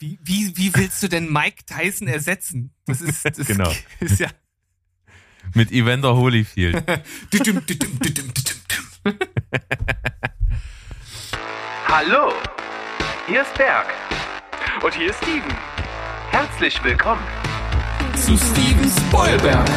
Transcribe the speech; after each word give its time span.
Wie, 0.00 0.16
wie, 0.22 0.56
wie 0.56 0.72
willst 0.76 1.02
du 1.02 1.08
denn 1.08 1.32
Mike 1.32 1.64
Tyson 1.66 2.06
ersetzen? 2.06 2.72
Das 2.86 3.00
ist, 3.00 3.24
das 3.24 3.36
Genau. 3.48 3.72
ist 4.00 4.20
ja. 4.20 4.28
Mit 5.54 5.72
Evander 5.72 6.14
Holyfield. 6.14 6.84
Hallo, 11.88 12.32
hier 13.26 13.42
ist 13.42 13.54
Berg. 13.54 13.86
Und 14.82 14.94
hier 14.94 15.10
ist 15.10 15.16
Steven. 15.22 15.56
Herzlich 16.30 16.84
willkommen. 16.84 17.22
Zu 18.14 18.36
Steven 18.36 18.90
Spoilberg. 19.08 19.68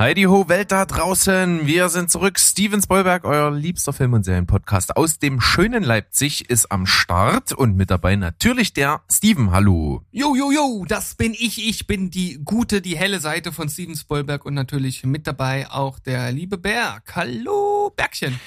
Heidi 0.00 0.22
ho, 0.22 0.48
Welt 0.48 0.72
da 0.72 0.86
draußen. 0.86 1.66
Wir 1.66 1.90
sind 1.90 2.10
zurück. 2.10 2.38
Steven 2.38 2.80
Spoilberg, 2.80 3.26
euer 3.26 3.50
liebster 3.50 3.92
Film- 3.92 4.14
und 4.14 4.24
Serienpodcast 4.24 4.96
aus 4.96 5.18
dem 5.18 5.42
schönen 5.42 5.82
Leipzig, 5.82 6.48
ist 6.48 6.72
am 6.72 6.86
Start 6.86 7.52
und 7.52 7.76
mit 7.76 7.90
dabei 7.90 8.16
natürlich 8.16 8.72
der 8.72 9.02
Steven. 9.12 9.50
Hallo. 9.50 10.00
Jo, 10.10 10.34
jo, 10.34 10.50
jo, 10.52 10.86
das 10.88 11.16
bin 11.16 11.34
ich. 11.34 11.68
Ich 11.68 11.86
bin 11.86 12.08
die 12.08 12.40
gute, 12.42 12.80
die 12.80 12.96
helle 12.96 13.20
Seite 13.20 13.52
von 13.52 13.68
Steven 13.68 13.94
Spoilberg 13.94 14.46
und 14.46 14.54
natürlich 14.54 15.04
mit 15.04 15.26
dabei 15.26 15.70
auch 15.70 15.98
der 15.98 16.32
liebe 16.32 16.56
Berg. 16.56 17.14
Hallo, 17.14 17.92
Bergchen. 17.94 18.40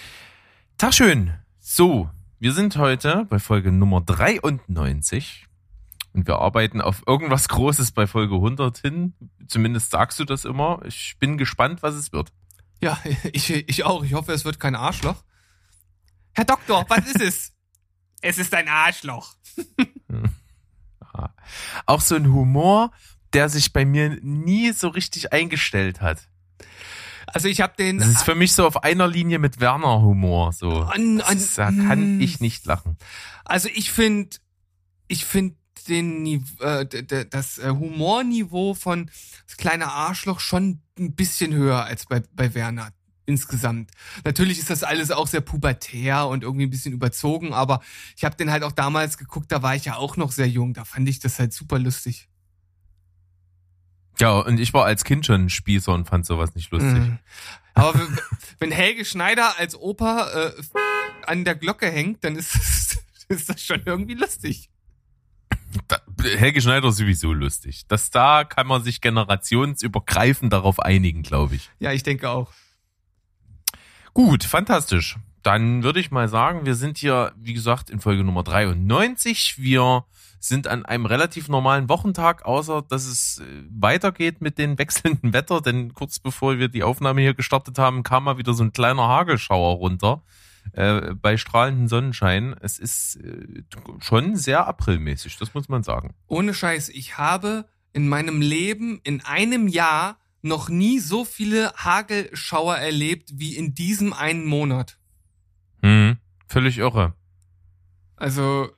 Tag 0.80 0.96
schön. 0.96 1.36
So, 1.60 2.10
wir 2.40 2.54
sind 2.54 2.78
heute 2.78 3.28
bei 3.30 3.38
Folge 3.38 3.72
Nummer 3.72 4.02
93 4.02 5.46
und 6.14 6.28
wir 6.28 6.38
arbeiten 6.40 6.80
auf 6.80 7.04
irgendwas 7.08 7.50
Großes 7.50 7.92
bei 7.92 8.08
Folge 8.08 8.36
100 8.36 8.78
hin. 8.78 9.14
Zumindest 9.48 9.92
sagst 9.92 10.20
du 10.20 10.26
das 10.26 10.46
immer. 10.46 10.82
Ich 10.86 11.16
bin 11.20 11.38
gespannt, 11.38 11.82
was 11.82 11.96
es 11.96 12.14
wird. 12.14 12.32
Ja, 12.82 12.98
ich, 13.34 13.50
ich 13.52 13.84
auch. 13.84 14.04
Ich 14.04 14.14
hoffe, 14.14 14.32
es 14.32 14.46
wird 14.46 14.60
kein 14.60 14.76
Arschloch. 14.76 15.24
Herr 16.34 16.46
Doktor, 16.46 16.86
was 16.88 17.08
ist 17.08 17.22
es? 17.22 17.54
es 18.22 18.38
ist 18.38 18.54
ein 18.54 18.68
Arschloch. 18.68 19.36
Auch 21.86 22.02
so 22.02 22.16
ein 22.16 22.34
Humor, 22.34 22.92
der 23.34 23.50
sich 23.50 23.72
bei 23.72 23.86
mir 23.86 24.18
nie 24.22 24.72
so 24.72 24.88
richtig 24.88 25.32
eingestellt 25.32 26.02
hat. 26.02 26.28
Also 27.28 27.48
ich 27.48 27.62
habe 27.62 27.74
den 27.78 28.00
Das 28.00 28.08
ist 28.08 28.24
für 28.24 28.36
mich 28.36 28.54
so 28.54 28.66
auf 28.66 28.84
einer 28.84 29.08
Linie 29.08 29.40
mit 29.40 29.60
Werner 29.60 30.02
Humor. 30.02 30.54
So, 30.54 30.70
An- 30.70 31.22
an- 31.22 31.48
da 31.56 31.66
kann 31.66 32.18
mm. 32.18 32.22
ich 32.22 32.40
nicht 32.40 32.66
lachen. 32.66 32.98
Also 33.46 33.70
ich 33.74 33.92
finde, 33.92 34.38
ich 35.08 35.26
finde 35.26 35.56
den 35.84 36.46
äh, 36.60 36.86
das 37.30 37.58
äh, 37.58 37.70
Humorniveau 37.70 38.74
von 38.74 39.10
das 39.48 39.58
kleine 39.58 39.92
Arschloch 39.92 40.40
schon 40.40 40.82
ein 40.98 41.16
bisschen 41.16 41.54
höher 41.54 41.86
als 41.86 42.06
bei 42.06 42.22
bei 42.34 42.54
Werner 42.54 42.92
insgesamt. 43.26 43.92
Natürlich 44.26 44.60
ist 44.60 44.70
das 44.70 44.84
alles 44.84 45.12
auch 45.12 45.28
sehr 45.28 45.42
pubertär 45.42 46.28
und 46.28 46.44
irgendwie 46.44 46.66
ein 46.66 46.70
bisschen 46.70 46.94
überzogen, 46.94 47.54
aber 47.54 47.82
ich 48.18 48.26
habe 48.26 48.36
den 48.36 48.52
halt 48.52 48.64
auch 48.64 48.72
damals 48.72 49.18
geguckt, 49.18 49.52
da 49.52 49.62
war 49.64 49.76
ich 49.76 49.86
ja 49.86 49.96
auch 49.96 50.18
noch 50.18 50.32
sehr 50.32 50.50
jung, 50.50 50.74
da 50.74 50.84
fand 50.86 51.08
ich 51.08 51.20
das 51.20 51.40
halt 51.40 51.54
super 51.54 51.80
lustig. 51.80 52.28
Ja, 54.20 54.40
und 54.40 54.60
ich 54.60 54.74
war 54.74 54.86
als 54.86 55.04
Kind 55.04 55.26
schon 55.26 55.46
ein 55.46 55.50
Spießer 55.50 55.92
und 55.94 56.08
fand 56.08 56.26
sowas 56.26 56.54
nicht 56.56 56.72
lustig. 56.72 56.94
Mhm. 56.94 57.20
Aber 57.74 57.96
wenn, 57.96 58.20
wenn 58.60 58.72
Helge 58.72 59.06
Schneider 59.06 59.58
als 59.58 59.76
Opa 59.76 60.30
äh, 60.30 60.52
an 61.26 61.46
der 61.46 61.56
Glocke 61.56 61.90
hängt, 61.90 62.24
dann 62.24 62.36
ist 62.36 62.54
das, 62.54 62.98
ist 63.30 63.50
das 63.50 63.64
schon 63.64 63.82
irgendwie 63.86 64.14
lustig. 64.14 64.70
Da, 65.88 65.98
Helge 66.22 66.62
Schneider 66.62 66.90
ist 66.90 66.98
sowieso 66.98 67.34
lustig. 67.34 67.88
Das 67.88 68.10
da 68.10 68.44
kann 68.44 68.68
man 68.68 68.84
sich 68.84 69.02
generationsübergreifend 69.02 70.54
darauf 70.54 70.80
einigen, 70.80 71.24
glaube 71.24 71.56
ich. 71.56 71.70
Ja, 71.80 71.92
ich 71.92 72.04
denke 72.04 72.30
auch. 72.30 72.52
Gut, 74.14 74.44
fantastisch. 74.44 75.18
Dann 75.42 75.84
würde 75.84 76.00
ich 76.00 76.12
mal 76.12 76.30
sagen, 76.30 76.66
wir 76.66 76.76
sind 76.76 76.98
hier, 76.98 77.34
wie 77.36 77.54
gesagt, 77.54 77.90
in 77.90 78.00
Folge 78.00 78.24
Nummer 78.24 78.44
93. 78.44 79.56
Wir 79.58 80.06
sind 80.40 80.68
an 80.68 80.86
einem 80.86 81.06
relativ 81.06 81.48
normalen 81.50 81.90
Wochentag, 81.90 82.46
außer 82.46 82.82
dass 82.82 83.06
es 83.06 83.40
äh, 83.40 83.44
weitergeht 83.70 84.42
mit 84.42 84.58
den 84.58 84.78
wechselnden 84.78 85.34
Wetter, 85.34 85.62
denn 85.62 85.94
kurz 85.94 86.20
bevor 86.20 86.60
wir 86.60 86.68
die 86.68 86.84
Aufnahme 86.84 87.22
hier 87.22 87.34
gestartet 87.34 87.80
haben, 87.80 88.04
kam 88.04 88.26
mal 88.26 88.38
wieder 88.38 88.54
so 88.54 88.64
ein 88.64 88.74
kleiner 88.74 89.08
Hagelschauer 89.08 89.78
runter 89.78 90.22
äh, 90.72 91.14
bei 91.14 91.38
strahlendem 91.38 91.88
Sonnenschein. 91.88 92.56
Es 92.62 92.80
ist 92.80 93.18
äh, 93.18 93.64
schon 94.00 94.36
sehr 94.36 94.68
aprilmäßig, 94.68 95.38
das 95.38 95.54
muss 95.54 95.70
man 95.70 95.84
sagen. 95.84 96.14
Ohne 96.28 96.54
Scheiß, 96.54 96.90
ich 96.90 97.18
habe 97.18 97.66
in 97.92 98.10
meinem 98.10 98.42
Leben 98.42 99.00
in 99.04 99.22
einem 99.22 99.68
Jahr 99.68 100.18
noch 100.42 100.70
nie 100.70 101.00
so 101.00 101.26
viele 101.26 101.74
Hagelschauer 101.76 102.76
erlebt 102.76 103.32
wie 103.36 103.56
in 103.56 103.74
diesem 103.74 104.14
einen 104.14 104.46
Monat. 104.46 104.98
Hm, 105.82 106.18
völlig 106.48 106.78
irre. 106.78 107.14
Also, 108.16 108.70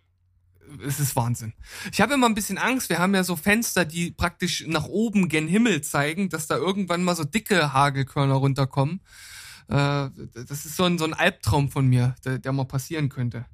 es 0.85 0.99
ist 0.99 1.15
Wahnsinn. 1.15 1.53
Ich 1.91 2.01
habe 2.01 2.13
immer 2.13 2.27
ein 2.27 2.35
bisschen 2.35 2.57
Angst. 2.57 2.89
Wir 2.89 2.99
haben 2.99 3.15
ja 3.15 3.23
so 3.23 3.35
Fenster, 3.35 3.85
die 3.85 4.11
praktisch 4.11 4.65
nach 4.67 4.85
oben 4.85 5.29
gen 5.29 5.47
Himmel 5.47 5.81
zeigen, 5.81 6.29
dass 6.29 6.47
da 6.47 6.55
irgendwann 6.55 7.03
mal 7.03 7.15
so 7.15 7.23
dicke 7.23 7.73
Hagelkörner 7.73 8.35
runterkommen. 8.35 9.01
Äh, 9.67 10.09
das 10.47 10.65
ist 10.65 10.75
so 10.75 10.83
ein, 10.83 10.97
so 10.97 11.05
ein 11.05 11.13
Albtraum 11.13 11.69
von 11.71 11.87
mir, 11.87 12.15
der, 12.23 12.39
der 12.39 12.51
mal 12.51 12.65
passieren 12.65 13.09
könnte. 13.09 13.45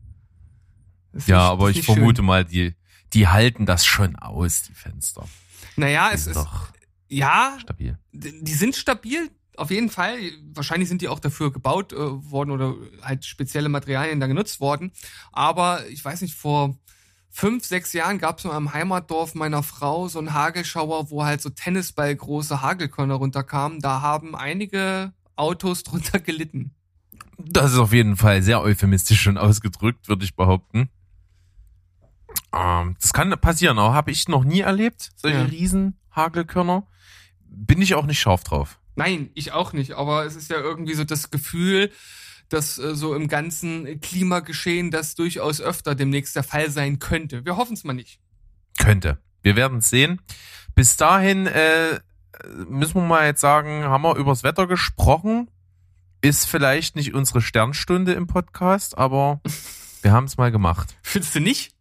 Das 1.14 1.28
Ja, 1.28 1.38
nicht- 1.38 1.46
aber 1.52 1.70
ich 1.70 1.76
nicht 1.78 1.86
schön. 1.86 1.96
vermute 1.96 2.22
mal, 2.22 2.46
die, 2.46 2.76
die 3.14 3.28
halten 3.28 3.66
das 3.66 3.86
schon 3.86 4.16
aus, 4.16 4.64
die 4.64 4.74
Fenster. 4.74 5.28
Naja, 5.76 6.10
Die 6.10 6.16
es 6.16 6.28
ist, 6.28 6.36
doch 6.36 6.68
ja, 7.10 7.58
stabil. 7.60 7.98
die 8.14 8.54
sind 8.54 8.76
stabil, 8.76 9.30
auf 9.58 9.70
jeden 9.70 9.90
Fall. 9.90 10.18
Wahrscheinlich 10.54 10.88
sind 10.90 11.02
die 11.02 11.10
auch 11.10 11.20
dafür 11.20 11.52
gebaut 11.52 11.92
äh, 11.94 11.98
worden 11.98 12.52
oder 12.52 12.74
halt 13.02 13.26
spezielle 13.26 13.68
Materialien 13.70 14.20
da 14.20 14.28
genutzt 14.28 14.60
worden. 14.62 14.92
Aber 15.34 15.86
ich 15.90 16.04
weiß 16.04 16.22
nicht, 16.22 16.36
vor 16.36 16.76
fünf, 17.30 17.66
sechs 17.66 17.92
Jahren 17.94 18.18
gab 18.18 18.40
es 18.40 18.46
in 18.46 18.52
einem 18.52 18.74
Heimatdorf 18.74 19.36
meiner 19.36 19.62
Frau 19.64 20.08
so 20.08 20.20
einen 20.20 20.34
Hagelschauer, 20.34 21.10
wo 21.10 21.24
halt 21.26 21.42
so 21.42 21.50
Tennisballgroße 21.50 22.62
Hagelkörner 22.62 23.16
runterkamen. 23.16 23.80
Da 23.82 24.02
haben 24.02 24.36
einige 24.36 25.14
Autos 25.36 25.84
drunter 25.84 26.20
gelitten. 26.20 26.74
Das 27.38 27.74
ist 27.74 27.80
auf 27.80 27.94
jeden 27.94 28.18
Fall 28.18 28.44
sehr 28.44 28.62
euphemistisch 28.62 29.22
schon 29.22 29.38
ausgedrückt, 29.38 30.08
würde 30.08 30.24
ich 30.26 30.36
behaupten. 30.36 30.90
Ähm, 32.54 32.96
das 33.02 33.14
kann 33.14 33.32
passieren, 33.40 33.80
aber 33.80 33.94
habe 33.94 34.12
ich 34.12 34.28
noch 34.28 34.44
nie 34.44 34.62
erlebt, 34.62 35.12
solche 35.16 35.38
Ja. 35.40 35.44
riesen 35.46 35.98
Hagelkörner. 36.16 36.88
Bin 37.48 37.82
ich 37.82 37.96
auch 37.96 38.06
nicht 38.06 38.20
scharf 38.20 38.44
drauf. 38.44 38.80
Nein, 38.96 39.30
ich 39.34 39.52
auch 39.54 39.74
nicht. 39.74 39.94
Aber 39.94 40.26
es 40.26 40.36
ist 40.36 40.50
ja 40.50 40.58
irgendwie 40.58 40.94
so 40.94 41.04
das 41.04 41.32
Gefühl, 41.32 41.92
dass 42.50 42.78
äh, 42.78 42.96
so 42.96 43.16
im 43.16 43.28
ganzen 43.28 44.00
Klimageschehen 44.02 44.92
das 44.92 45.16
durchaus 45.16 45.62
öfter 45.62 45.96
demnächst 45.96 46.36
der 46.36 46.44
Fall 46.44 46.70
sein 46.70 47.00
könnte. 47.00 47.46
Wir 47.46 47.56
hoffen 47.58 47.74
es 47.74 47.84
mal 47.84 47.94
nicht. 47.94 48.20
Könnte. 48.78 49.20
Wir 49.42 49.56
werden 49.56 49.80
es 49.80 49.90
sehen. 49.90 50.22
Bis 50.76 50.98
dahin 50.98 51.48
äh, 51.48 52.00
müssen 52.68 52.96
wir 52.96 53.08
mal 53.08 53.26
jetzt 53.26 53.42
sagen, 53.42 53.84
haben 53.84 54.04
wir 54.04 54.16
übers 54.16 54.44
Wetter 54.44 54.68
gesprochen. 54.68 55.50
Ist 56.22 56.46
vielleicht 56.46 56.96
nicht 56.96 57.14
unsere 57.14 57.42
Sternstunde 57.42 58.14
im 58.14 58.28
Podcast, 58.28 58.98
aber 58.98 59.42
wir 60.02 60.12
haben 60.12 60.26
es 60.26 60.38
mal 60.38 60.52
gemacht. 60.52 60.96
Findest 61.02 61.36
du 61.36 61.40
nicht? 61.40 61.76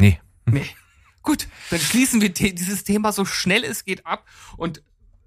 Nee. 0.00 0.20
Nee. 0.46 0.66
Gut, 1.22 1.48
dann 1.70 1.80
schließen 1.80 2.20
wir 2.20 2.32
dieses 2.32 2.84
Thema 2.84 3.10
so 3.10 3.24
schnell 3.24 3.64
es 3.64 3.84
geht 3.84 4.06
ab 4.06 4.26
und 4.56 4.82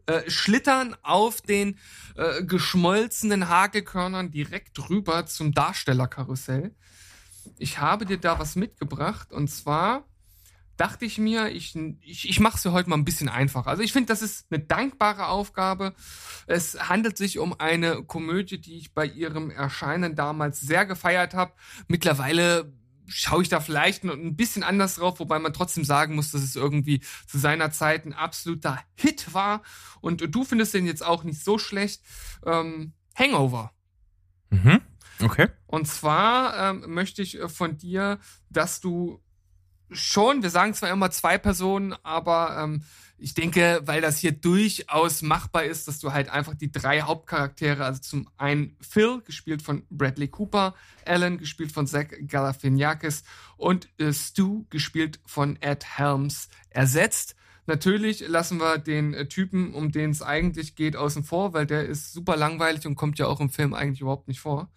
äh, 0.05 0.29
schlittern 0.29 0.95
auf 1.03 1.41
den 1.41 1.77
äh, 2.15 2.43
geschmolzenen 2.43 3.49
Hagelkörnern 3.49 4.31
direkt 4.31 4.89
rüber 4.89 5.25
zum 5.25 5.53
Darstellerkarussell. 5.53 6.73
Ich 7.57 7.79
habe 7.79 8.05
dir 8.05 8.17
da 8.17 8.39
was 8.39 8.55
mitgebracht 8.55 9.31
und 9.31 9.49
zwar 9.49 10.08
dachte 10.79 11.03
ich 11.03 11.17
mir, 11.17 11.49
ich, 11.49 11.75
ich, 12.01 12.29
ich 12.29 12.39
mache 12.39 12.57
es 12.57 12.65
heute 12.65 12.89
mal 12.89 12.95
ein 12.95 13.03
bisschen 13.03 13.27
einfacher. 13.27 13.69
Also 13.69 13.83
ich 13.83 13.91
finde, 13.91 14.07
das 14.07 14.21
ist 14.21 14.45
eine 14.49 14.63
dankbare 14.63 15.27
Aufgabe. 15.27 15.93
Es 16.47 16.87
handelt 16.87 17.17
sich 17.17 17.37
um 17.37 17.59
eine 17.59 18.03
Komödie, 18.03 18.61
die 18.61 18.77
ich 18.77 18.93
bei 18.93 19.05
ihrem 19.05 19.51
Erscheinen 19.51 20.15
damals 20.15 20.61
sehr 20.61 20.85
gefeiert 20.85 21.33
habe. 21.33 21.51
Mittlerweile 21.89 22.71
schaue 23.07 23.41
ich 23.41 23.49
da 23.49 23.59
vielleicht 23.59 24.05
noch 24.05 24.13
ein 24.13 24.37
bisschen 24.37 24.63
anders 24.63 24.95
drauf, 24.95 25.19
wobei 25.19 25.37
man 25.39 25.51
trotzdem 25.51 25.83
sagen 25.83 26.15
muss, 26.15 26.31
dass 26.31 26.43
es 26.43 26.55
irgendwie 26.55 27.01
zu 27.27 27.39
seiner 27.39 27.71
Zeit 27.71 28.05
ein 28.05 28.13
absoluter 28.13 28.79
Hit 28.95 29.33
war. 29.33 29.63
Und 29.99 30.33
du 30.33 30.45
findest 30.45 30.73
den 30.73 30.85
jetzt 30.85 31.05
auch 31.05 31.25
nicht 31.25 31.43
so 31.43 31.57
schlecht. 31.57 32.01
Ähm, 32.45 32.93
Hangover. 33.15 33.73
Mhm. 34.49 34.79
Okay. 35.21 35.49
Und 35.67 35.87
zwar 35.87 36.69
ähm, 36.69 36.93
möchte 36.93 37.21
ich 37.21 37.37
von 37.47 37.77
dir, 37.77 38.19
dass 38.49 38.79
du 38.79 39.21
schon, 39.91 40.43
wir 40.43 40.49
sagen 40.49 40.73
zwar 40.73 40.89
immer 40.89 41.11
zwei 41.11 41.37
Personen, 41.37 41.95
aber 42.03 42.57
ähm, 42.61 42.83
ich 43.17 43.33
denke, 43.33 43.81
weil 43.85 44.01
das 44.01 44.17
hier 44.17 44.31
durchaus 44.31 45.21
machbar 45.21 45.65
ist, 45.65 45.87
dass 45.87 45.99
du 45.99 46.13
halt 46.13 46.29
einfach 46.29 46.55
die 46.55 46.71
drei 46.71 47.01
Hauptcharaktere, 47.01 47.83
also 47.83 47.99
zum 47.99 48.29
einen 48.37 48.77
Phil, 48.79 49.21
gespielt 49.21 49.61
von 49.61 49.83
Bradley 49.89 50.29
Cooper, 50.29 50.73
Alan, 51.05 51.37
gespielt 51.37 51.71
von 51.71 51.85
Zach 51.85 52.07
Galifianakis 52.27 53.23
und 53.57 53.89
äh, 53.99 54.13
Stu, 54.13 54.65
gespielt 54.69 55.19
von 55.25 55.61
Ed 55.61 55.85
Helms, 55.97 56.49
ersetzt. 56.69 57.35
Natürlich 57.65 58.27
lassen 58.27 58.59
wir 58.59 58.77
den 58.77 59.13
äh, 59.13 59.27
Typen, 59.27 59.73
um 59.73 59.91
den 59.91 60.11
es 60.11 60.21
eigentlich 60.21 60.75
geht, 60.75 60.95
außen 60.95 61.23
vor, 61.23 61.53
weil 61.53 61.65
der 61.65 61.85
ist 61.85 62.13
super 62.13 62.37
langweilig 62.37 62.87
und 62.87 62.95
kommt 62.95 63.19
ja 63.19 63.27
auch 63.27 63.41
im 63.41 63.49
Film 63.49 63.73
eigentlich 63.73 64.01
überhaupt 64.01 64.27
nicht 64.27 64.39
vor. 64.39 64.69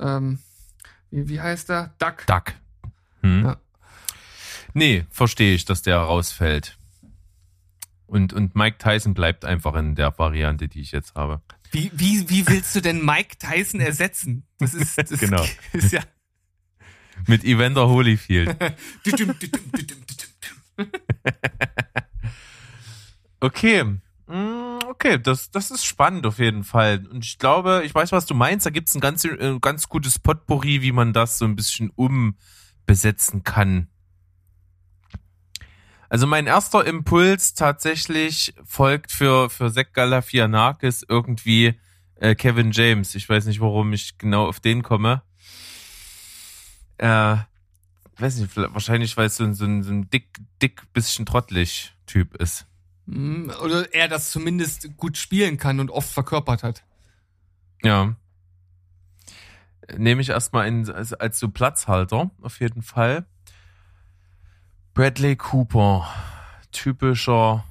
Ähm, 0.00 0.38
wie, 1.10 1.28
wie 1.28 1.40
heißt 1.40 1.70
er? 1.70 1.94
Duck. 1.98 2.26
Duck. 2.26 2.54
Hm. 3.20 3.44
Ja. 3.44 3.56
Nee, 4.76 5.06
verstehe 5.08 5.54
ich, 5.54 5.64
dass 5.64 5.80
der 5.80 5.96
rausfällt. 5.96 6.76
Und, 8.06 8.34
und 8.34 8.54
Mike 8.54 8.76
Tyson 8.76 9.14
bleibt 9.14 9.46
einfach 9.46 9.74
in 9.74 9.94
der 9.94 10.18
Variante, 10.18 10.68
die 10.68 10.82
ich 10.82 10.92
jetzt 10.92 11.14
habe. 11.14 11.40
Wie, 11.70 11.90
wie, 11.94 12.28
wie 12.28 12.46
willst 12.46 12.76
du 12.76 12.82
denn 12.82 13.02
Mike 13.02 13.38
Tyson 13.38 13.80
ersetzen? 13.80 14.46
Das 14.58 14.74
ist, 14.74 14.98
das 14.98 15.08
Genau. 15.18 15.42
ist 15.72 15.94
ja. 15.94 16.02
Mit 17.26 17.42
Evander 17.44 17.88
Holyfield. 17.88 18.54
Okay. 23.40 23.98
Okay, 24.88 25.18
das, 25.18 25.50
das 25.50 25.70
ist 25.70 25.86
spannend 25.86 26.26
auf 26.26 26.38
jeden 26.38 26.64
Fall. 26.64 27.06
Und 27.06 27.24
ich 27.24 27.38
glaube, 27.38 27.80
ich 27.86 27.94
weiß, 27.94 28.12
was 28.12 28.26
du 28.26 28.34
meinst. 28.34 28.66
Da 28.66 28.70
gibt's 28.70 28.94
ein 28.94 29.00
ganz, 29.00 29.24
äh, 29.24 29.58
ganz 29.58 29.88
gutes 29.88 30.18
Potpourri, 30.18 30.82
wie 30.82 30.92
man 30.92 31.14
das 31.14 31.38
so 31.38 31.46
ein 31.46 31.56
bisschen 31.56 31.90
umbesetzen 31.96 33.42
kann. 33.42 33.88
Also 36.08 36.26
mein 36.26 36.46
erster 36.46 36.86
Impuls 36.86 37.54
tatsächlich 37.54 38.54
folgt 38.64 39.12
für, 39.12 39.50
für 39.50 39.72
Zach 39.72 39.92
Galifianakis 39.92 41.04
irgendwie 41.08 41.78
äh, 42.16 42.34
Kevin 42.34 42.70
James. 42.70 43.14
Ich 43.14 43.28
weiß 43.28 43.46
nicht, 43.46 43.60
warum 43.60 43.92
ich 43.92 44.18
genau 44.18 44.46
auf 44.46 44.60
den 44.60 44.82
komme. 44.82 45.22
Äh, 46.98 47.36
weiß 48.18 48.36
nicht, 48.36 48.56
wahrscheinlich, 48.56 49.16
weil 49.16 49.26
es 49.26 49.36
so 49.36 49.44
ein, 49.44 49.54
so 49.54 49.64
ein, 49.64 49.82
so 49.82 49.92
ein 49.92 50.08
dick, 50.10 50.38
dick, 50.62 50.92
bisschen 50.92 51.26
trottelig 51.26 51.92
Typ 52.06 52.34
ist. 52.36 52.66
Hm, 53.06 53.52
Oder 53.62 53.92
er 53.92 54.08
das 54.08 54.30
zumindest 54.30 54.96
gut 54.96 55.16
spielen 55.16 55.58
kann 55.58 55.80
und 55.80 55.90
oft 55.90 56.10
verkörpert 56.10 56.62
hat. 56.62 56.84
Ja. 57.82 58.16
Nehme 59.96 60.20
ich 60.20 60.30
erstmal 60.30 60.66
in, 60.66 60.88
als, 60.90 61.12
als 61.12 61.38
so 61.38 61.48
Platzhalter, 61.48 62.30
auf 62.42 62.60
jeden 62.60 62.82
Fall. 62.82 63.26
Bradley 64.96 65.36
Cooper. 65.36 66.08
Typischer 66.72 67.66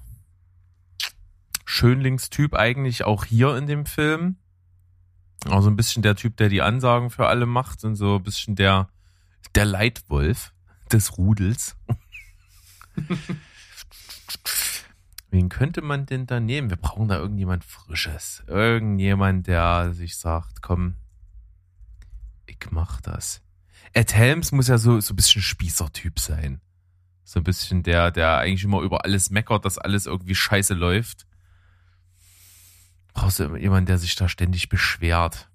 Schönlingstyp 1.65 2.53
eigentlich 2.53 3.03
auch 3.03 3.25
hier 3.25 3.57
in 3.57 3.65
dem 3.65 3.87
Film. 3.87 4.35
Also 5.49 5.71
ein 5.71 5.75
bisschen 5.75 6.03
der 6.03 6.15
Typ, 6.15 6.37
der 6.37 6.49
die 6.49 6.61
Ansagen 6.61 7.09
für 7.09 7.25
alle 7.25 7.47
macht 7.47 7.83
und 7.83 7.95
so 7.95 8.17
ein 8.17 8.23
bisschen 8.23 8.55
der, 8.55 8.89
der 9.55 9.65
Leitwolf 9.65 10.53
des 10.91 11.17
Rudels. 11.17 11.75
Wen 15.31 15.49
könnte 15.49 15.81
man 15.81 16.05
denn 16.05 16.27
da 16.27 16.39
nehmen? 16.39 16.69
Wir 16.69 16.77
brauchen 16.77 17.07
da 17.07 17.17
irgendjemand 17.17 17.63
Frisches. 17.63 18.43
Irgendjemand, 18.45 19.47
der 19.47 19.95
sich 19.95 20.15
sagt, 20.15 20.61
komm, 20.61 20.97
ich 22.45 22.59
mach 22.69 23.01
das. 23.01 23.41
Ed 23.93 24.13
Helms 24.13 24.51
muss 24.51 24.67
ja 24.67 24.77
so, 24.77 24.99
so 24.99 25.13
ein 25.13 25.15
bisschen 25.15 25.41
Spießertyp 25.41 26.19
sein. 26.19 26.61
So 27.25 27.39
ein 27.39 27.43
bisschen 27.43 27.83
der, 27.83 28.11
der 28.11 28.37
eigentlich 28.37 28.63
immer 28.63 28.81
über 28.81 29.03
alles 29.03 29.31
meckert, 29.31 29.65
dass 29.65 29.77
alles 29.77 30.05
irgendwie 30.05 30.35
scheiße 30.35 30.75
läuft. 30.75 31.25
Brauchst 33.13 33.39
du 33.39 33.45
immer 33.45 33.57
jemanden, 33.57 33.87
der 33.87 33.97
sich 33.97 34.15
da 34.15 34.29
ständig 34.29 34.69
beschwert. 34.69 35.49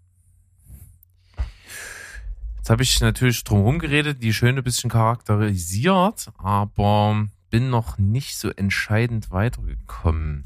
Jetzt 2.56 2.70
habe 2.70 2.82
ich 2.82 3.00
natürlich 3.00 3.44
drum 3.44 3.78
geredet, 3.78 4.22
die 4.22 4.34
schöne 4.34 4.62
bisschen 4.62 4.90
charakterisiert, 4.90 6.31
aber 6.38 7.26
bin 7.50 7.70
noch 7.70 7.99
nicht 7.99 8.37
so 8.37 8.50
entscheidend 8.50 9.31
weitergekommen. 9.31 10.44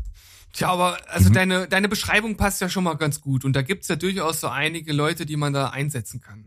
Tja, 0.52 0.68
aber 0.68 0.98
also 1.08 1.30
Mhm. 1.30 1.34
deine, 1.34 1.68
deine 1.68 1.88
Beschreibung 1.88 2.36
passt 2.36 2.60
ja 2.60 2.68
schon 2.68 2.84
mal 2.84 2.94
ganz 2.94 3.20
gut. 3.20 3.44
Und 3.44 3.54
da 3.56 3.62
gibt's 3.62 3.88
ja 3.88 3.96
durchaus 3.96 4.40
so 4.40 4.48
einige 4.48 4.92
Leute, 4.92 5.26
die 5.26 5.36
man 5.36 5.52
da 5.52 5.70
einsetzen 5.70 6.20
kann. 6.20 6.46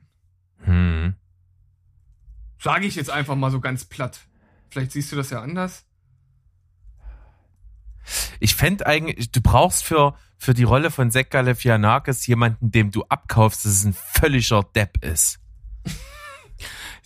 Hm. 0.64 1.16
Sage 2.60 2.86
ich 2.86 2.96
jetzt 2.96 3.10
einfach 3.10 3.36
mal 3.36 3.52
so 3.52 3.60
ganz 3.60 3.86
platt. 3.86 4.27
Vielleicht 4.70 4.92
siehst 4.92 5.12
du 5.12 5.16
das 5.16 5.30
ja 5.30 5.42
anders. 5.42 5.86
Ich 8.40 8.56
fände 8.56 8.86
eigentlich, 8.86 9.32
du 9.32 9.42
brauchst 9.42 9.84
für, 9.84 10.16
für 10.38 10.54
die 10.54 10.64
Rolle 10.64 10.92
von 10.92 11.12
Zach 11.12 11.30
Galifianakis 11.30 12.26
jemanden, 12.28 12.72
dem 12.72 12.92
du 12.92 13.04
abkaufst, 13.04 13.66
dass 13.66 13.72
es 13.72 13.84
ein 13.86 13.94
völliger 13.94 14.64
Depp 14.64 15.04
ist. 15.04 15.40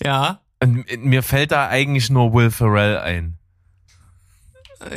Ja. 0.03 0.41
Und 0.59 0.87
mir 1.03 1.21
fällt 1.21 1.51
da 1.51 1.67
eigentlich 1.67 2.09
nur 2.09 2.33
Will 2.33 2.49
Ferrell 2.49 2.97
ein. 2.97 3.37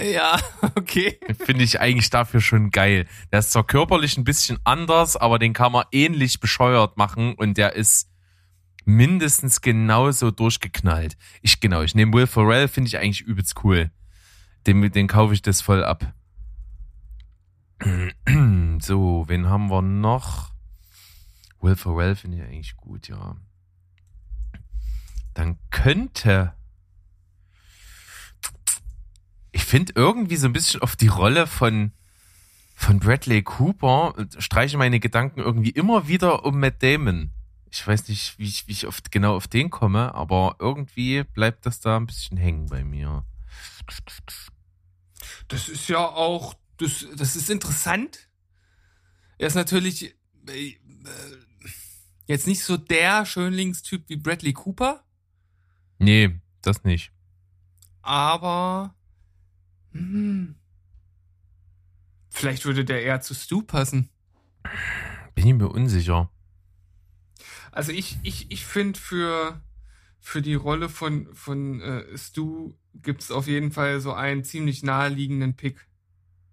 Ja, 0.03 0.39
okay. 0.77 1.19
Finde 1.45 1.65
ich 1.65 1.81
eigentlich 1.81 2.11
dafür 2.11 2.41
schon 2.41 2.71
geil. 2.71 3.07
Der 3.33 3.41
ist 3.41 3.53
zwar 3.53 3.67
körperlich 3.67 4.17
ein 4.17 4.25
bisschen 4.25 4.59
anders, 4.65 5.17
aber 5.17 5.39
den 5.39 5.53
kann 5.53 5.73
man 5.73 5.85
ähnlich 5.93 6.41
bescheuert 6.41 6.97
machen 6.97 7.35
und 7.35 7.59
der 7.59 7.75
ist 7.75 8.09
mindestens 8.85 9.61
genauso 9.61 10.31
durchgeknallt. 10.31 11.17
Ich 11.43 11.61
genau, 11.61 11.83
ich 11.83 11.95
nehme 11.95 12.13
Will 12.13 12.27
Ferrell, 12.27 12.69
finde 12.69 12.89
ich 12.89 12.99
eigentlich 12.99 13.23
übelst 13.23 13.65
cool. 13.65 13.91
Den, 14.67 14.91
den 14.93 15.07
kaufe 15.07 15.35
ich 15.35 15.43
das 15.43 15.61
voll 15.61 15.85
ab. 15.85 16.13
So, 18.81 19.25
wen 19.29 19.49
haben 19.49 19.71
wir 19.71 19.81
noch? 19.81 20.53
Will 21.61 21.77
Ferrell 21.77 22.17
finde 22.17 22.39
ich 22.39 22.43
eigentlich 22.43 22.77
gut, 22.77 23.09
ja. 23.09 23.37
Dann 25.33 25.59
könnte 25.71 26.55
ich 29.55 29.65
finde 29.65 29.93
irgendwie 29.95 30.37
so 30.37 30.49
ein 30.49 30.53
bisschen 30.53 30.83
auf 30.83 30.97
die 30.97 31.07
Rolle 31.07 31.47
von, 31.47 31.93
von 32.75 32.99
Bradley 32.99 33.43
Cooper 33.43 34.15
äh, 34.19 34.41
streiche 34.41 34.77
meine 34.77 34.99
Gedanken 34.99 35.41
irgendwie 35.41 35.71
immer 35.71 36.09
wieder 36.09 36.45
um 36.45 36.59
Matt 36.59 36.83
Damon. 36.83 37.31
Ich 37.75 37.85
weiß 37.85 38.07
nicht, 38.07 38.39
wie 38.39 38.45
ich, 38.45 38.69
wie 38.69 38.73
ich 38.73 38.87
oft 38.87 39.11
genau 39.11 39.35
auf 39.35 39.49
den 39.49 39.69
komme, 39.69 40.15
aber 40.15 40.55
irgendwie 40.61 41.25
bleibt 41.25 41.67
das 41.67 41.81
da 41.81 41.97
ein 41.97 42.07
bisschen 42.07 42.37
hängen 42.37 42.67
bei 42.67 42.85
mir. 42.85 43.25
Das 45.49 45.69
ist 45.69 45.89
ja 45.89 45.99
auch, 45.99 46.55
das, 46.77 47.05
das 47.17 47.35
ist 47.35 47.51
interessant. 47.51 48.29
Er 49.39 49.49
ist 49.49 49.57
natürlich 49.57 50.15
äh, 50.47 50.69
äh, 50.69 50.77
jetzt 52.27 52.47
nicht 52.47 52.63
so 52.63 52.77
der 52.77 53.27
Schönlingstyp 53.27 54.09
wie 54.09 54.17
Bradley 54.19 54.53
Cooper, 54.53 55.03
Nee, 55.99 56.39
das 56.63 56.85
nicht. 56.85 57.11
aber 58.03 58.95
hm, 59.91 60.55
vielleicht 62.31 62.65
würde 62.67 62.85
der 62.85 63.03
eher 63.03 63.21
zu 63.21 63.35
Stu 63.35 63.63
passen. 63.63 64.11
Bin 65.35 65.49
ich 65.49 65.55
mir 65.55 65.69
unsicher. 65.69 66.31
Also 67.75 67.91
ich, 67.91 68.19
ich, 68.23 68.51
ich 68.53 68.65
finde 68.65 68.99
für, 69.01 69.61
für 70.21 70.41
die 70.43 70.55
Rolle 70.55 70.89
von, 70.89 71.35
von 71.35 71.81
äh, 71.81 72.17
Stu 72.17 72.75
gibt's 72.95 73.33
auf 73.33 73.49
jeden 73.49 73.73
Fall 73.73 74.01
so 74.01 74.13
einen 74.13 74.45
ziemlich 74.45 74.85
naheliegenden 74.85 75.55
Pick. 75.57 75.85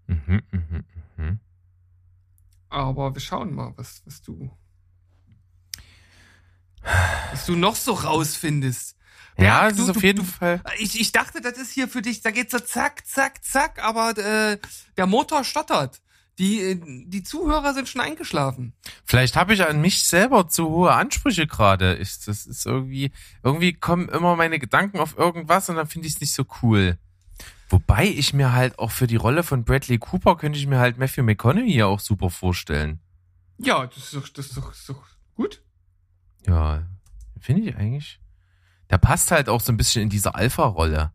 Mhm, 0.07 0.41
mhm, 0.51 0.83
mhm. 1.17 1.39
Aber 2.69 3.13
wir 3.13 3.21
schauen 3.21 3.53
mal, 3.53 3.73
was, 3.75 4.01
was 4.05 4.21
du. 4.23 4.49
Was 7.31 7.45
du 7.45 7.55
noch 7.55 7.75
so 7.75 7.93
rausfindest. 7.93 8.97
Ja, 9.37 9.67
es 9.67 9.77
du- 9.77 9.83
ist 9.83 9.89
auf 9.89 10.03
jeden 10.03 10.19
du- 10.19 10.25
Fall. 10.25 10.61
Ich, 10.79 10.99
ich 10.99 11.11
dachte, 11.11 11.39
das 11.41 11.57
ist 11.59 11.71
hier 11.71 11.87
für 11.87 12.01
dich, 12.01 12.21
da 12.21 12.31
geht's 12.31 12.51
so 12.51 12.59
zack, 12.59 13.05
zack, 13.05 13.43
zack, 13.43 13.83
aber 13.83 14.17
äh, 14.17 14.57
der 14.97 15.05
Motor 15.05 15.43
stottert. 15.43 16.01
Die, 16.39 16.61
äh, 16.61 16.79
die 17.07 17.23
Zuhörer 17.23 17.73
sind 17.73 17.89
schon 17.89 18.01
eingeschlafen. 18.01 18.73
Vielleicht 19.05 19.35
habe 19.35 19.53
ich 19.53 19.65
an 19.65 19.81
mich 19.81 20.03
selber 20.03 20.47
zu 20.47 20.69
hohe 20.69 20.93
Ansprüche 20.93 21.45
gerade. 21.45 21.97
Ich, 21.97 22.19
das 22.25 22.45
ist 22.45 22.65
irgendwie, 22.65 23.11
irgendwie 23.43 23.73
kommen 23.73 24.09
immer 24.09 24.35
meine 24.35 24.57
Gedanken 24.57 24.99
auf 24.99 25.17
irgendwas 25.17 25.69
und 25.69 25.75
dann 25.75 25.87
finde 25.87 26.07
ich 26.07 26.15
es 26.15 26.21
nicht 26.21 26.33
so 26.33 26.45
cool. 26.61 26.97
Wobei 27.69 28.05
ich 28.05 28.33
mir 28.33 28.53
halt 28.53 28.79
auch 28.79 28.91
für 28.91 29.07
die 29.07 29.15
Rolle 29.15 29.43
von 29.43 29.63
Bradley 29.63 29.97
Cooper 29.97 30.35
könnte 30.35 30.59
ich 30.59 30.67
mir 30.67 30.79
halt 30.79 30.97
Matthew 30.97 31.23
McConaughey 31.23 31.73
ja 31.73 31.85
auch 31.85 31.99
super 31.99 32.29
vorstellen. 32.29 32.99
Ja, 33.59 33.85
das 33.87 33.97
ist 33.97 34.13
doch, 34.13 34.27
das 34.27 34.47
ist 34.47 34.57
doch, 34.57 34.69
das 34.69 34.79
ist 34.79 34.89
doch 34.89 35.03
gut. 35.35 35.61
Ja, 36.47 36.85
finde 37.39 37.69
ich 37.69 37.75
eigentlich. 37.75 38.19
Der 38.89 38.97
passt 38.97 39.31
halt 39.31 39.47
auch 39.47 39.61
so 39.61 39.71
ein 39.71 39.77
bisschen 39.77 40.03
in 40.03 40.09
diese 40.09 40.35
Alpha-Rolle. 40.35 41.13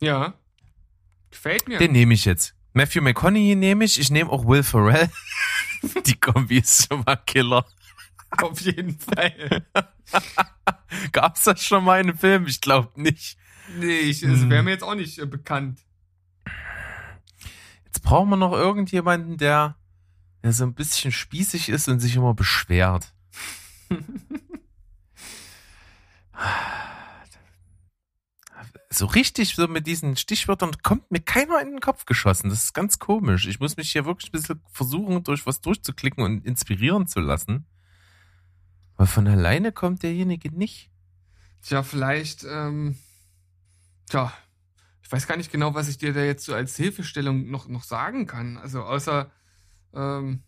Ja. 0.00 0.34
Gefällt 1.30 1.66
mir. 1.68 1.78
Den 1.78 1.92
nehme 1.92 2.14
ich 2.14 2.24
jetzt. 2.24 2.54
Matthew 2.72 3.02
McConaughey 3.02 3.56
nehme 3.56 3.84
ich. 3.84 3.98
Ich 3.98 4.10
nehme 4.10 4.30
auch 4.30 4.46
Will 4.46 4.62
Ferrell. 4.62 5.10
die 6.06 6.18
Kombi 6.18 6.58
ist 6.58 6.88
schon 6.88 7.02
mal 7.04 7.16
Killer. 7.16 7.66
Auf 8.42 8.60
jeden 8.60 8.98
Fall. 8.98 9.66
Gab's 11.12 11.44
das 11.44 11.64
schon 11.64 11.84
mal 11.84 12.00
in 12.00 12.08
einem 12.08 12.18
Film? 12.18 12.46
Ich 12.46 12.60
glaube 12.60 13.00
nicht. 13.00 13.36
Nee, 13.78 13.98
ich, 13.98 14.22
es 14.22 14.48
wäre 14.48 14.62
mir 14.62 14.70
jetzt 14.70 14.84
auch 14.84 14.94
nicht 14.94 15.18
äh, 15.18 15.26
bekannt. 15.26 15.80
Jetzt 17.84 18.02
brauchen 18.02 18.30
wir 18.30 18.36
noch 18.36 18.52
irgendjemanden, 18.52 19.36
der, 19.36 19.76
der 20.42 20.52
so 20.52 20.64
ein 20.64 20.74
bisschen 20.74 21.12
spießig 21.12 21.68
ist 21.68 21.88
und 21.88 22.00
sich 22.00 22.16
immer 22.16 22.34
beschwert. 22.34 23.12
so 28.92 29.06
richtig 29.06 29.54
so 29.54 29.68
mit 29.68 29.86
diesen 29.86 30.16
Stichwörtern 30.16 30.72
kommt 30.82 31.10
mir 31.10 31.20
keiner 31.20 31.60
in 31.60 31.70
den 31.70 31.80
Kopf 31.80 32.06
geschossen. 32.06 32.50
Das 32.50 32.64
ist 32.64 32.74
ganz 32.74 32.98
komisch. 32.98 33.46
Ich 33.46 33.60
muss 33.60 33.76
mich 33.76 33.92
hier 33.92 34.04
wirklich 34.04 34.30
ein 34.30 34.32
bisschen 34.32 34.60
versuchen, 34.72 35.22
durch 35.22 35.46
was 35.46 35.60
durchzuklicken 35.60 36.24
und 36.24 36.44
inspirieren 36.44 37.06
zu 37.06 37.20
lassen. 37.20 37.66
Weil 38.96 39.06
von 39.06 39.28
alleine 39.28 39.70
kommt 39.70 40.02
derjenige 40.02 40.50
nicht. 40.50 40.90
Tja, 41.62 41.82
vielleicht, 41.84 42.44
ähm, 42.44 42.98
tja, 44.08 44.32
ich 45.02 45.12
weiß 45.12 45.26
gar 45.28 45.36
nicht 45.36 45.52
genau, 45.52 45.74
was 45.74 45.88
ich 45.88 45.98
dir 45.98 46.12
da 46.12 46.22
jetzt 46.22 46.44
so 46.44 46.54
als 46.54 46.76
Hilfestellung 46.76 47.48
noch, 47.50 47.68
noch 47.68 47.84
sagen 47.84 48.26
kann. 48.26 48.58
Also 48.58 48.82
außer, 48.82 49.30
ähm, 49.94 50.42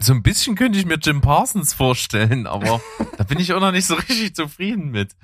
So 0.00 0.12
ein 0.12 0.22
bisschen 0.22 0.56
könnte 0.56 0.78
ich 0.78 0.86
mir 0.86 0.98
Jim 0.98 1.20
Parsons 1.20 1.72
vorstellen, 1.72 2.48
aber 2.48 2.80
da 3.16 3.24
bin 3.24 3.38
ich 3.38 3.52
auch 3.52 3.60
noch 3.60 3.72
nicht 3.72 3.86
so 3.86 3.94
richtig 3.94 4.34
zufrieden 4.34 4.90
mit. 4.90 5.14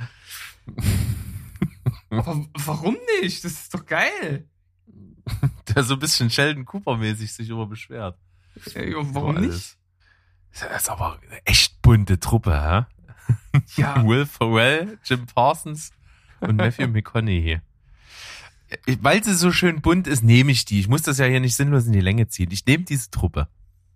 Aber 2.19 2.45
warum 2.65 2.97
nicht? 3.21 3.45
Das 3.45 3.53
ist 3.53 3.75
doch 3.75 3.85
geil. 3.87 4.49
Der 5.75 5.83
so 5.83 5.95
ein 5.95 6.01
bisschen 6.01 6.31
Sheldon 6.31 6.65
Cooper-mäßig 6.67 7.33
sich 7.33 7.49
immer 7.49 7.67
beschwert. 7.67 8.19
Ja, 8.75 8.83
warum 9.15 9.37
nicht? 9.37 9.77
Das 10.53 10.83
ist 10.83 10.91
aber 10.91 11.19
eine 11.23 11.45
echt 11.47 11.81
bunte 11.83 12.21
Truppe, 12.21 12.87
hä? 12.89 13.61
Ja, 13.77 14.07
Will 14.07 14.27
Ferrell, 14.27 14.99
Jim 15.05 15.27
Parsons 15.27 15.91
und 16.41 16.57
Matthew 16.57 16.89
McConaughey. 16.93 17.61
Weil 19.01 19.23
sie 19.25 19.35
so 19.35 19.51
schön 19.53 19.81
bunt 19.81 20.07
ist, 20.07 20.23
nehme 20.23 20.53
ich 20.53 20.65
die. 20.65 20.81
Ich 20.81 20.89
muss 20.89 21.03
das 21.03 21.19
ja 21.19 21.27
hier 21.27 21.41
nicht 21.41 21.57
sinnlos 21.57 21.87
in 21.87 21.93
die 21.93 22.01
Länge 22.01 22.29
ziehen. 22.29 22.51
Ich 22.51 22.67
nehme 22.67 22.85
diese 22.85 23.11
Truppe. 23.11 23.49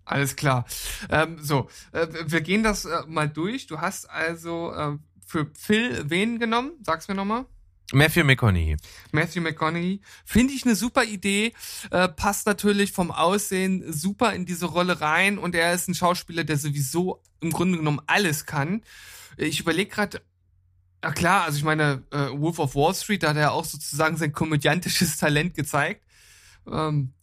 alles 0.05 0.35
klar. 0.35 0.65
Ähm, 1.09 1.37
so, 1.39 1.69
äh, 1.91 2.07
wir 2.25 2.41
gehen 2.41 2.63
das 2.63 2.85
äh, 2.85 3.03
mal 3.07 3.29
durch. 3.29 3.67
Du 3.67 3.79
hast 3.81 4.09
also 4.09 4.73
äh, 4.73 4.97
für 5.25 5.51
Phil 5.53 6.09
wen 6.09 6.39
genommen? 6.39 6.71
Sag's 6.81 7.07
mir 7.07 7.15
nochmal. 7.15 7.45
Matthew 7.91 8.23
McConaughey. 8.23 8.77
Matthew 9.11 9.41
McConaughey. 9.41 10.01
Finde 10.25 10.53
ich 10.53 10.63
eine 10.65 10.75
super 10.75 11.03
Idee. 11.03 11.53
Äh, 11.91 12.07
passt 12.09 12.45
natürlich 12.45 12.91
vom 12.91 13.11
Aussehen 13.11 13.91
super 13.91 14.33
in 14.33 14.45
diese 14.45 14.67
Rolle 14.67 15.01
rein 15.01 15.37
und 15.37 15.55
er 15.55 15.73
ist 15.73 15.87
ein 15.87 15.95
Schauspieler, 15.95 16.43
der 16.43 16.57
sowieso 16.57 17.21
im 17.41 17.51
Grunde 17.51 17.77
genommen 17.77 18.01
alles 18.07 18.45
kann. 18.45 18.83
Ich 19.37 19.59
überlege 19.59 19.89
gerade, 19.89 20.21
ja 21.03 21.11
klar, 21.11 21.43
also 21.45 21.57
ich 21.57 21.63
meine, 21.63 22.03
äh, 22.11 22.27
Wolf 22.31 22.59
of 22.59 22.75
Wall 22.75 22.93
Street, 22.93 23.23
da 23.23 23.29
hat 23.29 23.37
er 23.37 23.53
auch 23.53 23.65
sozusagen 23.65 24.17
sein 24.17 24.33
komödiantisches 24.33 25.17
Talent 25.19 25.55
gezeigt. 25.55 26.03
Ähm, 26.69 27.13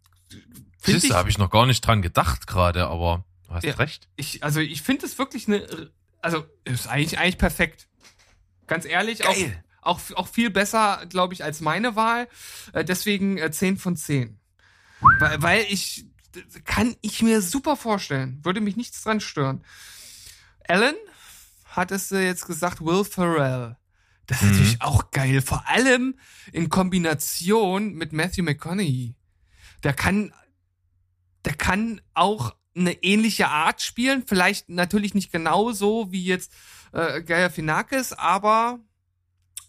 Siehst 0.83 1.13
habe 1.13 1.29
ich 1.29 1.39
noch 1.39 1.51
gar 1.51 1.67
nicht 1.67 1.81
dran 1.87 2.01
gedacht 2.01 2.47
gerade, 2.47 2.87
aber 2.87 3.25
du 3.47 3.55
hast 3.55 3.65
Ja. 3.65 3.75
recht. 3.75 4.09
ich, 4.17 4.43
also 4.45 4.61
ich 4.61 4.83
finde 4.83 5.05
es 5.07 5.19
wirklich 5.19 5.47
eine, 5.49 5.91
also 6.23 6.45
ist 6.65 6.87
eigentlich 6.89 7.19
eigentlich 7.19 7.39
perfekt. 7.39 7.89
Ganz 8.67 8.85
ehrlich, 8.85 9.25
auch, 9.27 9.35
Geil. 9.35 9.63
Auch 9.87 10.01
auch 10.15 10.29
viel 10.29 10.51
besser, 10.51 11.05
glaube 11.09 11.35
ich, 11.35 11.45
als 11.45 11.61
meine 11.61 11.97
Wahl. 11.97 12.29
Äh, 12.73 12.85
deswegen 12.85 13.39
äh, 13.39 13.51
10 13.51 13.77
von 13.79 13.97
10. 13.97 14.39
Weil, 15.21 15.43
weil 15.43 15.67
ich 15.69 16.07
kann 16.65 16.95
ich 17.01 17.23
mir 17.23 17.41
super 17.43 17.77
vorstellen, 17.77 18.41
würde 18.45 18.61
mich 18.61 18.77
nichts 18.77 19.03
dran 19.03 19.21
stören. 19.21 19.65
Alan 20.69 20.95
hat 21.65 21.91
es 21.93 22.13
äh, 22.13 22.21
jetzt 22.25 22.47
gesagt, 22.47 22.81
Will 22.85 23.05
Ferrell. 23.05 23.77
Das 24.27 24.39
ist 24.39 24.45
Mhm. 24.45 24.51
natürlich 24.53 24.83
auch 24.83 25.11
geil, 25.13 25.41
vor 25.41 25.69
allem 25.69 26.19
in 26.53 26.69
Kombination 26.69 27.95
mit 27.95 28.13
Matthew 28.13 28.43
McConaughey. 28.43 29.15
Der 29.85 29.93
kann 29.95 30.33
der 31.45 31.55
kann 31.55 32.01
auch 32.13 32.57
eine 32.75 32.93
ähnliche 33.05 33.49
Art 33.49 33.81
spielen, 33.81 34.25
vielleicht 34.27 34.69
natürlich 34.69 35.15
nicht 35.15 35.31
genauso 35.31 36.11
wie 36.11 36.25
jetzt 36.25 36.53
äh, 36.93 37.23
Galifianakis, 37.23 38.13
aber 38.13 38.81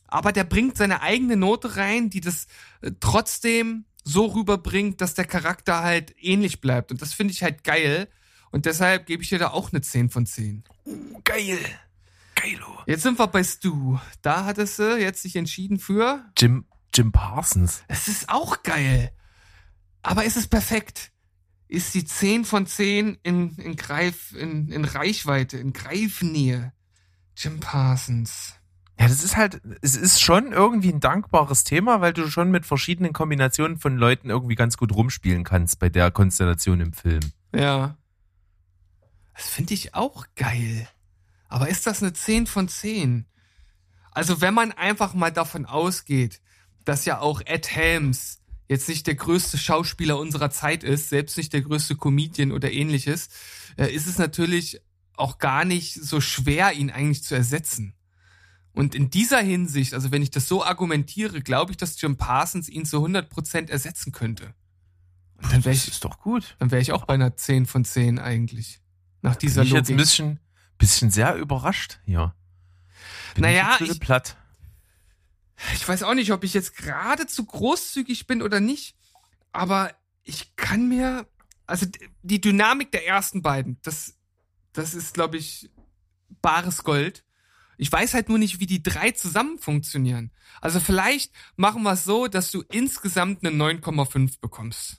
aber 0.07 0.31
der 0.31 0.43
bringt 0.43 0.77
seine 0.77 1.01
eigene 1.01 1.35
Note 1.35 1.75
rein, 1.75 2.09
die 2.09 2.21
das 2.21 2.47
äh, 2.81 2.91
trotzdem 2.99 3.85
so 4.03 4.25
rüberbringt, 4.25 5.01
dass 5.01 5.13
der 5.13 5.25
Charakter 5.25 5.83
halt 5.83 6.15
ähnlich 6.19 6.61
bleibt 6.61 6.91
und 6.91 7.01
das 7.01 7.13
finde 7.13 7.33
ich 7.33 7.43
halt 7.43 7.63
geil 7.63 8.07
und 8.51 8.65
deshalb 8.65 9.05
gebe 9.05 9.23
ich 9.23 9.29
dir 9.29 9.39
da 9.39 9.49
auch 9.49 9.71
eine 9.71 9.81
10 9.81 10.09
von 10.09 10.25
10. 10.25 10.63
Uh, 10.85 11.21
geil. 11.23 11.59
Geilo. 12.35 12.79
Jetzt 12.85 13.03
sind 13.03 13.19
wir 13.19 13.27
bei 13.27 13.43
Stu. 13.43 13.97
Da 14.21 14.45
hattest 14.45 14.79
du 14.79 14.97
jetzt 14.97 15.23
sich 15.23 15.35
entschieden 15.35 15.79
für 15.79 16.23
Jim, 16.37 16.65
Jim 16.93 17.11
Parsons. 17.11 17.83
Es 17.87 18.07
ist 18.07 18.29
auch 18.29 18.63
geil. 18.63 19.11
Aber 20.03 20.23
ist 20.23 20.37
es 20.37 20.47
perfekt? 20.47 21.11
Ist 21.67 21.93
die 21.95 22.05
10 22.05 22.45
von 22.45 22.65
10 22.65 23.17
in, 23.23 23.55
in 23.57 23.75
Greif, 23.75 24.33
in, 24.33 24.71
in 24.71 24.85
Reichweite, 24.85 25.57
in 25.57 25.73
Greifnähe? 25.73 26.73
Jim 27.35 27.59
Parsons. 27.59 28.53
Ja, 28.99 29.07
das 29.07 29.23
ist 29.23 29.37
halt, 29.37 29.61
es 29.81 29.95
ist 29.95 30.21
schon 30.21 30.51
irgendwie 30.51 30.91
ein 30.91 30.99
dankbares 30.99 31.63
Thema, 31.63 32.01
weil 32.01 32.13
du 32.13 32.29
schon 32.29 32.49
mit 32.49 32.65
verschiedenen 32.65 33.13
Kombinationen 33.13 33.77
von 33.77 33.95
Leuten 33.97 34.29
irgendwie 34.29 34.55
ganz 34.55 34.75
gut 34.75 34.91
rumspielen 34.91 35.43
kannst 35.43 35.77
bei 35.77 35.89
der 35.89 36.09
Konstellation 36.09 36.81
im 36.81 36.93
Film. 36.93 37.21
Ja. 37.53 37.95
Das 39.35 39.49
finde 39.49 39.75
ich 39.75 39.93
auch 39.93 40.25
geil. 40.35 40.87
Aber 41.47 41.69
ist 41.69 41.85
das 41.85 42.01
eine 42.01 42.13
10 42.13 42.47
von 42.47 42.67
10? 42.67 43.25
Also 44.11 44.41
wenn 44.41 44.55
man 44.55 44.71
einfach 44.71 45.13
mal 45.13 45.31
davon 45.31 45.67
ausgeht, 45.67 46.41
dass 46.83 47.05
ja 47.05 47.19
auch 47.19 47.41
Ed 47.45 47.69
Helms 47.69 48.39
jetzt 48.67 48.89
nicht 48.89 49.05
der 49.05 49.15
größte 49.15 49.59
Schauspieler 49.59 50.17
unserer 50.17 50.49
Zeit 50.49 50.83
ist, 50.83 51.09
selbst 51.09 51.37
nicht 51.37 51.53
der 51.53 51.61
größte 51.61 51.95
Comedian 51.95 52.51
oder 52.51 52.71
ähnliches, 52.71 53.29
äh, 53.77 53.93
ist 53.93 54.07
es 54.07 54.17
natürlich 54.17 54.81
auch 55.15 55.37
gar 55.37 55.65
nicht 55.65 55.93
so 55.93 56.19
schwer, 56.19 56.73
ihn 56.73 56.89
eigentlich 56.89 57.23
zu 57.23 57.35
ersetzen. 57.35 57.93
Und 58.77 58.95
in 58.95 59.09
dieser 59.09 59.39
Hinsicht, 59.39 59.93
also 59.93 60.11
wenn 60.11 60.21
ich 60.21 60.31
das 60.31 60.47
so 60.47 60.63
argumentiere, 60.63 61.41
glaube 61.41 61.71
ich, 61.71 61.77
dass 61.77 61.99
Jim 61.99 62.15
Parsons 62.17 62.69
ihn 62.69 62.85
zu 62.85 62.97
100% 63.03 63.69
ersetzen 63.69 64.11
könnte. 64.11 64.53
Und 65.41 65.51
dann 65.51 65.65
wäre 65.65 65.75
ich, 65.75 65.87
ist 65.87 66.03
doch 66.03 66.19
gut. 66.19 66.55
dann 66.59 66.71
wäre 66.71 66.81
ich 66.81 66.91
auch 66.91 67.05
bei 67.05 67.13
einer 67.15 67.35
10 67.35 67.65
von 67.65 67.85
10 67.85 68.19
eigentlich. 68.19 68.81
Nach 69.21 69.35
dieser 69.35 69.61
Bin 69.61 69.67
ich 69.67 69.73
jetzt 69.73 69.89
ein 69.89 69.93
Logik. 69.93 69.97
bisschen, 70.05 70.39
bisschen 70.77 71.11
sehr 71.11 71.35
überrascht 71.35 71.99
hier. 72.05 72.33
Bin 73.35 73.43
Naja, 73.43 73.53
ich 73.53 73.67
jetzt 73.67 73.73
ein 73.73 73.79
bisschen 73.79 73.93
ich- 73.95 73.99
platt. 73.99 74.37
Ich 75.73 75.87
weiß 75.87 76.03
auch 76.03 76.13
nicht, 76.13 76.31
ob 76.31 76.43
ich 76.43 76.53
jetzt 76.53 76.75
gerade 76.77 77.25
zu 77.25 77.43
großzügig 77.45 78.27
bin 78.27 78.43
oder 78.43 78.59
nicht, 78.59 78.95
aber 79.51 79.91
ich 80.23 80.55
kann 80.55 80.87
mir, 80.87 81.25
also 81.65 81.87
die 82.21 82.39
Dynamik 82.41 82.91
der 82.91 83.07
ersten 83.07 83.41
beiden, 83.41 83.79
das, 83.81 84.13
das 84.73 84.93
ist, 84.93 85.15
glaube 85.15 85.37
ich, 85.37 85.71
bares 86.43 86.83
Gold. 86.83 87.23
Ich 87.77 87.91
weiß 87.91 88.13
halt 88.13 88.29
nur 88.29 88.39
nicht, 88.39 88.59
wie 88.59 88.65
die 88.65 88.83
drei 88.83 89.11
zusammen 89.11 89.59
funktionieren. 89.59 90.31
Also 90.61 90.79
vielleicht 90.79 91.31
machen 91.55 91.83
wir 91.83 91.93
es 91.93 92.03
so, 92.03 92.27
dass 92.27 92.51
du 92.51 92.63
insgesamt 92.71 93.45
eine 93.45 93.55
9,5 93.55 94.41
bekommst. 94.41 94.97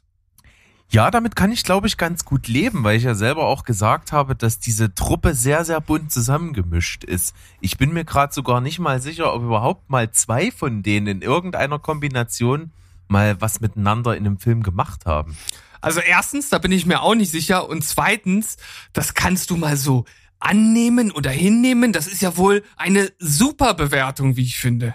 Ja, 0.91 1.11
damit 1.11 1.37
kann 1.37 1.53
ich, 1.53 1.65
glaube 1.65 1.87
ich, 1.87 1.99
ganz 1.99 2.25
gut 2.25 2.49
leben, 2.49 2.83
weil 2.83 2.97
ich 2.97 3.03
ja 3.03 3.15
selber 3.15 3.45
auch 3.45 3.65
gesagt 3.65 4.13
habe, 4.13 4.35
dass 4.35 4.59
diese 4.59 4.95
Truppe 4.95 5.35
sehr, 5.35 5.67
sehr 5.67 5.83
bunt 5.83 6.11
zusammengemischt 6.11 7.05
ist. 7.05 7.35
Ich 7.61 7.77
bin 7.77 7.93
mir 7.93 8.07
gerade 8.07 8.33
sogar 8.33 8.63
nicht 8.63 8.79
mal 8.79 8.99
sicher, 9.03 9.35
ob 9.35 9.43
überhaupt 9.43 9.91
mal 9.91 10.11
zwei 10.13 10.51
von 10.51 10.83
denen 10.83 11.07
in 11.07 11.23
irgendeiner 11.23 11.79
Kombination 11.79 12.73
mal 13.07 13.39
was 13.39 13.61
miteinander 13.61 14.17
in 14.17 14.25
einem 14.25 14.39
Film 14.39 14.63
gemacht 14.63 15.05
haben. 15.05 15.37
Also 15.83 16.01
erstens, 16.01 16.49
da 16.49 16.59
bin 16.59 16.73
ich 16.73 16.87
mir 16.87 17.03
auch 17.03 17.15
nicht 17.15 17.31
sicher. 17.31 17.69
Und 17.69 17.85
zweitens, 17.85 18.57
das 18.95 19.13
kannst 19.13 19.51
du 19.51 19.59
mal 19.59 19.77
so 19.77 20.07
annehmen 20.41 21.11
oder 21.11 21.31
hinnehmen. 21.31 21.93
Das 21.93 22.07
ist 22.07 22.23
ja 22.23 22.37
wohl 22.37 22.65
eine 22.77 23.13
super 23.19 23.75
Bewertung, 23.75 24.37
wie 24.37 24.43
ich 24.43 24.59
finde. 24.59 24.95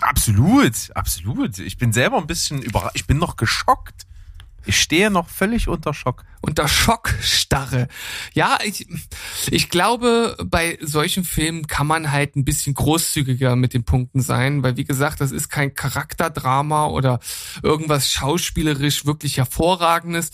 Absolut, 0.00 0.90
absolut. 0.94 1.58
Ich 1.58 1.76
bin 1.76 1.92
selber 1.92 2.18
ein 2.18 2.26
bisschen 2.26 2.62
überrascht. 2.62 2.94
Ich 2.94 3.06
bin 3.06 3.18
noch 3.18 3.36
geschockt. 3.36 4.06
Ich 4.68 4.82
stehe 4.82 5.10
noch 5.10 5.30
völlig 5.30 5.66
unter 5.66 5.94
Schock. 5.94 6.24
Unter 6.42 6.68
Schockstarre. 6.68 7.88
Ja, 8.34 8.58
ich, 8.62 8.86
ich 9.50 9.70
glaube, 9.70 10.36
bei 10.44 10.78
solchen 10.82 11.24
Filmen 11.24 11.66
kann 11.66 11.86
man 11.86 12.12
halt 12.12 12.36
ein 12.36 12.44
bisschen 12.44 12.74
großzügiger 12.74 13.56
mit 13.56 13.72
den 13.72 13.84
Punkten 13.84 14.20
sein, 14.20 14.62
weil 14.62 14.76
wie 14.76 14.84
gesagt, 14.84 15.22
das 15.22 15.32
ist 15.32 15.48
kein 15.48 15.72
Charakterdrama 15.72 16.88
oder 16.88 17.18
irgendwas 17.62 18.10
schauspielerisch 18.10 19.06
wirklich 19.06 19.38
hervorragendes. 19.38 20.32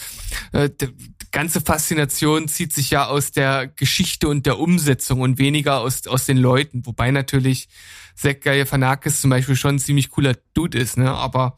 Ganze 1.34 1.60
Faszination 1.60 2.46
zieht 2.46 2.72
sich 2.72 2.90
ja 2.90 3.08
aus 3.08 3.32
der 3.32 3.66
Geschichte 3.66 4.28
und 4.28 4.46
der 4.46 4.60
Umsetzung 4.60 5.20
und 5.20 5.36
weniger 5.38 5.80
aus, 5.80 6.06
aus 6.06 6.26
den 6.26 6.36
Leuten. 6.36 6.86
Wobei 6.86 7.10
natürlich 7.10 7.68
Zach 8.14 8.38
Galifianakis 8.40 9.20
zum 9.20 9.30
Beispiel 9.30 9.56
schon 9.56 9.74
ein 9.74 9.78
ziemlich 9.80 10.10
cooler 10.10 10.34
Dude 10.54 10.78
ist, 10.78 10.96
ne? 10.96 11.10
aber 11.10 11.56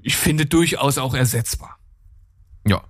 ich 0.00 0.14
finde 0.14 0.46
durchaus 0.46 0.96
auch 0.96 1.12
ersetzbar. 1.12 1.76
Ja. 2.68 2.84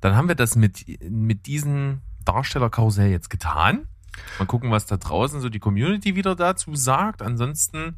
Dann 0.00 0.16
haben 0.16 0.26
wir 0.26 0.34
das 0.34 0.56
mit, 0.56 0.86
mit 1.08 1.46
diesen 1.46 2.02
Darstellerkarussell 2.24 3.12
jetzt 3.12 3.30
getan. 3.30 3.86
Mal 4.38 4.46
gucken, 4.46 4.70
was 4.70 4.86
da 4.86 4.96
draußen 4.96 5.40
so 5.40 5.48
die 5.48 5.58
Community 5.58 6.16
wieder 6.16 6.34
dazu 6.34 6.74
sagt. 6.74 7.22
Ansonsten 7.22 7.96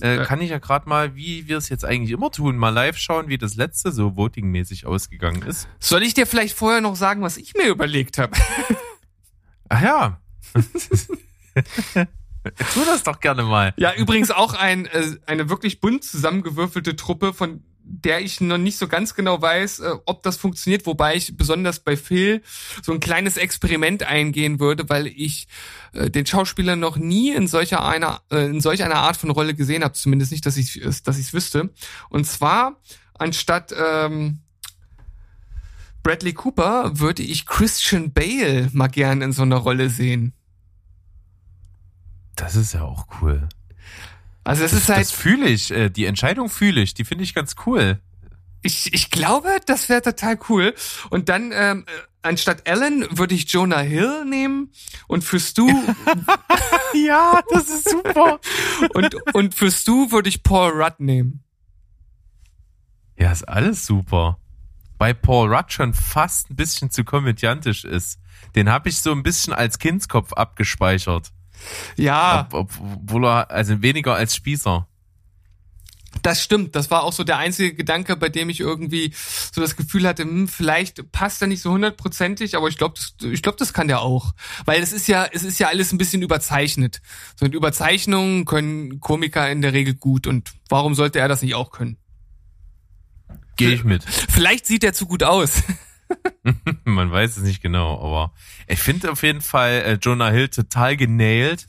äh, 0.00 0.24
kann 0.24 0.40
ich 0.40 0.50
ja 0.50 0.58
gerade 0.58 0.88
mal, 0.88 1.16
wie 1.16 1.48
wir 1.48 1.56
es 1.56 1.68
jetzt 1.68 1.84
eigentlich 1.84 2.10
immer 2.10 2.30
tun, 2.30 2.56
mal 2.56 2.70
live 2.70 2.96
schauen, 2.96 3.28
wie 3.28 3.38
das 3.38 3.56
letzte 3.56 3.92
so 3.92 4.16
votingmäßig 4.16 4.86
ausgegangen 4.86 5.42
ist. 5.42 5.68
Soll 5.78 6.02
ich 6.02 6.14
dir 6.14 6.26
vielleicht 6.26 6.56
vorher 6.56 6.80
noch 6.80 6.96
sagen, 6.96 7.22
was 7.22 7.36
ich 7.36 7.54
mir 7.54 7.68
überlegt 7.68 8.18
habe? 8.18 8.32
Ach 9.68 9.82
ja. 9.82 10.20
tu 12.72 12.84
das 12.84 13.02
doch 13.02 13.20
gerne 13.20 13.42
mal. 13.42 13.74
Ja, 13.76 13.94
übrigens 13.94 14.30
auch 14.30 14.54
ein, 14.54 14.86
äh, 14.86 15.16
eine 15.26 15.48
wirklich 15.48 15.80
bunt 15.80 16.04
zusammengewürfelte 16.04 16.96
Truppe, 16.96 17.32
von 17.32 17.62
der 17.90 18.20
ich 18.20 18.40
noch 18.40 18.58
nicht 18.58 18.78
so 18.78 18.86
ganz 18.86 19.14
genau 19.14 19.40
weiß, 19.40 19.80
äh, 19.80 19.94
ob 20.04 20.22
das 20.22 20.36
funktioniert, 20.36 20.86
wobei 20.86 21.16
ich 21.16 21.36
besonders 21.36 21.80
bei 21.80 21.96
Phil 21.96 22.42
so 22.82 22.92
ein 22.92 23.00
kleines 23.00 23.36
Experiment 23.36 24.02
eingehen 24.02 24.60
würde, 24.60 24.88
weil 24.88 25.06
ich 25.06 25.48
äh, 25.94 26.10
den 26.10 26.26
Schauspieler 26.26 26.76
noch 26.76 26.96
nie 26.96 27.32
in 27.32 27.48
solcher 27.48 27.84
einer 27.86 28.20
äh, 28.30 28.46
in 28.46 28.60
solch 28.60 28.82
einer 28.84 28.96
Art 28.96 29.16
von 29.16 29.30
Rolle 29.30 29.54
gesehen 29.54 29.82
habe, 29.82 29.94
zumindest 29.94 30.32
nicht, 30.32 30.44
dass 30.44 30.56
ich 30.56 30.80
dass 31.04 31.18
ich 31.18 31.26
es 31.26 31.32
wüsste. 31.32 31.70
Und 32.10 32.26
zwar 32.26 32.80
anstatt 33.14 33.74
ähm, 33.76 34.40
Bradley 36.02 36.34
Cooper 36.34 36.98
würde 36.98 37.22
ich 37.22 37.46
Christian 37.46 38.12
Bale 38.12 38.68
mal 38.72 38.88
gern 38.88 39.22
in 39.22 39.32
so 39.32 39.42
einer 39.42 39.56
Rolle 39.56 39.88
sehen. 39.88 40.34
Das 42.36 42.54
ist 42.54 42.74
ja 42.74 42.82
auch 42.82 43.06
cool. 43.20 43.48
Also 44.48 44.62
das, 44.62 44.70
Das, 44.72 44.80
ist 44.80 44.88
halt 44.88 45.00
das 45.00 45.10
fühle 45.12 45.46
ich, 45.48 45.70
äh, 45.70 45.90
die 45.90 46.06
Entscheidung 46.06 46.48
fühle 46.48 46.80
ich, 46.80 46.94
die 46.94 47.04
finde 47.04 47.22
ich 47.24 47.34
ganz 47.34 47.54
cool. 47.66 48.00
Ich, 48.62 48.92
ich 48.94 49.10
glaube, 49.10 49.48
das 49.66 49.88
wäre 49.88 50.00
total 50.00 50.38
cool. 50.48 50.74
Und 51.10 51.28
dann, 51.28 51.52
ähm, 51.52 51.84
äh, 51.86 51.90
anstatt 52.22 52.66
Alan 52.66 53.06
würde 53.10 53.34
ich 53.34 53.52
Jonah 53.52 53.80
Hill 53.80 54.24
nehmen 54.24 54.72
und 55.06 55.22
für 55.22 55.38
Stu 55.38 55.68
Ja, 56.94 57.40
das 57.50 57.68
ist 57.68 57.90
super. 57.90 58.40
und, 58.94 59.14
und 59.34 59.54
für 59.54 59.70
Stu 59.70 60.10
würde 60.10 60.30
ich 60.30 60.42
Paul 60.42 60.70
Rudd 60.70 60.98
nehmen. 60.98 61.44
Ja, 63.18 63.30
ist 63.32 63.46
alles 63.46 63.84
super. 63.84 64.38
Bei 64.96 65.12
Paul 65.12 65.54
Rudd 65.54 65.72
schon 65.72 65.92
fast 65.92 66.50
ein 66.50 66.56
bisschen 66.56 66.90
zu 66.90 67.04
komödiantisch 67.04 67.84
ist. 67.84 68.18
Den 68.54 68.70
habe 68.70 68.88
ich 68.88 69.00
so 69.00 69.12
ein 69.12 69.22
bisschen 69.22 69.52
als 69.52 69.78
Kindskopf 69.78 70.32
abgespeichert. 70.32 71.32
Ja, 71.96 72.48
Ob, 72.52 72.78
obwohl 72.80 73.26
er, 73.26 73.50
also 73.50 73.82
weniger 73.82 74.14
als 74.14 74.34
Spießer. 74.34 74.86
das 76.22 76.42
stimmt. 76.42 76.74
Das 76.74 76.90
war 76.90 77.02
auch 77.02 77.12
so 77.12 77.24
der 77.24 77.38
einzige 77.38 77.74
Gedanke, 77.74 78.16
bei 78.16 78.28
dem 78.28 78.48
ich 78.48 78.60
irgendwie 78.60 79.12
so 79.52 79.60
das 79.60 79.76
Gefühl 79.76 80.06
hatte, 80.06 80.22
hm, 80.22 80.48
vielleicht 80.48 81.12
passt 81.12 81.42
er 81.42 81.48
nicht 81.48 81.62
so 81.62 81.70
hundertprozentig, 81.70 82.56
aber 82.56 82.68
ich 82.68 82.76
glaube, 82.76 82.94
das, 82.96 83.14
ich 83.30 83.42
glaube, 83.42 83.58
das 83.58 83.72
kann 83.72 83.88
der 83.88 84.00
auch, 84.00 84.32
weil 84.64 84.82
es 84.82 84.92
ist 84.92 85.08
ja, 85.08 85.26
es 85.30 85.44
ist 85.44 85.58
ja 85.58 85.68
alles 85.68 85.92
ein 85.92 85.98
bisschen 85.98 86.22
überzeichnet. 86.22 87.00
So 87.36 87.46
und 87.46 87.54
Überzeichnungen 87.54 88.44
können 88.44 89.00
Komiker 89.00 89.50
in 89.50 89.62
der 89.62 89.72
Regel 89.72 89.94
gut 89.94 90.26
und 90.26 90.52
warum 90.68 90.94
sollte 90.94 91.18
er 91.18 91.28
das 91.28 91.42
nicht 91.42 91.54
auch 91.54 91.70
können? 91.70 91.96
Gehe 93.56 93.70
ich 93.70 93.84
mit. 93.84 94.04
Vielleicht 94.04 94.66
sieht 94.66 94.84
er 94.84 94.92
zu 94.92 95.06
gut 95.06 95.24
aus. 95.24 95.62
Man 96.84 97.10
weiß 97.10 97.36
es 97.36 97.42
nicht 97.42 97.62
genau, 97.62 98.00
aber 98.00 98.32
ich 98.66 98.78
finde 98.78 99.10
auf 99.12 99.22
jeden 99.22 99.40
Fall 99.40 99.70
äh, 99.70 99.98
Jonah 100.00 100.30
Hill 100.30 100.48
total 100.48 100.96
genailt. 100.96 101.66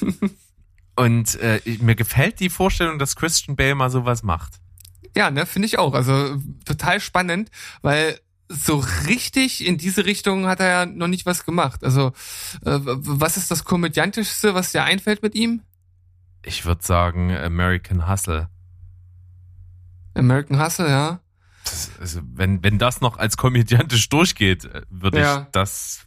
Und 0.96 1.34
äh, 1.40 1.60
mir 1.80 1.96
gefällt 1.96 2.38
die 2.38 2.50
Vorstellung, 2.50 2.98
dass 2.98 3.16
Christian 3.16 3.56
Bale 3.56 3.74
mal 3.74 3.90
sowas 3.90 4.22
macht. 4.22 4.60
Ja, 5.16 5.30
ne, 5.30 5.44
finde 5.46 5.66
ich 5.66 5.78
auch. 5.78 5.94
Also 5.94 6.36
total 6.64 7.00
spannend, 7.00 7.50
weil 7.82 8.18
so 8.48 8.84
richtig 9.06 9.66
in 9.66 9.78
diese 9.78 10.04
Richtung 10.04 10.46
hat 10.46 10.60
er 10.60 10.68
ja 10.68 10.86
noch 10.86 11.08
nicht 11.08 11.26
was 11.26 11.44
gemacht. 11.44 11.82
Also 11.82 12.08
äh, 12.64 12.78
was 12.82 13.36
ist 13.36 13.50
das 13.50 13.64
komödiantischste, 13.64 14.54
was 14.54 14.72
dir 14.72 14.84
einfällt 14.84 15.22
mit 15.22 15.34
ihm? 15.34 15.62
Ich 16.42 16.64
würde 16.64 16.84
sagen 16.84 17.34
American 17.34 18.08
Hustle. 18.08 18.48
American 20.14 20.62
Hustle, 20.62 20.88
ja. 20.88 21.20
Das, 21.64 21.90
also 21.98 22.20
wenn, 22.32 22.62
wenn 22.62 22.78
das 22.78 23.00
noch 23.00 23.16
als 23.16 23.36
komödiantisch 23.36 24.08
durchgeht, 24.08 24.64
äh, 24.66 24.82
würde 24.90 25.20
Ja. 25.20 25.40
ich 25.42 25.46
das, 25.52 26.06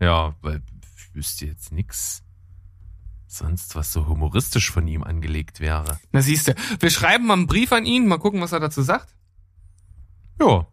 ja, 0.00 0.34
weil 0.40 0.62
ich 0.96 1.14
wüsste 1.14 1.46
jetzt 1.46 1.72
nix 1.72 2.22
sonst, 3.26 3.74
was 3.76 3.92
so 3.92 4.06
humoristisch 4.06 4.70
von 4.70 4.86
ihm 4.88 5.02
angelegt 5.04 5.60
wäre. 5.60 5.98
Na 6.12 6.20
siehst 6.22 6.48
du. 6.48 6.54
Wir 6.80 6.90
schreiben 6.90 7.26
mal 7.26 7.34
einen 7.34 7.46
Brief 7.46 7.72
an 7.72 7.84
ihn, 7.84 8.06
mal 8.06 8.18
gucken, 8.18 8.40
was 8.40 8.52
er 8.52 8.60
dazu 8.60 8.82
sagt. 8.82 9.14
Ja, 10.40 10.66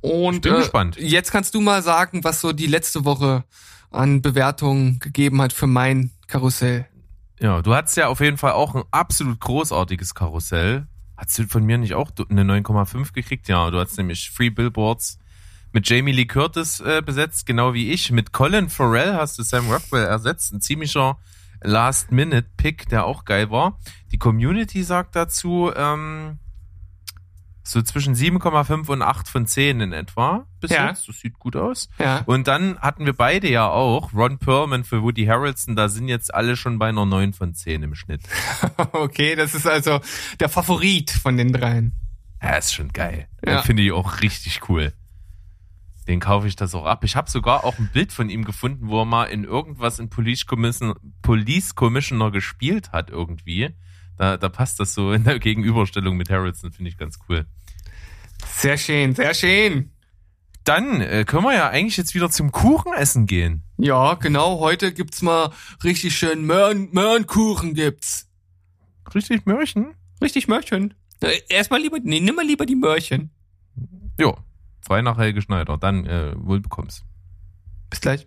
Und 0.00 0.34
Ich 0.36 0.40
bin 0.42 0.54
äh, 0.54 0.58
gespannt. 0.58 0.96
jetzt 0.98 1.30
kannst 1.32 1.54
du 1.54 1.60
mal 1.60 1.82
sagen, 1.82 2.22
was 2.24 2.40
so 2.40 2.52
die 2.52 2.66
letzte 2.66 3.04
Woche 3.04 3.44
an 3.90 4.22
Bewertungen 4.22 4.98
gegeben 5.00 5.40
hat 5.42 5.52
für 5.52 5.66
mein 5.66 6.10
Karussell. 6.28 6.86
ja, 7.40 7.60
du 7.62 7.74
hattest 7.74 7.96
ja 7.96 8.08
auf 8.08 8.20
jeden 8.20 8.36
Fall 8.38 8.52
auch 8.52 8.74
ein 8.74 8.84
absolut 8.90 9.40
großartiges 9.40 10.14
Karussell. 10.14 10.86
Hast 11.16 11.38
du 11.38 11.46
von 11.46 11.64
mir 11.64 11.78
nicht 11.78 11.94
auch 11.94 12.10
eine 12.28 12.42
9,5 12.42 13.12
gekriegt? 13.12 13.48
Ja, 13.48 13.70
du 13.70 13.78
hast 13.78 13.96
nämlich 13.96 14.30
Free 14.30 14.50
Billboards 14.50 15.18
mit 15.72 15.88
Jamie 15.88 16.12
Lee 16.12 16.26
Curtis 16.26 16.80
äh, 16.80 17.02
besetzt, 17.04 17.46
genau 17.46 17.74
wie 17.74 17.90
ich. 17.92 18.10
Mit 18.10 18.32
Colin 18.32 18.68
Farrell 18.68 19.14
hast 19.14 19.38
du 19.38 19.42
Sam 19.42 19.70
Rockwell 19.70 20.04
ersetzt. 20.04 20.52
Ein 20.52 20.60
ziemlicher 20.60 21.18
Last-Minute-Pick, 21.62 22.88
der 22.88 23.04
auch 23.04 23.24
geil 23.24 23.50
war. 23.50 23.78
Die 24.12 24.18
Community 24.18 24.82
sagt 24.82 25.16
dazu 25.16 25.70
ähm, 25.74 26.38
so 27.66 27.82
zwischen 27.82 28.14
7,5 28.14 28.88
und 28.90 29.02
8 29.02 29.28
von 29.28 29.46
10 29.46 29.80
in 29.80 29.92
etwa. 29.92 30.46
Bis 30.60 30.70
Ja. 30.70 30.88
jetzt. 30.88 31.08
Das 31.08 31.18
sieht 31.18 31.38
gut 31.38 31.56
aus. 31.56 31.88
Ja. 31.98 32.22
Und 32.26 32.46
dann 32.48 32.78
hatten 32.78 33.04
wir 33.06 33.12
beide 33.12 33.48
ja 33.50 33.68
auch 33.68 34.12
Ron 34.14 34.38
Perlman 34.38 34.84
für 34.84 35.02
Woody 35.02 35.26
Harrelson. 35.26 35.74
Da 35.76 35.88
sind 35.88 36.08
jetzt 36.08 36.32
alle 36.32 36.56
schon 36.56 36.78
bei 36.78 36.88
einer 36.88 37.04
9 37.06 37.32
von 37.32 37.54
10 37.54 37.82
im 37.82 37.94
Schnitt. 37.94 38.22
Okay, 38.92 39.34
das 39.36 39.54
ist 39.54 39.66
also 39.66 40.00
der 40.40 40.48
Favorit 40.48 41.10
von 41.10 41.36
den 41.36 41.52
dreien. 41.52 41.92
Ja, 42.42 42.56
ist 42.56 42.72
schon 42.74 42.92
geil. 42.92 43.28
Ja. 43.44 43.62
Finde 43.62 43.82
ich 43.82 43.92
auch 43.92 44.20
richtig 44.20 44.68
cool. 44.68 44.92
Den 46.06 46.20
kaufe 46.20 46.46
ich 46.46 46.54
das 46.54 46.74
auch 46.74 46.84
ab. 46.86 47.02
Ich 47.02 47.16
habe 47.16 47.28
sogar 47.28 47.64
auch 47.64 47.78
ein 47.78 47.90
Bild 47.92 48.12
von 48.12 48.30
ihm 48.30 48.44
gefunden, 48.44 48.88
wo 48.88 49.00
er 49.00 49.04
mal 49.06 49.24
in 49.24 49.42
irgendwas 49.44 49.98
in 49.98 50.08
Police, 50.08 50.46
Commission, 50.46 50.94
Police 51.22 51.74
Commissioner 51.74 52.30
gespielt 52.30 52.92
hat 52.92 53.10
irgendwie. 53.10 53.74
Da, 54.16 54.36
da 54.36 54.48
passt 54.48 54.80
das 54.80 54.94
so 54.94 55.12
in 55.12 55.24
der 55.24 55.38
Gegenüberstellung 55.38 56.16
mit 56.16 56.30
Harrelson, 56.30 56.72
finde 56.72 56.90
ich 56.90 56.96
ganz 56.96 57.18
cool. 57.28 57.46
Sehr 58.46 58.78
schön, 58.78 59.14
sehr 59.14 59.34
schön. 59.34 59.90
Dann 60.64 61.00
äh, 61.00 61.24
können 61.24 61.44
wir 61.44 61.54
ja 61.54 61.68
eigentlich 61.68 61.96
jetzt 61.96 62.14
wieder 62.14 62.28
zum 62.30 62.50
Kuchenessen 62.50 63.26
gehen. 63.26 63.62
Ja, 63.78 64.14
genau. 64.14 64.58
Heute 64.58 64.92
gibt's 64.92 65.22
mal 65.22 65.52
richtig 65.84 66.16
schön 66.16 66.44
Möhren, 66.44 66.88
Möhrenkuchen 66.92 67.74
gibt's. 67.74 68.28
Richtig 69.14 69.46
Mörchen? 69.46 69.94
Richtig 70.20 70.48
Möhrchen. 70.48 70.94
Erstmal 71.48 71.80
lieber, 71.80 71.98
nee, 72.02 72.20
nimm 72.20 72.34
mal 72.34 72.44
lieber 72.44 72.66
die 72.66 72.74
Möhrchen. 72.74 73.30
Jo, 74.18 74.36
frei 74.80 75.02
nach 75.02 75.18
Helge 75.18 75.40
Schneider. 75.40 75.78
Dann 75.78 76.04
äh, 76.06 76.32
wohl 76.36 76.60
bekommst. 76.60 77.04
Bis 77.90 78.00
gleich. 78.00 78.26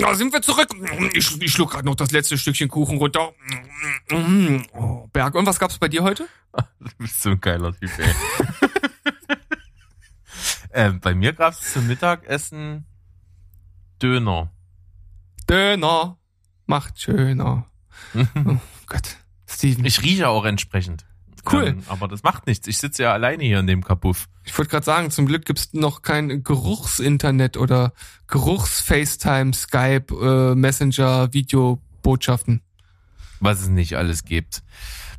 Da 0.00 0.14
sind 0.14 0.32
wir 0.32 0.42
zurück. 0.42 0.68
Ich, 1.14 1.40
ich 1.40 1.52
schluck 1.52 1.72
gerade 1.72 1.86
noch 1.86 1.94
das 1.94 2.10
letzte 2.10 2.36
Stückchen 2.38 2.68
Kuchen 2.68 2.98
runter. 2.98 3.32
Oh, 4.72 5.08
Berg, 5.12 5.34
und 5.34 5.46
was 5.46 5.58
gab's 5.58 5.78
bei 5.78 5.88
dir 5.88 6.02
heute? 6.02 6.28
Du 6.80 6.90
bist 6.98 7.22
so 7.22 7.30
ein 7.30 7.40
geiler 7.40 7.72
Typ, 7.72 7.90
ey. 7.98 8.14
ähm, 10.72 11.00
bei 11.00 11.14
mir 11.14 11.32
gab 11.32 11.54
es 11.54 11.72
zum 11.72 11.86
Mittagessen 11.86 12.84
Döner. 14.02 14.50
Döner 15.48 16.18
macht 16.66 17.00
schöner. 17.00 17.66
Oh 18.14 18.58
Gott, 18.86 19.16
Steven. 19.46 19.84
Ich, 19.84 19.98
Ich 19.98 20.04
rieche 20.04 20.28
auch 20.28 20.44
entsprechend. 20.44 21.06
Cool. 21.50 21.68
Ähm, 21.68 21.82
aber 21.88 22.08
das 22.08 22.22
macht 22.22 22.46
nichts. 22.46 22.68
Ich 22.68 22.78
sitze 22.78 23.04
ja 23.04 23.12
alleine 23.12 23.42
hier 23.44 23.58
in 23.58 23.66
dem 23.66 23.82
Kapuff. 23.82 24.28
ich 24.44 24.56
wollte 24.56 24.70
gerade 24.70 24.84
sagen, 24.84 25.10
zum 25.10 25.26
Glück 25.26 25.44
gibt's 25.44 25.72
noch 25.72 26.02
kein 26.02 26.44
Geruchsinternet 26.44 27.56
oder 27.56 27.92
Geruchs-FaceTime, 28.28 29.52
Skype, 29.52 30.14
äh, 30.14 30.54
Messenger, 30.54 31.32
Videobotschaften. 31.32 32.62
Was 33.40 33.60
es 33.60 33.68
nicht 33.68 33.96
alles 33.96 34.24
gibt. 34.24 34.62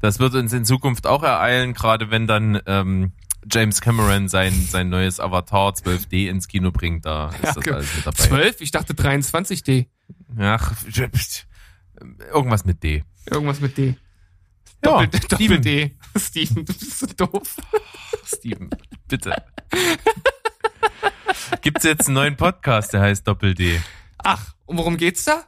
Das 0.02 0.20
wird 0.20 0.36
uns 0.36 0.54
in 0.54 0.66
Zukunft 0.66 1.08
auch 1.08 1.24
ereilen, 1.24 1.74
gerade 1.74 2.10
wenn 2.10 2.28
dann 2.28 2.62
ähm, 2.68 3.12
James 3.52 3.82
Cameron 3.82 4.30
sein, 4.30 4.54
sein 4.70 4.90
neues 4.90 5.20
Avatar 5.20 5.72
12D 5.72 6.30
ins 6.30 6.48
Kino 6.48 6.72
bringt. 6.72 7.06
Da 7.06 7.30
ist 7.30 7.44
das 7.44 7.58
okay. 7.58 7.72
alles 7.72 7.96
mit 7.96 8.06
dabei. 8.06 8.24
12? 8.24 8.62
Ich 8.62 8.72
dachte 8.72 8.94
23D. 8.94 9.88
Ach, 10.38 10.74
irgendwas 12.34 12.66
mit 12.66 12.84
D. 12.84 13.04
Irgendwas 13.30 13.60
mit 13.60 13.78
D. 13.78 13.96
Ja, 14.86 15.06
Doppel, 15.06 15.20
Doppel 15.20 15.36
Steven. 15.38 15.62
D. 15.62 15.96
Steven, 16.18 16.66
du 16.66 16.74
bist 16.74 17.00
so 17.00 17.06
doof. 17.08 17.58
Steven, 18.26 18.70
bitte. 19.08 19.34
Gibt's 21.62 21.84
jetzt 21.84 22.08
einen 22.08 22.16
neuen 22.16 22.36
Podcast, 22.36 22.94
der 22.94 23.02
heißt 23.02 23.28
Doppel 23.28 23.54
D. 23.56 23.80
Ach, 24.18 24.54
und 24.66 24.78
worum 24.78 24.98
geht's 24.98 25.24
da? 25.26 25.44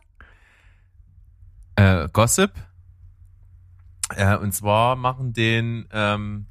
Äh, 1.75 2.07
Gossip. 2.11 2.51
Äh, 4.15 4.37
und 4.37 4.53
zwar 4.53 4.95
machen 4.95 5.33
den 5.33 5.87
ähm, 5.91 6.45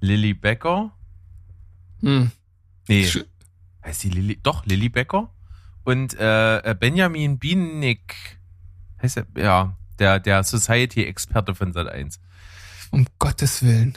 Lilly 0.00 0.34
Becker. 0.34 0.92
Hm. 2.00 2.30
Nee, 2.88 3.04
Sch- 3.06 3.26
heißt 3.84 4.02
die 4.04 4.10
Lilly? 4.10 4.40
Doch, 4.42 4.64
Lilly 4.66 4.88
Becker. 4.88 5.32
Und 5.84 6.14
äh, 6.14 6.74
Benjamin 6.78 7.38
Bienick. 7.38 8.38
Heißt 9.02 9.18
er? 9.18 9.26
Ja, 9.36 9.76
der, 9.98 10.20
der 10.20 10.42
Society-Experte 10.44 11.54
von 11.54 11.72
Sat 11.72 11.88
1. 11.88 12.20
Um 12.90 13.06
Gottes 13.18 13.62
Willen. 13.62 13.96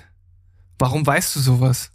Warum 0.77 1.05
weißt 1.05 1.35
du 1.35 1.39
sowas? 1.39 1.91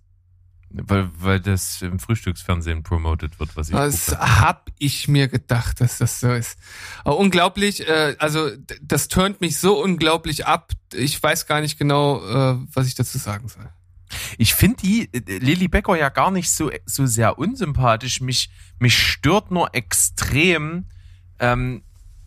Weil, 0.76 1.08
weil 1.18 1.38
das 1.40 1.82
im 1.82 2.00
Frühstücksfernsehen 2.00 2.82
promoted 2.82 3.38
wird, 3.38 3.56
was 3.56 3.68
ich 3.68 3.74
Das 3.76 4.06
gucke. 4.06 4.40
hab 4.40 4.70
ich 4.78 5.06
mir 5.06 5.28
gedacht, 5.28 5.80
dass 5.80 5.98
das 5.98 6.18
so 6.18 6.32
ist. 6.32 6.58
Aber 7.04 7.16
unglaublich, 7.16 7.86
äh, 7.88 8.16
also 8.18 8.50
das 8.82 9.06
turnt 9.06 9.40
mich 9.40 9.58
so 9.58 9.80
unglaublich 9.80 10.46
ab. 10.46 10.72
Ich 10.92 11.22
weiß 11.22 11.46
gar 11.46 11.60
nicht 11.60 11.78
genau, 11.78 12.18
äh, 12.54 12.58
was 12.72 12.88
ich 12.88 12.96
dazu 12.96 13.18
sagen 13.18 13.46
soll. 13.46 13.68
Ich 14.36 14.54
finde 14.54 14.78
die 14.82 15.08
äh, 15.14 15.38
Lilly 15.38 15.68
Becker 15.68 15.96
ja 15.96 16.08
gar 16.08 16.32
nicht 16.32 16.50
so, 16.50 16.72
so 16.86 17.06
sehr 17.06 17.38
unsympathisch. 17.38 18.20
Mich, 18.20 18.50
mich 18.80 18.98
stört 18.98 19.52
nur 19.52 19.76
extrem, 19.76 20.86
ähm, 21.38 21.83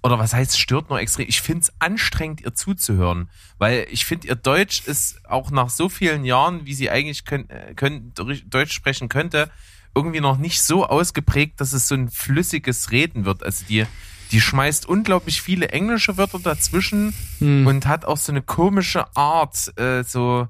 oder 0.08 0.20
was 0.20 0.34
heißt 0.34 0.58
stört 0.58 0.90
nur 0.90 1.00
extrem? 1.00 1.28
Ich 1.28 1.42
finde 1.42 1.64
es 1.64 1.74
anstrengend, 1.80 2.42
ihr 2.42 2.56
zuzuhören. 2.56 3.30
Weil 3.58 3.88
ich 3.92 4.06
finde, 4.06 4.28
ihr 4.28 4.36
Deutsch 4.36 4.88
ist 4.88 5.20
auch 5.28 5.52
nach 5.52 5.70
so 5.70 5.90
vielen 5.90 6.24
Jahren, 6.24 6.66
wie 6.66 6.74
sie 6.74 6.90
eigentlich 6.90 7.26
können, 7.26 7.50
äh, 7.50 7.74
können, 7.76 8.14
Deutsch 8.16 8.74
sprechen 8.74 9.10
könnte, 9.10 9.52
irgendwie 9.94 10.22
noch 10.22 10.38
nicht 10.38 10.62
so 10.62 10.86
ausgeprägt, 10.86 11.60
dass 11.60 11.74
es 11.74 11.88
so 11.88 11.96
ein 11.96 12.10
flüssiges 12.10 12.92
Reden 12.92 13.26
wird. 13.26 13.44
Also 13.44 13.66
die, 13.68 13.86
die 14.32 14.40
schmeißt 14.40 14.86
unglaublich 14.86 15.42
viele 15.42 15.70
englische 15.70 16.18
Wörter 16.18 16.40
dazwischen 16.40 17.14
Hm. 17.40 17.68
und 17.68 17.86
hat 17.86 18.06
auch 18.06 18.18
so 18.18 18.32
eine 18.32 18.42
komische 18.42 19.14
Art, 19.16 19.78
äh, 19.78 20.04
so, 20.04 20.48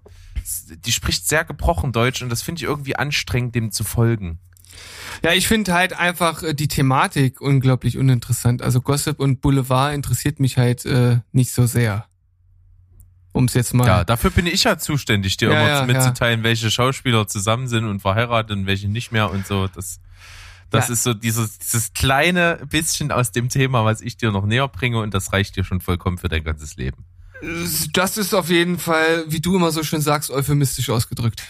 die 0.85 0.91
spricht 0.91 1.27
sehr 1.27 1.45
gebrochen 1.45 1.91
Deutsch 1.93 2.21
und 2.21 2.29
das 2.29 2.43
finde 2.43 2.59
ich 2.59 2.63
irgendwie 2.63 2.95
anstrengend, 2.95 3.55
dem 3.55 3.71
zu 3.71 3.83
folgen. 3.83 4.39
Ja, 5.23 5.33
ich 5.33 5.47
finde 5.47 5.73
halt 5.73 5.93
einfach 5.93 6.43
äh, 6.43 6.53
die 6.53 6.67
Thematik 6.67 7.41
unglaublich 7.41 7.97
uninteressant. 7.97 8.61
Also 8.61 8.81
Gossip 8.81 9.19
und 9.19 9.41
Boulevard 9.41 9.93
interessiert 9.93 10.39
mich 10.39 10.57
halt 10.57 10.85
äh, 10.85 11.19
nicht 11.31 11.51
so 11.53 11.65
sehr. 11.65 12.05
Um 13.33 13.45
es 13.45 13.53
jetzt 13.53 13.73
mal. 13.73 13.85
Ja, 13.85 14.03
dafür 14.03 14.31
bin 14.31 14.47
ich 14.47 14.63
ja 14.63 14.77
zuständig, 14.79 15.37
dir 15.37 15.51
Ja, 15.51 15.59
immer 15.59 15.69
ja, 15.69 15.85
mitzuteilen, 15.85 16.43
welche 16.43 16.71
Schauspieler 16.71 17.27
zusammen 17.27 17.67
sind 17.67 17.85
und 17.85 17.99
verheiratet 17.99 18.51
und 18.57 18.65
welche 18.65 18.87
nicht 18.87 19.11
mehr 19.11 19.29
und 19.29 19.45
so. 19.45 19.67
Das, 19.67 19.99
das 20.71 20.87
Ja. 20.87 20.93
ist 20.93 21.03
so 21.03 21.13
dieses, 21.13 21.59
dieses 21.59 21.93
kleine 21.93 22.59
bisschen 22.69 23.11
aus 23.11 23.31
dem 23.31 23.49
Thema, 23.49 23.85
was 23.85 24.01
ich 24.01 24.17
dir 24.17 24.31
noch 24.31 24.45
näher 24.45 24.67
bringe 24.67 24.99
und 24.99 25.13
das 25.13 25.33
reicht 25.33 25.55
dir 25.55 25.63
schon 25.63 25.81
vollkommen 25.81 26.17
für 26.17 26.29
dein 26.29 26.43
ganzes 26.43 26.77
Leben. 26.77 27.05
Das 27.93 28.17
ist 28.17 28.33
auf 28.33 28.49
jeden 28.49 28.79
Fall, 28.79 29.25
wie 29.27 29.39
du 29.39 29.55
immer 29.55 29.71
so 29.71 29.83
schön 29.83 30.01
sagst, 30.01 30.31
euphemistisch 30.31 30.89
ausgedrückt. 30.89 31.43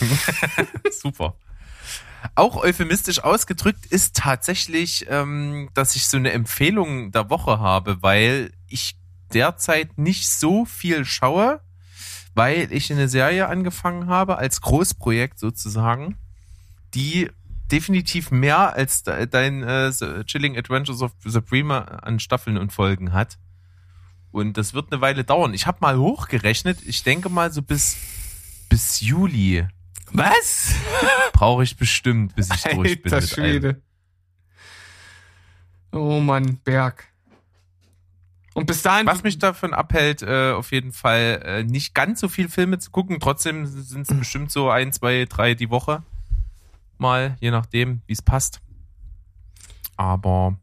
Super. 1.02 1.36
Auch 2.34 2.56
euphemistisch 2.56 3.22
ausgedrückt 3.22 3.86
ist 3.86 4.16
tatsächlich, 4.16 5.06
ähm, 5.08 5.68
dass 5.74 5.96
ich 5.96 6.06
so 6.08 6.16
eine 6.16 6.32
Empfehlung 6.32 7.12
der 7.12 7.30
Woche 7.30 7.60
habe, 7.60 8.02
weil 8.02 8.52
ich 8.68 8.96
derzeit 9.32 9.98
nicht 9.98 10.28
so 10.30 10.64
viel 10.64 11.04
schaue, 11.04 11.60
weil 12.34 12.72
ich 12.72 12.92
eine 12.92 13.08
Serie 13.08 13.48
angefangen 13.48 14.06
habe, 14.08 14.38
als 14.38 14.60
Großprojekt 14.60 15.38
sozusagen, 15.38 16.16
die 16.94 17.30
definitiv 17.70 18.30
mehr 18.30 18.74
als 18.74 19.02
de- 19.02 19.26
dein 19.26 19.62
äh, 19.62 19.92
Chilling 20.24 20.56
Adventures 20.56 21.02
of 21.02 21.12
Supreme 21.24 22.02
an 22.02 22.20
Staffeln 22.20 22.58
und 22.58 22.72
Folgen 22.72 23.12
hat. 23.12 23.38
Und 24.30 24.56
das 24.56 24.74
wird 24.74 24.92
eine 24.92 25.00
Weile 25.00 25.24
dauern. 25.24 25.54
Ich 25.54 25.66
habe 25.66 25.78
mal 25.80 25.96
hochgerechnet, 25.96 26.78
ich 26.84 27.04
denke 27.04 27.28
mal 27.28 27.52
so 27.52 27.62
bis, 27.62 27.96
bis 28.68 29.00
Juli 29.00 29.66
Was? 30.14 30.74
brauche 31.32 31.64
ich 31.64 31.76
bestimmt, 31.76 32.34
bis 32.36 32.48
ich 32.50 32.62
durch 32.62 33.02
bin. 33.02 33.12
Alter. 33.12 33.26
Schwede. 33.26 33.82
Oh 35.92 36.20
Mann, 36.20 36.58
Berg. 36.64 37.08
Und 38.54 38.66
bis 38.66 38.82
dahin. 38.82 39.06
Was 39.06 39.24
mich 39.24 39.38
davon 39.38 39.74
abhält, 39.74 40.22
äh, 40.22 40.52
auf 40.52 40.70
jeden 40.70 40.92
Fall 40.92 41.42
äh, 41.44 41.64
nicht 41.64 41.94
ganz 41.94 42.20
so 42.20 42.28
viel 42.28 42.48
Filme 42.48 42.78
zu 42.78 42.92
gucken. 42.92 43.18
Trotzdem 43.18 43.66
sind 43.66 44.08
es 44.08 44.16
bestimmt 44.16 44.52
so 44.52 44.70
ein, 44.70 44.92
zwei, 44.92 45.24
drei 45.28 45.54
die 45.54 45.70
Woche. 45.70 46.04
Mal, 46.96 47.36
je 47.40 47.50
nachdem, 47.50 48.00
wie 48.06 48.12
es 48.12 48.22
passt. 48.22 48.60
Aber 49.96 50.56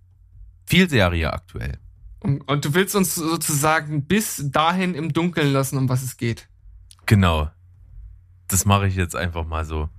viel 0.65 0.89
Serie 0.89 1.33
aktuell. 1.33 1.77
und, 2.21 2.41
und 2.47 2.63
du 2.63 2.73
willst 2.73 2.95
uns 2.95 3.15
sozusagen 3.15 4.05
bis 4.05 4.41
dahin 4.45 4.95
im 4.95 5.11
Dunkeln 5.11 5.51
lassen, 5.51 5.77
um 5.77 5.89
was 5.89 6.03
es 6.03 6.15
geht. 6.15 6.47
Genau. 7.05 7.49
Das 8.51 8.65
mache 8.65 8.85
ich 8.85 8.95
jetzt 8.95 9.15
einfach 9.15 9.45
mal 9.45 9.63
so. 9.63 9.89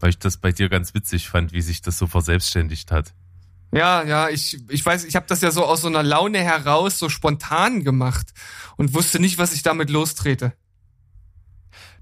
Weil 0.00 0.10
ich 0.10 0.18
das 0.18 0.38
bei 0.38 0.52
dir 0.52 0.70
ganz 0.70 0.94
witzig 0.94 1.28
fand, 1.28 1.52
wie 1.52 1.60
sich 1.60 1.82
das 1.82 1.98
so 1.98 2.06
verselbstständigt 2.06 2.90
hat. 2.90 3.14
Ja, 3.72 4.02
ja, 4.02 4.28
ich, 4.30 4.58
ich 4.70 4.84
weiß, 4.84 5.04
ich 5.04 5.14
habe 5.14 5.26
das 5.28 5.42
ja 5.42 5.50
so 5.50 5.64
aus 5.64 5.82
so 5.82 5.88
einer 5.88 6.02
Laune 6.02 6.40
heraus 6.40 6.98
so 6.98 7.08
spontan 7.08 7.84
gemacht 7.84 8.32
und 8.76 8.94
wusste 8.94 9.20
nicht, 9.20 9.38
was 9.38 9.52
ich 9.52 9.62
damit 9.62 9.90
lostrete. 9.90 10.54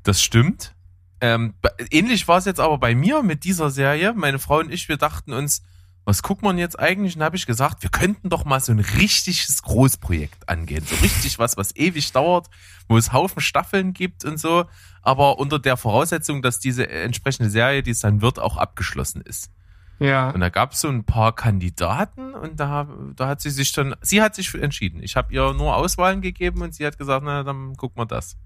Das 0.02 0.22
stimmt. 0.22 0.74
Ähm, 1.20 1.54
ähnlich 1.90 2.26
war 2.28 2.38
es 2.38 2.44
jetzt 2.44 2.60
aber 2.60 2.78
bei 2.78 2.94
mir 2.94 3.22
mit 3.22 3.44
dieser 3.44 3.70
Serie. 3.70 4.14
Meine 4.14 4.38
Frau 4.38 4.60
und 4.60 4.72
ich, 4.72 4.88
wir 4.88 4.96
dachten 4.96 5.32
uns, 5.32 5.62
was 6.10 6.24
guckt 6.24 6.42
man 6.42 6.58
jetzt 6.58 6.78
eigentlich? 6.78 7.14
Und 7.14 7.22
habe 7.22 7.36
ich 7.36 7.46
gesagt, 7.46 7.82
wir 7.84 7.90
könnten 7.90 8.30
doch 8.30 8.44
mal 8.44 8.58
so 8.58 8.72
ein 8.72 8.80
richtiges 8.80 9.62
Großprojekt 9.62 10.48
angehen. 10.48 10.84
So 10.84 10.96
richtig 10.96 11.38
was, 11.38 11.56
was 11.56 11.74
ewig 11.76 12.10
dauert, 12.10 12.48
wo 12.88 12.98
es 12.98 13.12
Haufen 13.12 13.40
Staffeln 13.40 13.92
gibt 13.92 14.24
und 14.24 14.38
so. 14.38 14.64
Aber 15.02 15.38
unter 15.38 15.60
der 15.60 15.76
Voraussetzung, 15.76 16.42
dass 16.42 16.58
diese 16.58 16.88
entsprechende 16.88 17.48
Serie, 17.48 17.84
die 17.84 17.92
es 17.92 18.00
dann 18.00 18.22
wird, 18.22 18.40
auch 18.40 18.56
abgeschlossen 18.56 19.22
ist. 19.22 19.52
Ja. 20.00 20.30
Und 20.30 20.40
da 20.40 20.48
gab 20.48 20.72
es 20.72 20.80
so 20.80 20.88
ein 20.88 21.04
paar 21.04 21.32
Kandidaten 21.32 22.34
und 22.34 22.58
da, 22.58 22.88
da 23.14 23.28
hat 23.28 23.40
sie 23.40 23.50
sich 23.50 23.70
dann, 23.72 23.94
sie 24.00 24.20
hat 24.20 24.34
sich 24.34 24.52
entschieden. 24.54 25.02
Ich 25.02 25.14
habe 25.14 25.32
ihr 25.32 25.52
nur 25.52 25.76
Auswahlen 25.76 26.22
gegeben 26.22 26.62
und 26.62 26.74
sie 26.74 26.84
hat 26.84 26.98
gesagt, 26.98 27.22
na, 27.24 27.44
dann 27.44 27.76
gucken 27.76 28.00
wir 28.02 28.06
das. 28.06 28.36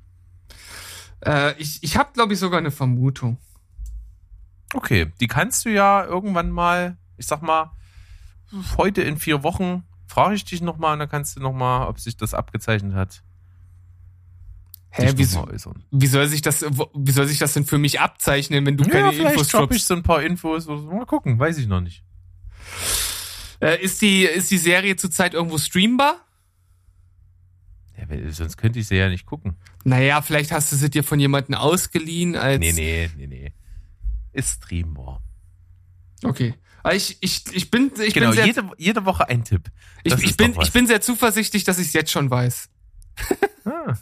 Äh, 1.24 1.55
ich 1.59 1.83
ich 1.83 1.96
habe, 1.96 2.11
glaube 2.12 2.35
ich, 2.35 2.38
sogar 2.38 2.59
eine 2.59 2.72
Vermutung. 2.72 3.38
Okay, 4.74 5.12
die 5.20 5.29
kannst 5.29 5.64
du 5.64 5.70
ja 5.70 6.05
irgendwann 6.05 6.50
mal, 6.50 6.98
ich 7.16 7.27
sag 7.27 7.42
mal, 7.42 7.70
heute 8.77 9.03
in 9.03 9.18
vier 9.18 9.42
Wochen 9.42 9.85
frage 10.07 10.35
ich 10.35 10.44
dich 10.44 10.61
nochmal 10.61 10.94
und 10.94 10.98
dann 11.00 11.09
kannst 11.09 11.37
du 11.37 11.40
nochmal, 11.40 11.88
ob 11.88 11.98
sich 12.00 12.16
das 12.16 12.35
abgezeichnet 12.35 12.94
hat. 12.94 13.22
Hä, 14.90 15.12
wie, 15.16 15.18
wie 15.18 16.07
soll 16.07 16.29
sich 16.29 16.40
das, 16.42 16.62
wie 16.62 17.11
soll 17.11 17.27
sich 17.27 17.38
das 17.38 17.53
denn 17.55 17.64
für 17.66 17.79
mich 17.79 18.00
abzeichnen, 18.00 18.64
wenn 18.64 18.77
du 18.77 18.85
Ja, 18.85 18.90
keine 18.90 19.12
vielleicht 19.12 19.33
Infos 19.35 19.48
droppe 19.48 19.74
ich 19.74 19.81
droppst? 19.81 19.88
so 19.88 19.94
ein 19.94 20.03
paar 20.05 20.22
Infos. 20.22 20.66
Mal 20.68 21.05
gucken, 21.05 21.37
weiß 21.38 21.59
ich 21.59 21.66
noch 21.66 21.81
nicht. 21.81 22.05
Äh, 23.61 23.83
ist 23.83 24.03
die, 24.03 24.22
ist 24.24 24.50
die 24.53 24.59
Serie 24.59 24.94
zurzeit 24.94 25.35
irgendwo 25.35 25.59
streambar? 25.59 26.20
Ja, 27.98 28.07
sonst 28.31 28.57
könnte 28.57 28.79
ich 28.79 28.87
sie 28.87 28.96
ja 28.96 29.09
nicht 29.09 29.27
gucken. 29.27 29.57
Naja, 29.85 30.22
vielleicht 30.22 30.53
hast 30.53 30.70
du 30.70 30.77
sie 30.77 30.90
dir 30.90 31.03
von 31.03 31.18
jemandem 31.18 31.55
ausgeliehen 31.57 32.37
als. 32.37 32.61
Nee, 32.61 32.72
nee, 32.72 33.11
nee, 33.16 33.27
nee. 33.27 33.53
Ist 34.33 34.62
streambar. 34.62 35.22
Okay. 36.22 36.55
Ich, 36.92 37.16
ich, 37.20 37.44
ich 37.53 37.70
bin, 37.70 37.90
ich 37.99 38.12
genau, 38.12 38.27
bin 38.27 38.37
sehr, 38.37 38.47
jede, 38.47 38.70
jede 38.77 39.05
Woche 39.07 39.29
ein 39.29 39.44
Tipp. 39.44 39.70
ich, 40.03 40.12
das 40.12 40.23
ich 40.23 40.37
bin, 40.37 40.55
ich 40.61 40.73
bin 40.73 40.87
sehr 40.87 41.01
zuversichtlich, 41.01 41.64
dass 41.64 41.79
ich 41.79 41.88
es 41.88 41.92
jetzt 41.94 42.11
schon 42.11 42.31
weiß. 42.31 42.68
Ah, 43.64 43.94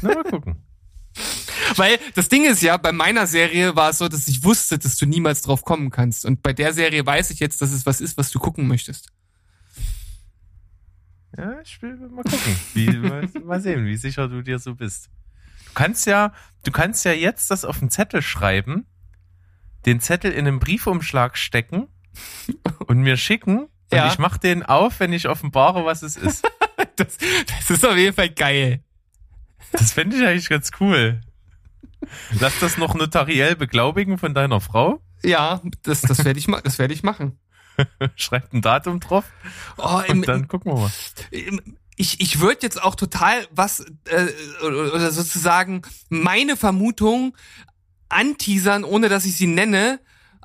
na, 0.00 0.14
mal 0.14 0.24
gucken. 0.24 0.64
Weil 1.76 1.98
das 2.14 2.28
Ding 2.28 2.44
ist 2.44 2.62
ja, 2.62 2.76
bei 2.78 2.92
meiner 2.92 3.26
Serie 3.26 3.76
war 3.76 3.90
es 3.90 3.98
so, 3.98 4.08
dass 4.08 4.26
ich 4.28 4.42
wusste, 4.42 4.78
dass 4.78 4.96
du 4.96 5.04
niemals 5.04 5.42
drauf 5.42 5.64
kommen 5.64 5.90
kannst. 5.90 6.24
Und 6.24 6.42
bei 6.42 6.54
der 6.54 6.72
Serie 6.72 7.04
weiß 7.04 7.30
ich 7.30 7.40
jetzt, 7.40 7.60
dass 7.60 7.72
es 7.72 7.84
was 7.84 8.00
ist, 8.00 8.16
was 8.16 8.30
du 8.30 8.38
gucken 8.38 8.66
möchtest. 8.66 9.12
Ja, 11.36 11.60
ich 11.60 11.80
will 11.82 11.96
mal 11.96 12.22
gucken. 12.24 12.56
Wie, 12.74 12.88
mal, 12.96 13.28
mal 13.44 13.60
sehen, 13.60 13.84
wie 13.84 13.96
sicher 13.96 14.28
du 14.28 14.42
dir 14.42 14.58
so 14.58 14.74
bist. 14.74 15.10
Du 15.66 15.72
kannst 15.74 16.06
ja, 16.06 16.32
du 16.64 16.70
kannst 16.70 17.04
ja 17.04 17.12
jetzt 17.12 17.50
das 17.50 17.64
auf 17.64 17.78
den 17.78 17.90
Zettel 17.90 18.22
schreiben, 18.22 18.86
den 19.86 20.00
Zettel 20.00 20.32
in 20.32 20.46
einen 20.46 20.58
Briefumschlag 20.58 21.36
stecken 21.36 21.88
und 22.86 22.98
mir 22.98 23.16
schicken. 23.16 23.60
Und 23.60 23.68
Ja. 23.92 24.08
ich 24.08 24.18
mach 24.18 24.38
den 24.38 24.62
auf, 24.62 25.00
wenn 25.00 25.12
ich 25.12 25.28
offenbare, 25.28 25.84
was 25.84 26.02
es 26.02 26.16
ist. 26.16 26.46
Das, 26.96 27.16
das 27.16 27.70
ist 27.70 27.86
auf 27.86 27.96
jeden 27.96 28.14
Fall 28.14 28.28
geil. 28.30 28.82
Das 29.72 29.92
fände 29.92 30.16
ich 30.16 30.26
eigentlich 30.26 30.48
ganz 30.48 30.70
cool. 30.80 31.20
Lass 32.38 32.58
das 32.60 32.76
noch 32.76 32.94
notariell 32.94 33.56
beglaubigen 33.56 34.18
von 34.18 34.34
deiner 34.34 34.60
Frau. 34.60 35.00
Ja, 35.22 35.62
das, 35.82 36.00
das 36.02 36.24
werde 36.24 36.38
ich, 36.38 36.48
ma- 36.48 36.60
das 36.60 36.78
werde 36.78 36.92
ich 36.92 37.02
machen. 37.02 37.38
Schreibt 38.16 38.52
ein 38.52 38.60
Datum 38.62 39.00
drauf 39.00 39.24
Oh, 39.78 40.00
im, 40.06 40.18
und 40.20 40.28
dann 40.28 40.48
gucken 40.48 40.72
wir 40.72 40.80
mal. 40.80 40.90
im, 41.30 41.60
ich, 41.96 42.20
ich 42.20 42.40
würde 42.40 42.58
jetzt 42.62 42.82
auch 42.82 42.94
total 42.96 43.46
was, 43.50 43.80
äh, 44.06 44.26
oder 44.66 45.10
sozusagen 45.12 45.82
meine 46.10 46.56
Vermutung 46.56 47.36
anteasern, 48.08 48.84
ohne 48.84 49.08
dass 49.08 49.24
ich 49.24 49.36
sie 49.36 49.46
nenne. 49.46 50.00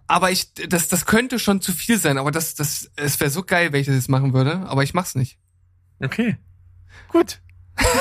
Aber 0.08 0.32
ich, 0.32 0.54
das, 0.54 0.88
das 0.88 1.06
könnte 1.06 1.38
schon 1.38 1.62
zu 1.62 1.74
viel 1.74 1.98
sein. 1.98 2.18
Aber 2.18 2.32
das, 2.32 2.56
das, 2.56 2.90
es 2.96 3.20
wäre 3.20 3.30
so 3.30 3.44
geil, 3.44 3.74
wenn 3.74 3.82
ich 3.82 3.88
das 3.88 3.96
jetzt 3.96 4.10
machen 4.10 4.34
würde. 4.34 4.66
Aber 4.68 4.84
ich 4.84 4.94
mach's 4.94 5.16
nicht. 5.16 5.38
Okay. 6.00 6.38
Gut. 7.10 7.42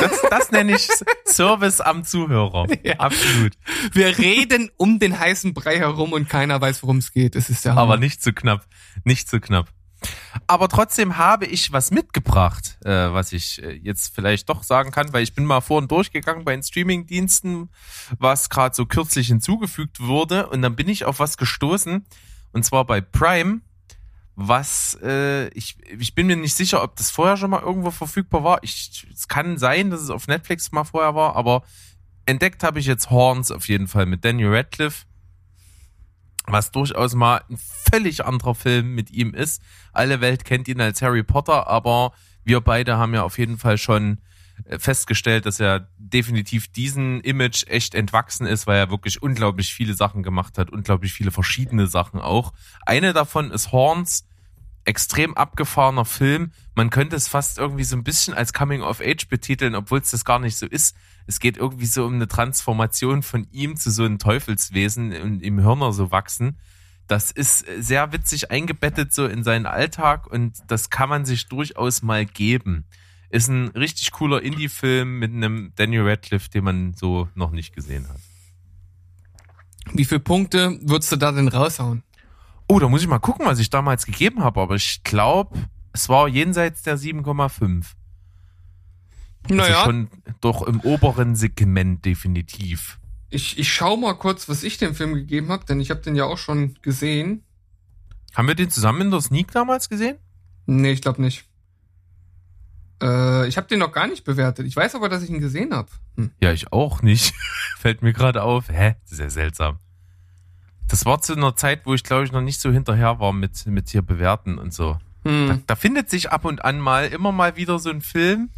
Das, 0.01 0.23
das 0.31 0.51
nenne 0.53 0.75
ich 0.75 0.89
Service 1.27 1.81
am 1.81 2.05
Zuhörer. 2.05 2.67
Ja. 2.83 2.95
Absolut. 2.99 3.53
Wir 3.93 4.17
reden 4.19 4.71
um 4.77 4.99
den 4.99 5.19
heißen 5.19 5.53
Brei 5.53 5.79
herum 5.79 6.13
und 6.13 6.29
keiner 6.29 6.61
weiß, 6.61 6.83
worum 6.83 6.99
es 6.99 7.13
geht. 7.13 7.35
Das 7.35 7.51
ist 7.51 7.67
Hammer. 7.67 7.81
Aber 7.81 7.97
nicht 7.97 8.23
zu 8.23 8.33
knapp. 8.33 8.67
Nicht 9.05 9.29
zu 9.29 9.41
knapp. 9.41 9.69
Aber 10.47 10.69
trotzdem 10.69 11.17
habe 11.17 11.47
ich 11.47 11.73
was 11.73 11.91
mitgebracht, 11.91 12.79
äh, 12.85 12.91
was 12.91 13.33
ich 13.33 13.63
äh, 13.63 13.73
jetzt 13.73 14.15
vielleicht 14.15 14.49
doch 14.49 14.63
sagen 14.63 14.93
kann, 14.93 15.13
weil 15.13 15.23
ich 15.23 15.35
bin 15.35 15.45
mal 15.45 15.61
vorhin 15.61 15.89
durchgegangen 15.89 16.45
bei 16.45 16.53
den 16.53 16.63
Streamingdiensten, 16.63 17.71
was 18.19 18.49
gerade 18.49 18.75
so 18.75 18.87
kürzlich 18.87 19.27
hinzugefügt 19.29 20.01
wurde 20.01 20.49
und 20.49 20.63
dann 20.63 20.77
bin 20.77 20.89
ich 20.89 21.05
auf 21.05 21.19
was 21.19 21.37
gestoßen 21.37 22.05
und 22.53 22.65
zwar 22.65 22.85
bei 22.85 23.01
Prime, 23.01 23.61
was 24.37 24.97
äh, 25.03 25.49
ich 25.49 25.79
ich 25.99 26.15
bin 26.15 26.27
mir 26.27 26.37
nicht 26.37 26.55
sicher, 26.55 26.83
ob 26.83 26.97
das 26.97 27.11
vorher 27.11 27.37
schon 27.37 27.51
mal 27.51 27.63
irgendwo 27.63 27.91
verfügbar 27.91 28.45
war. 28.45 28.63
Ich 28.63 29.07
es 29.13 29.29
kann 29.29 29.59
sein, 29.59 29.91
dass 29.91 30.01
es 30.01 30.11
auf 30.11 30.29
Netflix 30.29 30.71
mal 30.73 30.85
vorher 30.85 31.15
war, 31.15 31.35
aber 31.37 31.63
entdeckt 32.27 32.63
habe 32.63 32.79
ich 32.79 32.87
jetzt 32.87 33.11
Horns 33.11 33.51
auf 33.51 33.69
jeden 33.69 33.89
Fall 33.89 34.07
mit 34.07 34.25
Daniel 34.25 34.55
Radcliffe 34.55 35.07
was 36.47 36.71
durchaus 36.71 37.15
mal 37.15 37.43
ein 37.51 37.59
völlig 37.91 38.25
anderer 38.25 38.55
Film 38.55 38.95
mit 38.95 39.11
ihm 39.11 39.35
ist. 39.35 39.63
Alle 39.93 40.21
Welt 40.21 40.45
kennt 40.45 40.69
ihn 40.69 40.81
als 40.81 41.03
Harry 41.03 41.23
Potter, 41.23 41.67
aber 41.67 42.13
wir 42.45 42.61
beide 42.61 42.97
haben 42.97 43.15
ja 43.15 43.23
auf 43.23 43.39
jeden 43.39 43.59
Fall 43.59 43.79
schon 43.79 44.19
äh, 44.65 44.79
festgestellt, 44.79 45.47
dass 45.47 45.61
er 45.61 45.89
definitiv 45.99 46.69
diesen 46.69 47.21
Image 47.21 47.65
echt 47.67 47.95
entwachsen 47.95 48.47
ist, 48.47 48.67
weil 48.67 48.79
er 48.79 48.91
wirklich 48.91 49.23
unglaublich 49.23 49.75
viele 49.75 49.95
Sachen 49.95 50.23
gemacht 50.23 50.59
hat, 50.59 50.71
unglaublich 50.71 51.13
viele 51.13 51.31
verschiedene 51.31 51.87
Sachen 51.87 52.21
auch. 52.21 52.53
Eine 52.85 53.13
davon 53.13 53.51
ist 53.51 53.73
Horns, 53.73 54.27
extrem 54.87 55.35
abgefahrener 55.35 56.05
Film. 56.05 56.53
Man 56.75 56.91
könnte 56.91 57.17
es 57.17 57.29
fast 57.29 57.59
irgendwie 57.59 57.85
so 57.85 57.97
ein 57.97 58.05
bisschen 58.05 58.35
als 58.35 58.53
Coming 58.53 58.83
of 58.83 59.01
Age 59.01 59.29
betiteln, 59.29 59.75
obwohl 59.75 59.99
es 59.99 60.11
das 60.11 60.25
gar 60.25 60.39
nicht 60.39 60.57
so 60.57 60.67
ist. 60.67 60.97
Es 61.27 61.41
geht 61.41 61.57
irgendwie 61.57 61.87
so 61.87 62.07
um 62.07 62.15
eine 62.15 62.29
Transformation 62.29 63.23
von 63.23 63.47
ihm 63.51 63.77
zu 63.77 63.91
so 63.91 64.05
einem 64.05 64.19
Teufelswesen 64.19 65.13
und 65.21 65.43
im 65.43 65.59
Hirner 65.59 65.93
so 65.93 66.11
wachsen. 66.13 66.59
Das 67.09 67.31
ist 67.31 67.65
sehr 67.79 68.13
witzig 68.13 68.51
eingebettet 68.51 69.13
so 69.13 69.27
in 69.27 69.45
seinen 69.45 69.67
Alltag 69.67 70.27
und 70.27 70.59
das 70.69 70.91
kann 70.91 71.09
man 71.09 71.25
sich 71.25 71.49
durchaus 71.49 72.03
mal 72.03 72.25
geben. 72.25 72.85
Ist 73.29 73.49
ein 73.49 73.69
richtig 73.69 74.13
cooler 74.13 74.43
Indie-Film 74.43 75.19
mit 75.19 75.33
einem 75.33 75.73
Daniel 75.75 76.09
Radcliffe, 76.09 76.49
den 76.49 76.65
man 76.65 76.95
so 76.95 77.29
noch 77.35 77.51
nicht 77.51 77.75
gesehen 77.75 78.09
hat. 78.09 78.21
Wie 79.93 80.05
viele 80.05 80.21
Punkte 80.21 80.79
würdest 80.83 81.13
du 81.13 81.17
da 81.17 81.33
denn 81.33 81.49
raushauen? 81.49 82.03
Oh, 82.69 82.79
da 82.81 82.89
muss 82.89 83.03
ich 83.03 83.09
mal 83.09 83.19
gucken, 83.19 83.47
was 83.47 83.59
ich 83.59 83.71
damals 83.71 84.07
gegeben 84.07 84.43
habe, 84.43 84.61
aber 84.61 84.75
ich 84.75 85.03
glaube, 85.05 85.57
es 85.93 86.09
war 86.09 86.27
jenseits 86.29 86.83
der 86.83 86.99
7,5. 86.99 87.85
Naja, 89.49 89.63
Also 89.79 89.85
schon 89.85 90.09
doch 90.41 90.63
im 90.63 90.81
oberen 90.81 91.37
Segment 91.37 92.05
definitiv. 92.05 92.99
ich, 93.31 93.59
ich 93.59 93.73
schau 93.73 93.97
mal 93.97 94.15
kurz, 94.15 94.49
was 94.49 94.63
ich 94.65 94.79
dem 94.79 94.95
Film 94.95 95.15
gegeben 95.15 95.51
habe, 95.51 95.65
denn 95.65 95.81
ich 95.81 95.91
habe 95.91 96.01
den 96.01 96.17
ja 96.17 96.25
auch 96.25 96.39
schon 96.39 96.75
gesehen. 96.83 97.45
Haben 98.35 98.49
wir 98.49 98.55
den 98.57 98.71
zusammen 98.71 99.03
in 99.03 99.11
der 99.11 99.21
Sneak 99.21 99.53
damals 99.53 99.89
gesehen? 99.89 100.17
Nee, 100.67 100.91
ich 100.93 101.01
glaube 101.03 101.23
nicht. 101.23 101.45
Äh, 103.03 103.47
ich 103.47 103.57
habe 103.57 103.69
den 103.69 103.79
noch 103.79 103.93
gar 103.93 104.07
nicht 104.09 104.25
bewertet. 104.25 104.67
Ich 104.67 104.75
weiß 104.75 104.95
aber, 104.95 105.09
dass 105.09 105.23
ich 105.23 105.31
ihn 105.31 105.41
gesehen 105.41 105.73
habe. 105.73 105.89
Hm. 106.17 106.31
Ja, 106.41 106.53
ich 106.53 106.73
auch 106.73 107.03
nicht. 107.03 107.35
Fällt 107.79 108.03
mir 108.03 108.13
gerade 108.13 108.43
auf. 108.43 108.69
Hä? 108.69 108.97
Sehr 109.05 109.31
seltsam. 109.31 109.79
Das 110.89 111.05
war 111.05 111.21
zu 111.21 111.35
einer 111.35 111.57
Zeit, 111.57 111.85
wo 111.87 111.95
ich 111.95 112.05
glaube 112.05 112.25
ich 112.25 112.33
noch 112.33 112.41
nicht 112.41 112.61
so 112.61 112.71
hinterher 112.71 113.19
war 113.19 113.33
mit, 113.33 113.67
mit 113.67 113.89
hier 113.89 114.03
bewerten 114.03 114.59
und 114.59 114.73
so. 114.73 114.99
Da, 115.25 115.31
Hm. 115.31 115.63
da 115.67 115.75
findet 115.75 116.09
sich 116.09 116.31
ab 116.31 116.45
und 116.45 116.65
an 116.65 116.79
mal 116.79 117.09
immer 117.09 117.33
mal 117.33 117.57
wieder 117.57 117.79
so 117.81 117.91
ein 117.91 118.01
Film, 118.01 118.51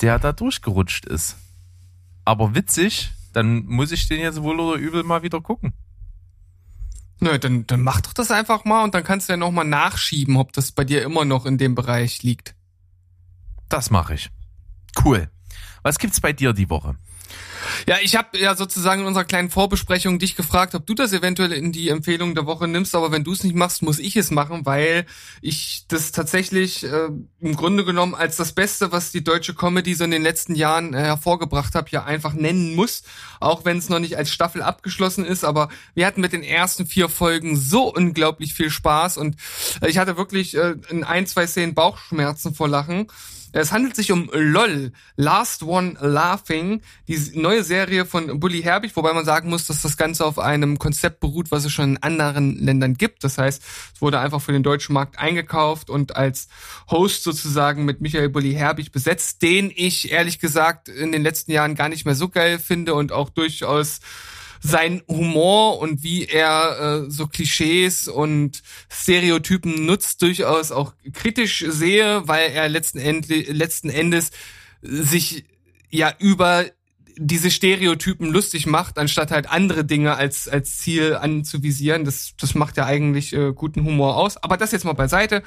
der 0.00 0.18
da 0.18 0.32
durchgerutscht 0.32 1.04
ist. 1.06 1.36
Aber 2.24 2.56
witzig, 2.56 3.12
dann 3.32 3.64
muss 3.66 3.92
ich 3.92 4.08
den 4.08 4.18
jetzt 4.20 4.42
wohl 4.42 4.58
oder 4.58 4.76
übel 4.80 5.04
mal 5.04 5.22
wieder 5.22 5.40
gucken. 5.40 5.72
Nö, 7.20 7.38
dann, 7.38 7.66
dann 7.66 7.80
mach 7.82 8.00
doch 8.00 8.12
das 8.12 8.30
einfach 8.30 8.64
mal 8.64 8.82
und 8.84 8.94
dann 8.94 9.04
kannst 9.04 9.28
du 9.28 9.32
ja 9.32 9.36
nochmal 9.36 9.64
nachschieben, 9.64 10.36
ob 10.36 10.52
das 10.52 10.72
bei 10.72 10.84
dir 10.84 11.02
immer 11.02 11.24
noch 11.24 11.46
in 11.46 11.56
dem 11.56 11.74
Bereich 11.74 12.22
liegt. 12.22 12.54
Das 13.68 13.90
mache 13.90 14.14
ich. 14.14 14.30
Cool. 15.04 15.30
Was 15.82 15.98
gibt's 15.98 16.20
bei 16.20 16.32
dir 16.32 16.52
die 16.52 16.68
Woche? 16.68 16.96
Ja, 17.88 17.96
ich 18.02 18.16
habe 18.16 18.38
ja 18.38 18.54
sozusagen 18.54 19.02
in 19.02 19.06
unserer 19.06 19.24
kleinen 19.24 19.50
Vorbesprechung 19.50 20.18
dich 20.18 20.36
gefragt, 20.36 20.74
ob 20.74 20.86
du 20.86 20.94
das 20.94 21.12
eventuell 21.12 21.52
in 21.52 21.72
die 21.72 21.88
Empfehlung 21.88 22.34
der 22.34 22.46
Woche 22.46 22.68
nimmst, 22.68 22.94
aber 22.94 23.12
wenn 23.12 23.24
du 23.24 23.32
es 23.32 23.44
nicht 23.44 23.54
machst, 23.54 23.82
muss 23.82 23.98
ich 23.98 24.16
es 24.16 24.30
machen, 24.30 24.66
weil 24.66 25.06
ich 25.40 25.84
das 25.88 26.12
tatsächlich 26.12 26.84
äh, 26.84 27.08
im 27.40 27.56
Grunde 27.56 27.84
genommen 27.84 28.14
als 28.14 28.36
das 28.36 28.52
Beste, 28.52 28.92
was 28.92 29.12
die 29.12 29.24
deutsche 29.24 29.54
Comedy 29.54 29.94
so 29.94 30.04
in 30.04 30.10
den 30.10 30.22
letzten 30.22 30.54
Jahren 30.54 30.94
äh, 30.94 30.98
hervorgebracht 30.98 31.74
hat, 31.74 31.90
ja 31.90 32.04
einfach 32.04 32.32
nennen 32.32 32.74
muss, 32.74 33.02
auch 33.40 33.64
wenn 33.64 33.78
es 33.78 33.88
noch 33.88 33.98
nicht 33.98 34.16
als 34.16 34.30
Staffel 34.32 34.62
abgeschlossen 34.62 35.24
ist, 35.24 35.44
aber 35.44 35.68
wir 35.94 36.06
hatten 36.06 36.20
mit 36.20 36.32
den 36.32 36.42
ersten 36.42 36.86
vier 36.86 37.08
Folgen 37.08 37.56
so 37.56 37.92
unglaublich 37.92 38.54
viel 38.54 38.70
Spaß. 38.70 39.16
Und 39.16 39.36
äh, 39.80 39.88
ich 39.88 39.98
hatte 39.98 40.16
wirklich 40.16 40.56
äh, 40.56 40.76
in 40.88 41.04
ein, 41.04 41.26
zwei 41.26 41.46
Szenen 41.46 41.74
Bauchschmerzen 41.74 42.54
vor 42.54 42.68
Lachen. 42.68 43.08
Es 43.58 43.72
handelt 43.72 43.96
sich 43.96 44.12
um 44.12 44.28
LOL, 44.34 44.92
Last 45.16 45.62
One 45.62 45.96
Laughing, 45.98 46.82
die 47.08 47.18
neue 47.40 47.64
Serie 47.64 48.04
von 48.04 48.38
Bully 48.38 48.60
Herbig, 48.60 48.94
wobei 48.96 49.14
man 49.14 49.24
sagen 49.24 49.48
muss, 49.48 49.66
dass 49.66 49.80
das 49.80 49.96
Ganze 49.96 50.26
auf 50.26 50.38
einem 50.38 50.78
Konzept 50.78 51.20
beruht, 51.20 51.50
was 51.50 51.64
es 51.64 51.72
schon 51.72 51.92
in 51.92 52.02
anderen 52.02 52.58
Ländern 52.58 52.94
gibt. 52.94 53.24
Das 53.24 53.38
heißt, 53.38 53.62
es 53.94 54.02
wurde 54.02 54.18
einfach 54.20 54.42
für 54.42 54.52
den 54.52 54.62
deutschen 54.62 54.92
Markt 54.92 55.18
eingekauft 55.18 55.88
und 55.88 56.16
als 56.16 56.48
Host 56.90 57.22
sozusagen 57.22 57.86
mit 57.86 58.02
Michael 58.02 58.28
Bully 58.28 58.52
Herbig 58.52 58.92
besetzt, 58.92 59.40
den 59.40 59.72
ich 59.74 60.12
ehrlich 60.12 60.38
gesagt 60.38 60.90
in 60.90 61.10
den 61.10 61.22
letzten 61.22 61.50
Jahren 61.50 61.74
gar 61.74 61.88
nicht 61.88 62.04
mehr 62.04 62.14
so 62.14 62.28
geil 62.28 62.58
finde 62.58 62.92
und 62.92 63.10
auch 63.10 63.30
durchaus 63.30 64.00
sein 64.60 65.02
Humor 65.08 65.78
und 65.78 66.02
wie 66.02 66.26
er 66.26 67.04
äh, 67.06 67.10
so 67.10 67.26
Klischees 67.26 68.08
und 68.08 68.62
Stereotypen 68.90 69.86
nutzt, 69.86 70.22
durchaus 70.22 70.72
auch 70.72 70.94
kritisch 71.12 71.64
sehe, 71.68 72.26
weil 72.26 72.50
er 72.50 72.68
letzten, 72.68 72.98
End 72.98 73.28
letzten 73.28 73.90
Endes 73.90 74.30
sich 74.82 75.44
ja 75.90 76.12
über 76.18 76.66
diese 77.18 77.50
Stereotypen 77.50 78.30
lustig 78.30 78.66
macht, 78.66 78.98
anstatt 78.98 79.30
halt 79.30 79.50
andere 79.50 79.84
Dinge 79.84 80.16
als, 80.16 80.48
als 80.48 80.78
Ziel 80.78 81.14
anzuvisieren. 81.14 82.04
Das, 82.04 82.34
das 82.38 82.54
macht 82.54 82.76
ja 82.76 82.84
eigentlich 82.84 83.32
äh, 83.32 83.52
guten 83.54 83.84
Humor 83.84 84.16
aus. 84.16 84.36
Aber 84.36 84.56
das 84.56 84.72
jetzt 84.72 84.84
mal 84.84 84.92
beiseite. 84.92 85.42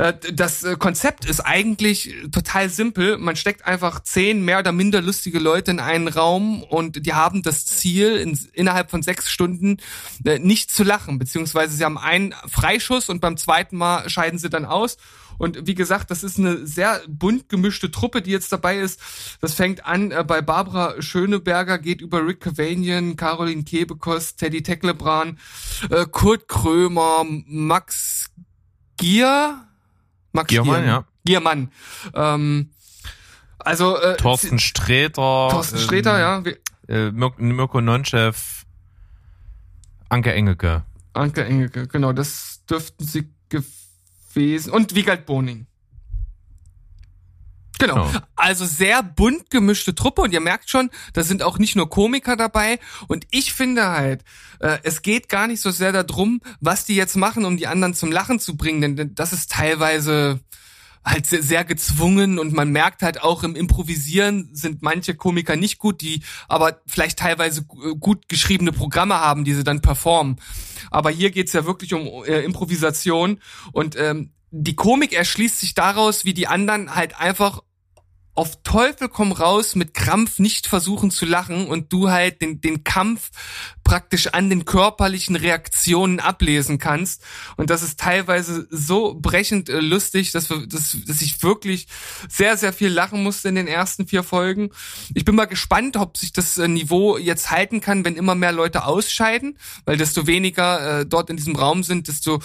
Äh, 0.00 0.14
Das 0.32 0.62
äh, 0.62 0.76
Konzept 0.76 1.24
ist 1.26 1.40
eigentlich 1.40 2.14
total 2.32 2.70
simpel. 2.70 3.18
Man 3.18 3.36
steckt 3.36 3.66
einfach 3.66 4.00
zehn 4.00 4.44
mehr 4.44 4.60
oder 4.60 4.72
minder 4.72 5.02
lustige 5.02 5.38
Leute 5.38 5.72
in 5.72 5.80
einen 5.80 6.08
Raum 6.08 6.62
und 6.62 7.04
die 7.04 7.12
haben 7.12 7.42
das 7.42 7.66
Ziel, 7.66 8.16
in, 8.16 8.38
innerhalb 8.54 8.90
von 8.90 9.02
sechs 9.02 9.30
Stunden 9.30 9.76
äh, 10.24 10.38
nicht 10.38 10.70
zu 10.70 10.84
lachen, 10.84 11.18
beziehungsweise 11.18 11.74
sie 11.74 11.84
haben 11.84 11.98
einen 11.98 12.34
Freischuss 12.48 13.08
und 13.10 13.20
beim 13.20 13.36
zweiten 13.36 13.76
Mal 13.76 14.08
scheiden 14.08 14.38
sie 14.38 14.48
dann 14.48 14.64
aus. 14.64 14.96
Und 15.36 15.66
wie 15.66 15.74
gesagt, 15.74 16.10
das 16.10 16.22
ist 16.22 16.38
eine 16.38 16.66
sehr 16.66 17.00
bunt 17.08 17.48
gemischte 17.48 17.90
Truppe, 17.90 18.20
die 18.20 18.30
jetzt 18.30 18.52
dabei 18.52 18.78
ist. 18.78 19.00
Das 19.40 19.54
fängt 19.54 19.86
an 19.86 20.12
bei 20.26 20.42
Barbara 20.42 21.00
Schöneberger, 21.00 21.78
geht 21.78 22.02
über 22.02 22.26
Rick 22.26 22.40
Cavanian, 22.40 23.16
Caroline 23.16 23.64
Kebekus, 23.64 24.36
Teddy 24.36 24.62
Tecklebrand, 24.62 25.38
äh, 25.90 26.04
Kurt 26.04 26.46
Krömer, 26.46 27.24
Max 27.46 28.30
Gier, 28.98 29.66
Max 30.32 30.48
Giermann, 30.48 30.84
ja. 30.86 31.04
Giermann. 31.24 31.70
Ähm, 32.14 32.70
also 33.58 33.98
äh, 33.98 34.16
Thorsten 34.16 34.58
Sträter. 34.58 35.48
Thorsten 35.50 35.78
Sträter, 35.78 36.18
ja. 36.18 36.44
Wie- 36.44 36.56
Äh, 36.88 37.10
Mir 37.12 37.32
Mirko 37.38 37.80
Nonchev. 37.80 38.64
Anke 40.08 40.32
Engelke. 40.32 40.84
Anke 41.12 41.44
Engelke, 41.44 41.86
genau, 41.86 42.12
das 42.12 42.64
dürften 42.68 43.04
sie 43.04 43.28
gewesen. 43.48 44.72
Und 44.72 44.94
Wiegald 44.94 45.26
Boning. 45.26 45.66
Genau. 47.80 48.06
Genau. 48.06 48.20
Also 48.36 48.64
sehr 48.64 49.02
bunt 49.02 49.50
gemischte 49.50 49.94
Truppe 49.94 50.22
und 50.22 50.32
ihr 50.32 50.40
merkt 50.40 50.70
schon, 50.70 50.90
da 51.12 51.22
sind 51.22 51.42
auch 51.42 51.58
nicht 51.58 51.76
nur 51.76 51.90
Komiker 51.90 52.36
dabei. 52.36 52.78
Und 53.08 53.26
ich 53.30 53.52
finde 53.52 53.88
halt, 53.88 54.22
äh, 54.60 54.78
es 54.82 55.02
geht 55.02 55.28
gar 55.28 55.46
nicht 55.46 55.60
so 55.60 55.70
sehr 55.70 55.92
darum, 55.92 56.40
was 56.60 56.84
die 56.84 56.94
jetzt 56.94 57.16
machen, 57.16 57.44
um 57.44 57.56
die 57.56 57.66
anderen 57.66 57.94
zum 57.94 58.12
Lachen 58.12 58.38
zu 58.38 58.56
bringen, 58.56 58.96
denn 58.96 59.14
das 59.14 59.32
ist 59.32 59.50
teilweise 59.50 60.40
halt 61.02 61.24
sehr, 61.24 61.42
sehr 61.42 61.64
gezwungen 61.64 62.38
und 62.38 62.52
man 62.52 62.68
merkt 62.70 63.00
halt 63.00 63.22
auch 63.22 63.42
im 63.42 63.56
Improvisieren 63.56 64.50
sind 64.52 64.82
manche 64.82 65.14
Komiker 65.14 65.56
nicht 65.56 65.78
gut, 65.78 66.02
die 66.02 66.22
aber 66.46 66.82
vielleicht 66.86 67.18
teilweise 67.18 67.64
gu- 67.64 67.96
gut 67.96 68.28
geschriebene 68.28 68.70
Programme 68.70 69.18
haben, 69.18 69.44
die 69.44 69.54
sie 69.54 69.64
dann 69.64 69.80
performen. 69.80 70.38
Aber 70.90 71.08
hier 71.08 71.30
geht's 71.30 71.54
ja 71.54 71.64
wirklich 71.64 71.94
um 71.94 72.06
äh, 72.26 72.40
Improvisation 72.42 73.40
und 73.72 73.96
ähm, 73.96 74.32
die 74.50 74.74
Komik 74.76 75.12
erschließt 75.14 75.60
sich 75.60 75.74
daraus, 75.74 76.24
wie 76.26 76.34
die 76.34 76.48
anderen 76.48 76.94
halt 76.94 77.18
einfach 77.18 77.62
auf 78.40 78.62
Teufel 78.62 79.10
komm 79.10 79.32
raus 79.32 79.74
mit 79.74 79.92
Krampf 79.92 80.38
nicht 80.38 80.66
versuchen 80.66 81.10
zu 81.10 81.26
lachen 81.26 81.66
und 81.66 81.92
du 81.92 82.08
halt 82.08 82.40
den, 82.40 82.62
den 82.62 82.84
Kampf 82.84 83.28
praktisch 83.84 84.28
an 84.28 84.48
den 84.48 84.64
körperlichen 84.64 85.36
Reaktionen 85.36 86.20
ablesen 86.20 86.78
kannst. 86.78 87.22
Und 87.58 87.68
das 87.68 87.82
ist 87.82 88.00
teilweise 88.00 88.66
so 88.70 89.14
brechend 89.14 89.68
äh, 89.68 89.80
lustig, 89.80 90.32
dass, 90.32 90.48
wir, 90.48 90.66
dass, 90.66 90.96
dass 91.06 91.20
ich 91.20 91.42
wirklich 91.42 91.86
sehr, 92.30 92.56
sehr 92.56 92.72
viel 92.72 92.88
lachen 92.88 93.22
musste 93.22 93.50
in 93.50 93.56
den 93.56 93.66
ersten 93.66 94.06
vier 94.08 94.22
Folgen. 94.22 94.70
Ich 95.12 95.26
bin 95.26 95.34
mal 95.34 95.44
gespannt, 95.44 95.98
ob 95.98 96.16
sich 96.16 96.32
das 96.32 96.56
äh, 96.56 96.66
Niveau 96.66 97.18
jetzt 97.18 97.50
halten 97.50 97.82
kann, 97.82 98.06
wenn 98.06 98.16
immer 98.16 98.34
mehr 98.34 98.52
Leute 98.52 98.86
ausscheiden, 98.86 99.58
weil 99.84 99.98
desto 99.98 100.26
weniger 100.26 101.00
äh, 101.00 101.06
dort 101.06 101.28
in 101.28 101.36
diesem 101.36 101.56
Raum 101.56 101.82
sind, 101.82 102.08
desto 102.08 102.40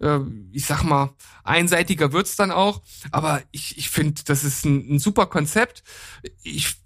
äh, 0.00 0.18
ich 0.52 0.66
sag 0.66 0.82
mal, 0.82 1.14
einseitiger 1.44 2.12
wird's 2.12 2.36
dann 2.36 2.50
auch. 2.50 2.82
Aber 3.10 3.42
ich, 3.50 3.78
ich 3.78 3.90
finde, 3.90 4.22
das 4.24 4.44
ist 4.44 4.64
ein, 4.64 4.94
ein 4.94 4.98
super 4.98 5.26
Konzept. 5.26 5.82
Ich 6.42 6.76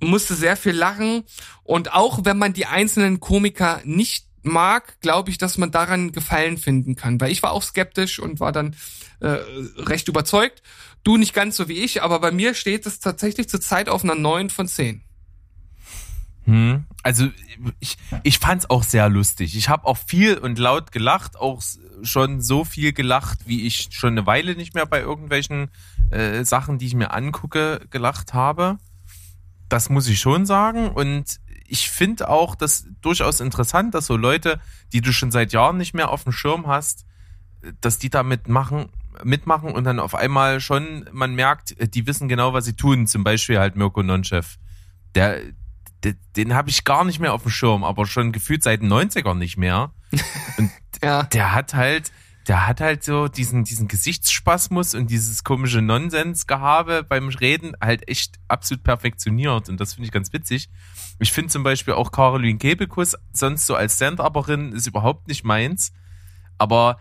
musste 0.00 0.34
sehr 0.34 0.56
viel 0.56 0.72
lachen. 0.72 1.24
Und 1.62 1.92
auch 1.92 2.24
wenn 2.24 2.38
man 2.38 2.52
die 2.52 2.66
einzelnen 2.66 3.20
Komiker 3.20 3.80
nicht 3.84 4.26
mag, 4.42 5.00
glaube 5.00 5.30
ich, 5.30 5.38
dass 5.38 5.58
man 5.58 5.70
daran 5.70 6.12
Gefallen 6.12 6.58
finden 6.58 6.96
kann. 6.96 7.20
Weil 7.20 7.30
ich 7.30 7.42
war 7.42 7.52
auch 7.52 7.62
skeptisch 7.62 8.18
und 8.18 8.40
war 8.40 8.52
dann 8.52 8.74
äh, 9.20 9.38
recht 9.76 10.08
überzeugt. 10.08 10.62
Du 11.04 11.16
nicht 11.16 11.34
ganz 11.34 11.56
so 11.56 11.68
wie 11.68 11.78
ich, 11.78 12.02
aber 12.02 12.20
bei 12.20 12.30
mir 12.30 12.54
steht 12.54 12.86
es 12.86 13.00
tatsächlich 13.00 13.48
zurzeit 13.48 13.88
auf 13.88 14.04
einer 14.04 14.14
9 14.14 14.50
von 14.50 14.68
10. 14.68 15.02
Hm. 16.44 16.84
Also 17.02 17.28
ich, 17.78 17.98
ich 18.24 18.38
fand 18.38 18.62
es 18.62 18.70
auch 18.70 18.82
sehr 18.82 19.08
lustig. 19.08 19.56
Ich 19.56 19.68
habe 19.68 19.86
auch 19.86 19.98
viel 19.98 20.38
und 20.38 20.58
laut 20.58 20.92
gelacht, 20.92 21.36
auch 21.36 21.62
schon 22.02 22.40
so 22.40 22.64
viel 22.64 22.92
gelacht, 22.92 23.46
wie 23.46 23.66
ich 23.66 23.88
schon 23.92 24.12
eine 24.12 24.26
Weile 24.26 24.54
nicht 24.54 24.74
mehr 24.74 24.86
bei 24.86 25.00
irgendwelchen 25.00 25.70
äh, 26.10 26.44
Sachen, 26.44 26.78
die 26.78 26.86
ich 26.86 26.94
mir 26.94 27.12
angucke, 27.12 27.80
gelacht 27.90 28.34
habe. 28.34 28.78
Das 29.68 29.88
muss 29.88 30.08
ich 30.08 30.20
schon 30.20 30.46
sagen. 30.46 30.90
Und 30.90 31.40
ich 31.66 31.90
finde 31.90 32.28
auch 32.28 32.54
das 32.54 32.86
durchaus 33.00 33.40
interessant, 33.40 33.94
dass 33.94 34.06
so 34.06 34.16
Leute, 34.16 34.60
die 34.92 35.00
du 35.00 35.12
schon 35.12 35.30
seit 35.30 35.52
Jahren 35.52 35.78
nicht 35.78 35.94
mehr 35.94 36.10
auf 36.10 36.24
dem 36.24 36.32
Schirm 36.32 36.66
hast, 36.66 37.06
dass 37.80 37.98
die 37.98 38.10
da 38.10 38.22
mitmachen, 38.22 38.90
mitmachen 39.24 39.72
und 39.72 39.84
dann 39.84 40.00
auf 40.00 40.14
einmal 40.14 40.60
schon, 40.60 41.08
man 41.12 41.34
merkt, 41.34 41.94
die 41.94 42.06
wissen 42.06 42.28
genau, 42.28 42.52
was 42.52 42.64
sie 42.64 42.76
tun. 42.76 43.06
Zum 43.06 43.24
Beispiel 43.24 43.58
halt 43.58 43.76
Mirko 43.76 44.02
Nonchef. 44.02 44.58
Der, 45.14 45.40
den, 46.04 46.18
den 46.36 46.54
habe 46.54 46.70
ich 46.70 46.84
gar 46.84 47.04
nicht 47.04 47.20
mehr 47.20 47.32
auf 47.32 47.42
dem 47.42 47.50
Schirm, 47.50 47.84
aber 47.84 48.06
schon 48.06 48.32
gefühlt 48.32 48.62
seit 48.62 48.82
den 48.82 48.92
90ern 48.92 49.34
nicht 49.34 49.56
mehr. 49.56 49.92
Und 50.58 50.70
ja. 51.02 51.24
der 51.24 51.52
hat 51.52 51.74
halt, 51.74 52.10
der 52.48 52.66
hat 52.66 52.80
halt 52.80 53.04
so 53.04 53.28
diesen, 53.28 53.64
diesen 53.64 53.86
Gesichtsspasmus 53.86 54.94
und 54.94 55.10
dieses 55.10 55.44
komische 55.44 55.80
Nonsensgehabe 55.80 57.04
beim 57.04 57.28
Reden 57.28 57.74
halt 57.80 58.08
echt 58.08 58.38
absolut 58.48 58.82
perfektioniert. 58.82 59.68
Und 59.68 59.80
das 59.80 59.94
finde 59.94 60.06
ich 60.06 60.12
ganz 60.12 60.32
witzig. 60.32 60.68
Ich 61.20 61.30
finde 61.32 61.50
zum 61.50 61.62
Beispiel 61.62 61.94
auch 61.94 62.10
Caroline 62.10 62.58
Kebekus 62.58 63.14
sonst 63.32 63.66
so 63.66 63.76
als 63.76 63.96
Stand-Upperin 63.96 64.72
ist 64.72 64.88
überhaupt 64.88 65.28
nicht 65.28 65.44
meins. 65.44 65.92
Aber 66.58 66.98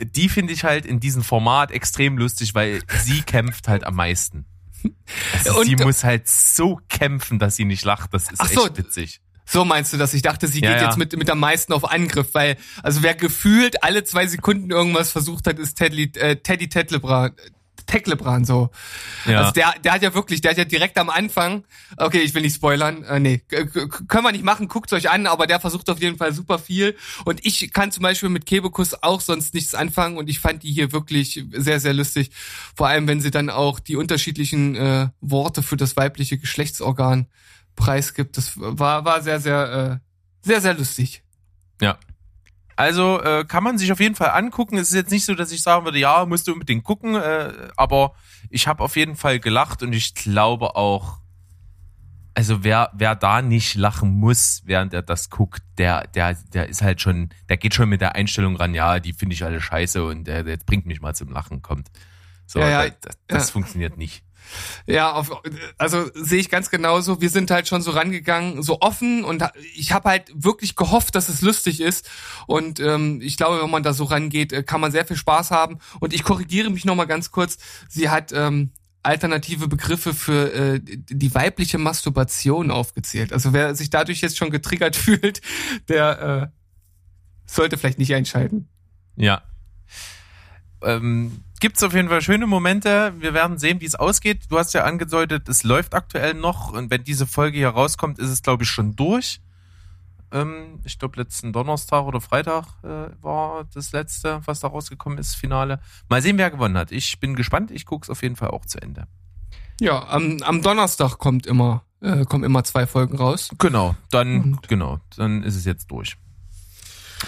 die 0.00 0.28
finde 0.28 0.52
ich 0.52 0.64
halt 0.64 0.86
in 0.86 1.00
diesem 1.00 1.22
Format 1.22 1.70
extrem 1.70 2.18
lustig, 2.18 2.54
weil 2.54 2.82
sie 2.98 3.22
kämpft 3.22 3.68
halt 3.68 3.84
am 3.84 3.94
meisten. 3.94 4.46
Also 5.34 5.60
und, 5.60 5.66
sie 5.66 5.76
muss 5.76 6.04
halt 6.04 6.28
so 6.28 6.80
kämpfen, 6.88 7.38
dass 7.38 7.56
sie 7.56 7.64
nicht 7.64 7.84
lacht. 7.84 8.14
Das 8.14 8.30
ist 8.30 8.40
echt 8.40 8.54
so, 8.54 8.68
witzig. 8.76 9.20
So 9.46 9.64
meinst 9.64 9.92
du 9.92 9.96
das? 9.96 10.14
Ich 10.14 10.22
dachte, 10.22 10.48
sie 10.48 10.60
ja, 10.60 10.72
geht 10.72 10.80
ja. 10.80 10.86
jetzt 10.86 10.96
mit, 10.96 11.16
mit 11.16 11.28
am 11.28 11.38
meisten 11.38 11.72
auf 11.72 11.90
Angriff, 11.90 12.28
weil, 12.32 12.56
also 12.82 13.02
wer 13.02 13.14
gefühlt 13.14 13.82
alle 13.82 14.04
zwei 14.04 14.26
Sekunden 14.26 14.70
irgendwas 14.70 15.12
versucht 15.12 15.46
hat, 15.46 15.58
ist 15.58 15.76
Teddy, 15.76 16.12
äh, 16.14 16.36
Teddy 16.36 16.68
Tetlebran. 16.68 17.32
Teklebran 17.86 18.44
so. 18.44 18.70
Ja. 19.26 19.40
Also 19.40 19.52
der, 19.52 19.74
der 19.82 19.92
hat 19.92 20.02
ja 20.02 20.14
wirklich, 20.14 20.40
der 20.40 20.52
hat 20.52 20.58
ja 20.58 20.64
direkt 20.64 20.98
am 20.98 21.10
Anfang, 21.10 21.64
okay, 21.96 22.20
ich 22.20 22.34
will 22.34 22.42
nicht 22.42 22.56
spoilern, 22.56 23.02
äh, 23.04 23.20
nee, 23.20 23.38
können 23.38 24.24
wir 24.24 24.32
nicht 24.32 24.44
machen, 24.44 24.68
guckt 24.68 24.92
euch 24.92 25.10
an, 25.10 25.26
aber 25.26 25.46
der 25.46 25.60
versucht 25.60 25.90
auf 25.90 26.00
jeden 26.00 26.16
Fall 26.16 26.32
super 26.32 26.58
viel. 26.58 26.96
Und 27.24 27.44
ich 27.44 27.72
kann 27.72 27.92
zum 27.92 28.02
Beispiel 28.02 28.28
mit 28.28 28.46
Kebekus 28.46 29.02
auch 29.02 29.20
sonst 29.20 29.54
nichts 29.54 29.74
anfangen 29.74 30.16
und 30.16 30.28
ich 30.28 30.40
fand 30.40 30.62
die 30.62 30.72
hier 30.72 30.92
wirklich 30.92 31.44
sehr, 31.52 31.80
sehr 31.80 31.94
lustig. 31.94 32.30
Vor 32.74 32.88
allem, 32.88 33.06
wenn 33.08 33.20
sie 33.20 33.30
dann 33.30 33.50
auch 33.50 33.80
die 33.80 33.96
unterschiedlichen 33.96 34.74
äh, 34.76 35.08
Worte 35.20 35.62
für 35.62 35.76
das 35.76 35.96
weibliche 35.96 36.38
Geschlechtsorgan 36.38 37.26
preisgibt. 37.76 38.36
Das 38.36 38.52
war, 38.56 39.04
war 39.04 39.22
sehr, 39.22 39.40
sehr, 39.40 40.00
äh, 40.02 40.46
sehr, 40.46 40.60
sehr 40.60 40.74
lustig. 40.74 41.22
Ja. 41.80 41.98
Also 42.76 43.22
äh, 43.22 43.44
kann 43.44 43.62
man 43.62 43.78
sich 43.78 43.92
auf 43.92 44.00
jeden 44.00 44.14
Fall 44.14 44.30
angucken. 44.30 44.76
Es 44.78 44.88
ist 44.88 44.94
jetzt 44.94 45.10
nicht 45.10 45.24
so, 45.24 45.34
dass 45.34 45.52
ich 45.52 45.62
sagen 45.62 45.84
würde, 45.84 45.98
ja, 45.98 46.26
musst 46.26 46.48
du 46.48 46.52
unbedingt 46.52 46.84
gucken, 46.84 47.14
äh, 47.14 47.52
aber 47.76 48.14
ich 48.50 48.66
habe 48.66 48.82
auf 48.82 48.96
jeden 48.96 49.16
Fall 49.16 49.38
gelacht 49.38 49.82
und 49.82 49.92
ich 49.92 50.14
glaube 50.14 50.76
auch, 50.76 51.18
also 52.34 52.64
wer, 52.64 52.90
wer 52.94 53.14
da 53.14 53.42
nicht 53.42 53.76
lachen 53.76 54.10
muss, 54.10 54.62
während 54.64 54.92
er 54.92 55.02
das 55.02 55.30
guckt, 55.30 55.62
der, 55.78 56.08
der, 56.08 56.34
der 56.52 56.68
ist 56.68 56.82
halt 56.82 57.00
schon, 57.00 57.30
der 57.48 57.56
geht 57.56 57.74
schon 57.74 57.88
mit 57.88 58.00
der 58.00 58.16
Einstellung 58.16 58.56
ran, 58.56 58.74
ja, 58.74 58.98
die 58.98 59.12
finde 59.12 59.34
ich 59.34 59.44
alle 59.44 59.60
scheiße 59.60 60.04
und 60.04 60.24
der, 60.24 60.42
der 60.42 60.56
bringt 60.56 60.84
mich 60.84 61.00
mal 61.00 61.14
zum 61.14 61.30
Lachen, 61.30 61.62
kommt. 61.62 61.90
So, 62.46 62.58
ja, 62.58 62.84
ja, 62.84 62.90
das, 63.00 63.18
das 63.28 63.48
ja. 63.48 63.52
funktioniert 63.52 63.96
nicht. 63.96 64.24
Ja, 64.86 65.12
auf, 65.12 65.42
also 65.78 66.10
sehe 66.14 66.40
ich 66.40 66.50
ganz 66.50 66.70
genauso. 66.70 67.20
Wir 67.20 67.30
sind 67.30 67.50
halt 67.50 67.68
schon 67.68 67.82
so 67.82 67.90
rangegangen, 67.90 68.62
so 68.62 68.80
offen 68.80 69.24
und 69.24 69.44
ich 69.74 69.92
habe 69.92 70.08
halt 70.08 70.30
wirklich 70.34 70.76
gehofft, 70.76 71.14
dass 71.14 71.28
es 71.28 71.42
lustig 71.42 71.80
ist. 71.80 72.08
Und 72.46 72.80
ähm, 72.80 73.20
ich 73.22 73.36
glaube, 73.36 73.62
wenn 73.62 73.70
man 73.70 73.82
da 73.82 73.92
so 73.92 74.04
rangeht, 74.04 74.52
äh, 74.52 74.62
kann 74.62 74.80
man 74.80 74.92
sehr 74.92 75.06
viel 75.06 75.16
Spaß 75.16 75.50
haben. 75.50 75.78
Und 76.00 76.12
ich 76.12 76.22
korrigiere 76.22 76.70
mich 76.70 76.84
nochmal 76.84 77.06
ganz 77.06 77.30
kurz. 77.30 77.58
Sie 77.88 78.10
hat 78.10 78.32
ähm, 78.32 78.70
alternative 79.02 79.68
Begriffe 79.68 80.14
für 80.14 80.52
äh, 80.52 80.80
die 80.82 81.34
weibliche 81.34 81.78
Masturbation 81.78 82.70
aufgezählt. 82.70 83.32
Also 83.32 83.52
wer 83.52 83.74
sich 83.74 83.90
dadurch 83.90 84.20
jetzt 84.20 84.38
schon 84.38 84.50
getriggert 84.50 84.96
fühlt, 84.96 85.40
der 85.88 86.52
äh, 86.52 86.58
sollte 87.46 87.76
vielleicht 87.76 87.98
nicht 87.98 88.14
einschalten. 88.14 88.68
Ja. 89.16 89.42
Ähm, 90.82 91.44
gibt 91.64 91.78
es 91.78 91.82
auf 91.82 91.94
jeden 91.94 92.10
Fall 92.10 92.20
schöne 92.20 92.46
Momente. 92.46 93.14
Wir 93.20 93.32
werden 93.32 93.56
sehen, 93.56 93.80
wie 93.80 93.86
es 93.86 93.94
ausgeht. 93.94 94.42
Du 94.50 94.58
hast 94.58 94.74
ja 94.74 94.84
angedeutet, 94.84 95.48
es 95.48 95.62
läuft 95.62 95.94
aktuell 95.94 96.34
noch 96.34 96.74
und 96.74 96.90
wenn 96.90 97.04
diese 97.04 97.26
Folge 97.26 97.56
hier 97.56 97.70
rauskommt, 97.70 98.18
ist 98.18 98.28
es, 98.28 98.42
glaube 98.42 98.64
ich, 98.64 98.68
schon 98.68 98.96
durch. 98.96 99.40
Ähm, 100.30 100.80
ich 100.84 100.98
glaube, 100.98 101.18
letzten 101.18 101.54
Donnerstag 101.54 102.04
oder 102.04 102.20
Freitag 102.20 102.66
äh, 102.82 103.06
war 103.22 103.64
das 103.72 103.92
letzte, 103.92 104.42
was 104.44 104.60
da 104.60 104.68
rausgekommen 104.68 105.16
ist, 105.16 105.36
Finale. 105.36 105.80
Mal 106.10 106.20
sehen, 106.20 106.36
wer 106.36 106.50
gewonnen 106.50 106.76
hat. 106.76 106.92
Ich 106.92 107.18
bin 107.18 107.34
gespannt. 107.34 107.70
Ich 107.70 107.86
gucke 107.86 108.04
es 108.04 108.10
auf 108.10 108.22
jeden 108.22 108.36
Fall 108.36 108.50
auch 108.50 108.66
zu 108.66 108.82
Ende. 108.82 109.06
Ja, 109.80 110.06
am, 110.06 110.42
am 110.42 110.60
Donnerstag 110.60 111.16
kommt 111.16 111.46
immer, 111.46 111.82
äh, 112.02 112.26
kommen 112.26 112.44
immer 112.44 112.64
zwei 112.64 112.86
Folgen 112.86 113.16
raus. 113.16 113.48
Genau, 113.58 113.96
dann, 114.10 114.42
und. 114.42 114.68
genau, 114.68 115.00
dann 115.16 115.42
ist 115.42 115.56
es 115.56 115.64
jetzt 115.64 115.90
durch. 115.90 116.18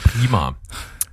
Prima. 0.03 0.57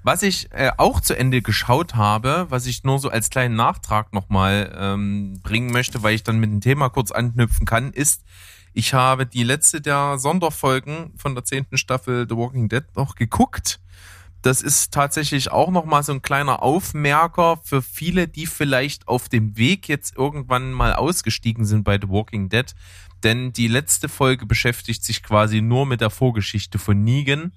Was 0.04 0.22
ich 0.22 0.52
äh, 0.52 0.72
auch 0.78 1.00
zu 1.00 1.18
Ende 1.18 1.42
geschaut 1.42 1.96
habe, 1.96 2.48
was 2.50 2.66
ich 2.66 2.84
nur 2.84 3.00
so 3.00 3.10
als 3.10 3.30
kleinen 3.30 3.56
Nachtrag 3.56 4.12
nochmal 4.12 4.76
ähm, 4.78 5.40
bringen 5.42 5.72
möchte, 5.72 6.04
weil 6.04 6.14
ich 6.14 6.24
dann 6.24 6.40
mit 6.40 6.52
dem 6.52 6.60
Thema 6.60 6.90
kurz 6.90 7.12
anknüpfen 7.12 7.66
kann, 7.66 7.92
ist, 7.94 8.24
ich 8.74 8.94
habe 8.94 9.26
die 9.26 9.44
letzte 9.44 9.80
der 9.80 10.18
Sonderfolgen 10.18 11.14
von 11.16 11.36
der 11.36 11.46
zehnten 11.46 11.78
Staffel 11.78 12.28
The 12.28 12.36
Walking 12.36 12.68
Dead 12.68 12.84
noch 12.96 13.16
geguckt. 13.16 13.80
Das 14.42 14.62
ist 14.62 14.94
tatsächlich 14.94 15.52
auch 15.52 15.72
nochmal 15.72 16.04
so 16.04 16.12
ein 16.12 16.22
kleiner 16.22 16.62
Aufmerker 16.62 17.62
für 17.64 17.82
viele, 17.82 18.28
die 18.28 18.46
vielleicht 18.46 19.08
auf 19.08 19.30
dem 19.30 19.56
Weg 19.56 19.88
jetzt 19.88 20.18
irgendwann 20.18 20.74
mal 20.74 20.96
ausgestiegen 20.96 21.64
sind 21.64 21.86
bei 21.86 21.98
The 22.02 22.10
Walking 22.10 22.50
Dead. 22.50 22.76
Denn 23.24 23.54
die 23.54 23.70
letzte 23.70 24.10
Folge 24.10 24.46
beschäftigt 24.46 25.06
sich 25.06 25.24
quasi 25.24 25.62
nur 25.62 25.86
mit 25.86 26.02
der 26.02 26.10
Vorgeschichte 26.10 26.78
von 26.78 27.02
Negan. 27.06 27.54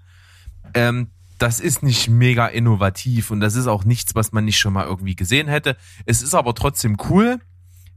Ähm, 0.74 1.10
das 1.38 1.60
ist 1.60 1.82
nicht 1.82 2.08
mega 2.08 2.46
innovativ 2.46 3.30
und 3.30 3.40
das 3.40 3.54
ist 3.54 3.66
auch 3.66 3.84
nichts, 3.84 4.14
was 4.14 4.32
man 4.32 4.44
nicht 4.44 4.58
schon 4.58 4.72
mal 4.72 4.86
irgendwie 4.86 5.16
gesehen 5.16 5.48
hätte. 5.48 5.76
Es 6.04 6.22
ist 6.22 6.34
aber 6.34 6.54
trotzdem 6.54 6.96
cool. 7.10 7.38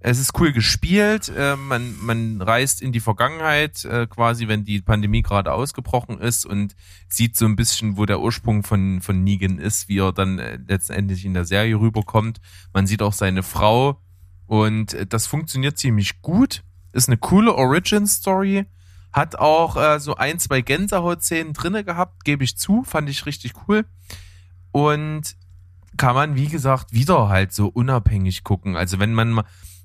Es 0.01 0.17
ist 0.17 0.39
cool 0.39 0.53
gespielt. 0.53 1.29
Äh, 1.35 1.57
man, 1.57 1.95
man 2.01 2.41
reist 2.41 2.81
in 2.81 2.93
die 2.93 3.01
Vergangenheit, 3.01 3.83
äh, 3.83 4.07
quasi, 4.07 4.47
wenn 4.47 4.63
die 4.63 4.81
Pandemie 4.81 5.21
gerade 5.21 5.51
ausgebrochen 5.51 6.19
ist 6.19 6.45
und 6.45 6.75
sieht 7.09 7.35
so 7.35 7.45
ein 7.45 7.57
bisschen, 7.57 7.97
wo 7.97 8.05
der 8.05 8.21
Ursprung 8.21 8.63
von, 8.63 9.01
von 9.01 9.23
Negan 9.23 9.59
ist, 9.59 9.89
wie 9.89 9.99
er 9.99 10.13
dann 10.13 10.39
äh, 10.39 10.57
letztendlich 10.67 11.25
in 11.25 11.33
der 11.33 11.45
Serie 11.45 11.79
rüberkommt. 11.79 12.39
Man 12.73 12.87
sieht 12.87 13.01
auch 13.01 13.13
seine 13.13 13.43
Frau 13.43 13.99
und 14.47 14.93
äh, 14.93 15.05
das 15.05 15.27
funktioniert 15.27 15.77
ziemlich 15.77 16.21
gut. 16.21 16.63
Ist 16.93 17.09
eine 17.09 17.17
coole 17.17 17.53
Origin-Story 17.53 18.65
hat 19.11 19.37
auch 19.37 19.75
äh, 19.75 19.99
so 19.99 20.15
ein, 20.15 20.39
zwei 20.39 20.61
Gänsehautszenen 20.61 21.53
drinne 21.53 21.83
gehabt, 21.83 22.23
gebe 22.25 22.43
ich 22.43 22.57
zu, 22.57 22.83
fand 22.83 23.09
ich 23.09 23.25
richtig 23.25 23.53
cool. 23.67 23.85
Und 24.71 25.35
kann 25.97 26.15
man, 26.15 26.35
wie 26.35 26.47
gesagt, 26.47 26.93
wieder 26.93 27.29
halt 27.29 27.51
so 27.51 27.67
unabhängig 27.67 28.43
gucken. 28.43 28.75
Also 28.75 28.99
wenn 28.99 29.13
man 29.13 29.41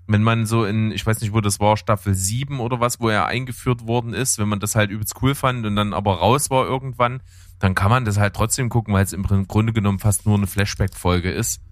wenn 0.07 0.23
man 0.23 0.45
so 0.45 0.65
in, 0.65 0.91
ich 0.91 1.07
weiß 1.07 1.21
nicht, 1.23 1.33
wo 1.33 1.41
das 1.41 1.61
war, 1.61 1.77
Staffel 1.77 2.15
7 2.15 2.61
oder 2.61 2.79
was, 2.79 3.01
wo 3.01 3.09
er 3.09 3.27
eingeführt 3.27 3.87
worden 3.87 4.13
ist, 4.13 4.39
wenn 4.39 4.49
man 4.49 4.61
das 4.61 4.75
halt 4.75 4.91
übelst 4.91 5.15
cool 5.23 5.35
fand 5.35 5.65
und 5.65 5.77
dann 5.77 5.95
aber 5.95 6.19
raus 6.19 6.51
war 6.51 6.67
irgendwann, 6.67 7.23
dann 7.59 7.75
kann 7.75 7.91
man 7.91 8.05
das 8.05 8.19
halt 8.19 8.35
trotzdem 8.35 8.69
gucken, 8.69 8.93
weil 8.93 9.05
es 9.05 9.15
im 9.15 9.23
Grunde 9.23 9.73
genommen 9.73 9.99
fast 9.99 10.27
nur 10.27 10.37
eine 10.37 10.47
Flashback-Folge 10.47 11.31
ist. 11.31 11.63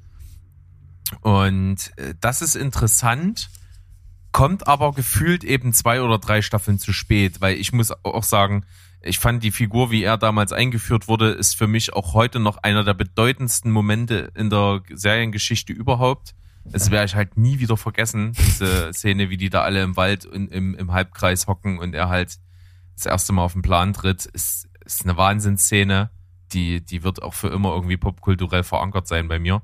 Und 1.20 1.92
äh, 1.96 2.14
das 2.20 2.40
ist 2.40 2.56
interessant 2.56 3.50
kommt 4.32 4.66
aber 4.66 4.92
gefühlt 4.92 5.44
eben 5.44 5.72
zwei 5.72 6.02
oder 6.02 6.18
drei 6.18 6.42
Staffeln 6.42 6.78
zu 6.78 6.92
spät, 6.92 7.40
weil 7.40 7.56
ich 7.56 7.72
muss 7.72 7.92
auch 8.04 8.22
sagen, 8.22 8.64
ich 9.02 9.18
fand 9.18 9.42
die 9.42 9.50
Figur, 9.50 9.90
wie 9.90 10.04
er 10.04 10.16
damals 10.16 10.52
eingeführt 10.52 11.08
wurde, 11.08 11.30
ist 11.30 11.56
für 11.56 11.66
mich 11.66 11.92
auch 11.92 12.14
heute 12.14 12.38
noch 12.38 12.58
einer 12.58 12.84
der 12.84 12.94
bedeutendsten 12.94 13.70
Momente 13.70 14.30
in 14.34 14.48
der 14.48 14.82
Seriengeschichte 14.92 15.72
überhaupt. 15.72 16.34
Es 16.70 16.92
werde 16.92 17.06
ich 17.06 17.14
halt 17.16 17.36
nie 17.36 17.58
wieder 17.58 17.76
vergessen, 17.76 18.32
diese 18.32 18.90
Szene, 18.92 19.28
wie 19.30 19.36
die 19.36 19.50
da 19.50 19.62
alle 19.62 19.82
im 19.82 19.96
Wald 19.96 20.24
in, 20.24 20.48
im, 20.48 20.74
im 20.76 20.92
Halbkreis 20.92 21.48
hocken 21.48 21.78
und 21.78 21.94
er 21.94 22.08
halt 22.08 22.38
das 22.94 23.06
erste 23.06 23.32
Mal 23.32 23.42
auf 23.42 23.54
den 23.54 23.62
Plan 23.62 23.92
tritt, 23.92 24.26
ist, 24.26 24.68
ist 24.84 25.04
eine 25.04 25.16
Wahnsinnsszene. 25.16 26.10
Die, 26.52 26.84
die 26.84 27.02
wird 27.02 27.22
auch 27.22 27.34
für 27.34 27.48
immer 27.48 27.74
irgendwie 27.74 27.96
popkulturell 27.96 28.62
verankert 28.62 29.08
sein 29.08 29.26
bei 29.26 29.38
mir. 29.38 29.62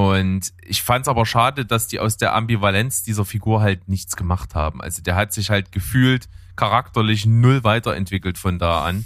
Und 0.00 0.52
ich 0.62 0.82
fand 0.82 1.02
es 1.02 1.08
aber 1.08 1.26
schade, 1.26 1.66
dass 1.66 1.86
die 1.86 2.00
aus 2.00 2.16
der 2.16 2.34
Ambivalenz 2.34 3.02
dieser 3.02 3.24
Figur 3.24 3.60
halt 3.60 3.88
nichts 3.88 4.16
gemacht 4.16 4.54
haben. 4.54 4.80
Also 4.80 5.02
der 5.02 5.16
hat 5.16 5.32
sich 5.32 5.50
halt 5.50 5.72
gefühlt 5.72 6.28
charakterlich 6.56 7.26
null 7.26 7.64
weiterentwickelt 7.64 8.38
von 8.38 8.58
da 8.58 8.84
an. 8.84 9.04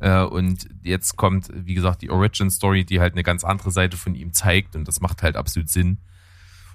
Äh, 0.00 0.22
und 0.22 0.68
jetzt 0.82 1.16
kommt, 1.16 1.48
wie 1.52 1.74
gesagt, 1.74 2.02
die 2.02 2.10
Origin 2.10 2.50
Story, 2.50 2.84
die 2.84 3.00
halt 3.00 3.14
eine 3.14 3.22
ganz 3.22 3.42
andere 3.44 3.70
Seite 3.70 3.96
von 3.96 4.14
ihm 4.14 4.32
zeigt 4.32 4.76
und 4.76 4.86
das 4.86 5.00
macht 5.00 5.22
halt 5.22 5.36
absolut 5.36 5.68
Sinn. 5.68 5.98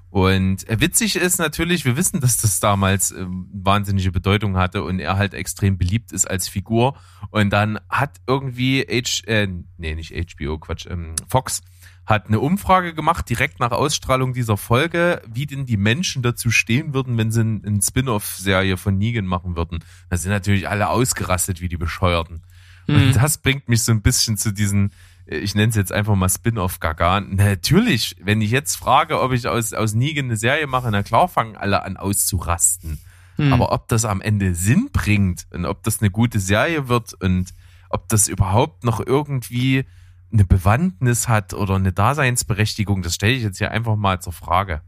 Und 0.09 0.65
witzig 0.67 1.15
ist 1.15 1.39
natürlich, 1.39 1.85
wir 1.85 1.97
wissen, 1.97 2.19
dass 2.21 2.37
das 2.37 2.59
damals 2.59 3.11
äh, 3.11 3.25
wahnsinnige 3.27 4.11
Bedeutung 4.11 4.57
hatte 4.57 4.83
und 4.83 4.99
er 4.99 5.17
halt 5.17 5.33
extrem 5.33 5.77
beliebt 5.77 6.11
ist 6.11 6.29
als 6.29 6.47
Figur. 6.47 6.95
Und 7.31 7.49
dann 7.51 7.79
hat 7.89 8.17
irgendwie 8.27 8.81
H, 8.81 9.25
äh, 9.25 9.47
nee, 9.77 9.95
nicht 9.95 10.13
HBO, 10.13 10.59
Quatsch, 10.59 10.85
ähm, 10.85 11.15
Fox 11.27 11.61
hat 12.05 12.27
eine 12.27 12.39
Umfrage 12.39 12.93
gemacht, 12.93 13.29
direkt 13.29 13.59
nach 13.59 13.71
Ausstrahlung 13.71 14.33
dieser 14.33 14.57
Folge, 14.57 15.21
wie 15.31 15.45
denn 15.45 15.65
die 15.65 15.77
Menschen 15.77 16.21
dazu 16.21 16.51
stehen 16.51 16.93
würden, 16.93 17.17
wenn 17.17 17.31
sie 17.31 17.41
eine 17.41 17.81
Spin-off-Serie 17.81 18.75
von 18.77 18.97
Negan 18.97 19.25
machen 19.25 19.55
würden. 19.55 19.83
Da 20.09 20.17
sind 20.17 20.31
natürlich 20.31 20.67
alle 20.67 20.89
ausgerastet 20.89 21.61
wie 21.61 21.69
die 21.69 21.77
Bescheuerten. 21.77 22.41
Mhm. 22.87 22.95
Und 22.95 23.15
das 23.15 23.37
bringt 23.37 23.69
mich 23.69 23.83
so 23.83 23.93
ein 23.93 24.01
bisschen 24.01 24.37
zu 24.37 24.51
diesen, 24.51 24.91
ich 25.25 25.55
nenne 25.55 25.69
es 25.69 25.75
jetzt 25.75 25.93
einfach 25.93 26.15
mal 26.15 26.27
Spin-off-Gaga. 26.27 27.21
Natürlich, 27.21 28.17
wenn 28.21 28.41
ich 28.41 28.51
jetzt 28.51 28.75
frage, 28.75 29.21
ob 29.21 29.31
ich 29.31 29.47
aus, 29.47 29.71
aus 29.71 29.93
Negan 29.93 30.25
eine 30.25 30.37
Serie 30.37 30.67
mache, 30.67 30.89
na 30.91 31.03
klar 31.03 31.29
fangen 31.29 31.55
alle 31.55 31.83
an 31.83 31.95
auszurasten. 31.95 32.99
Mhm. 33.37 33.53
Aber 33.53 33.71
ob 33.71 33.87
das 33.87 34.03
am 34.03 34.19
Ende 34.19 34.55
Sinn 34.55 34.89
bringt 34.91 35.47
und 35.51 35.65
ob 35.65 35.83
das 35.83 36.01
eine 36.01 36.11
gute 36.11 36.41
Serie 36.41 36.89
wird 36.89 37.13
und 37.13 37.53
ob 37.89 38.09
das 38.09 38.27
überhaupt 38.27 38.83
noch 38.83 38.99
irgendwie 38.99 39.85
eine 40.33 40.45
Bewandtnis 40.45 41.27
hat 41.27 41.53
oder 41.53 41.75
eine 41.75 41.93
Daseinsberechtigung, 41.93 43.03
das 43.03 43.15
stelle 43.15 43.33
ich 43.33 43.43
jetzt 43.43 43.59
hier 43.59 43.71
einfach 43.71 43.95
mal 43.95 44.19
zur 44.19 44.33
Frage. 44.33 44.81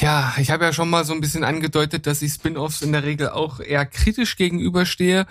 Ja, 0.00 0.34
ich 0.38 0.50
habe 0.50 0.64
ja 0.64 0.72
schon 0.72 0.90
mal 0.90 1.04
so 1.04 1.12
ein 1.12 1.20
bisschen 1.20 1.44
angedeutet, 1.44 2.08
dass 2.08 2.22
ich 2.22 2.32
Spin-offs 2.32 2.82
in 2.82 2.90
der 2.90 3.04
Regel 3.04 3.28
auch 3.28 3.60
eher 3.60 3.86
kritisch 3.86 4.36
gegenüberstehe. 4.36 5.26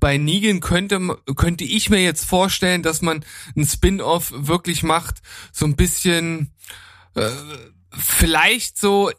Bei 0.00 0.16
Negan 0.16 0.60
könnte, 0.60 0.98
könnte 1.36 1.64
ich 1.64 1.90
mir 1.90 2.02
jetzt 2.02 2.24
vorstellen, 2.24 2.82
dass 2.82 3.02
man 3.02 3.22
ein 3.54 3.66
Spin-off 3.66 4.32
wirklich 4.34 4.82
macht, 4.82 5.20
so 5.52 5.66
ein 5.66 5.76
bisschen 5.76 6.54
äh, 7.14 7.28
vielleicht 7.90 8.78
so 8.78 9.10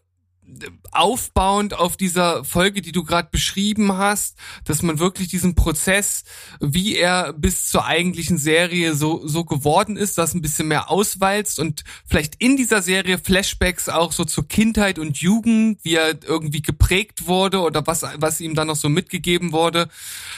aufbauend 0.91 1.73
auf 1.73 1.97
dieser 1.97 2.43
Folge, 2.43 2.81
die 2.81 2.91
du 2.91 3.03
gerade 3.03 3.29
beschrieben 3.31 3.97
hast, 3.97 4.37
dass 4.63 4.81
man 4.81 4.99
wirklich 4.99 5.27
diesen 5.27 5.55
Prozess, 5.55 6.23
wie 6.59 6.95
er 6.95 7.33
bis 7.33 7.67
zur 7.69 7.85
eigentlichen 7.85 8.37
Serie 8.37 8.95
so 8.95 9.25
so 9.27 9.43
geworden 9.43 9.97
ist, 9.97 10.17
das 10.17 10.33
ein 10.33 10.41
bisschen 10.41 10.67
mehr 10.67 10.89
auswalzt 10.89 11.59
und 11.59 11.83
vielleicht 12.05 12.35
in 12.41 12.57
dieser 12.57 12.81
Serie 12.81 13.17
Flashbacks 13.17 13.89
auch 13.89 14.11
so 14.11 14.23
zur 14.23 14.47
Kindheit 14.47 14.99
und 14.99 15.17
Jugend, 15.17 15.79
wie 15.83 15.95
er 15.95 16.23
irgendwie 16.23 16.61
geprägt 16.61 17.27
wurde 17.27 17.59
oder 17.59 17.85
was 17.85 18.05
was 18.17 18.39
ihm 18.39 18.55
dann 18.55 18.67
noch 18.67 18.75
so 18.75 18.89
mitgegeben 18.89 19.51
wurde, 19.51 19.89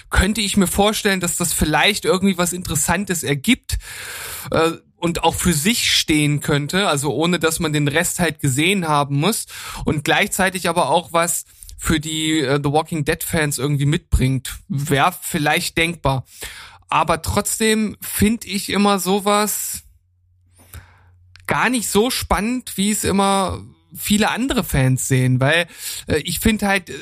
könnte 0.10 0.42
ich 0.42 0.58
mir 0.58 0.68
vorstellen, 0.68 1.20
dass 1.20 1.38
das 1.38 1.54
vielleicht 1.54 2.06
irgendwie 2.06 2.38
was 2.38 2.54
Interessantes 2.54 3.24
ergibt. 3.24 3.78
Äh, 4.52 4.72
und 4.98 5.24
auch 5.24 5.36
für 5.36 5.54
sich 5.54 5.96
stehen 5.96 6.40
könnte, 6.40 6.88
also 6.88 7.14
ohne 7.14 7.40
dass 7.40 7.60
man 7.60 7.74
den 7.74 7.88
Rest 7.88 8.20
halt 8.20 8.40
gesehen 8.40 8.88
haben 8.88 9.20
muss 9.20 9.46
und 9.86 10.04
gleichzeitig 10.04 10.68
aber 10.68 10.90
auch 10.90 11.14
was 11.14 11.46
für 11.78 12.00
die 12.00 12.44
uh, 12.44 12.56
The 12.56 12.72
Walking 12.72 13.06
Dead 13.06 13.24
Fans 13.24 13.60
irgendwie 13.60 13.86
mitbringt. 13.86 14.58
Wäre 14.68 15.14
vielleicht 15.22 15.78
denkbar. 15.78 16.26
Aber 16.90 17.22
trotzdem 17.22 17.98
finde 18.02 18.48
ich 18.48 18.70
immer 18.70 18.98
sowas 18.98 19.84
gar 21.46 21.70
nicht 21.70 21.88
so 21.88 22.10
spannend, 22.10 22.78
wie 22.78 22.92
es 22.92 23.04
immer 23.04 23.64
viele 23.96 24.30
andere 24.30 24.64
Fans 24.64 25.08
sehen, 25.08 25.40
weil 25.40 25.68
äh, 26.08 26.18
ich 26.18 26.40
finde 26.40 26.68
halt 26.68 26.90
äh, 26.90 26.94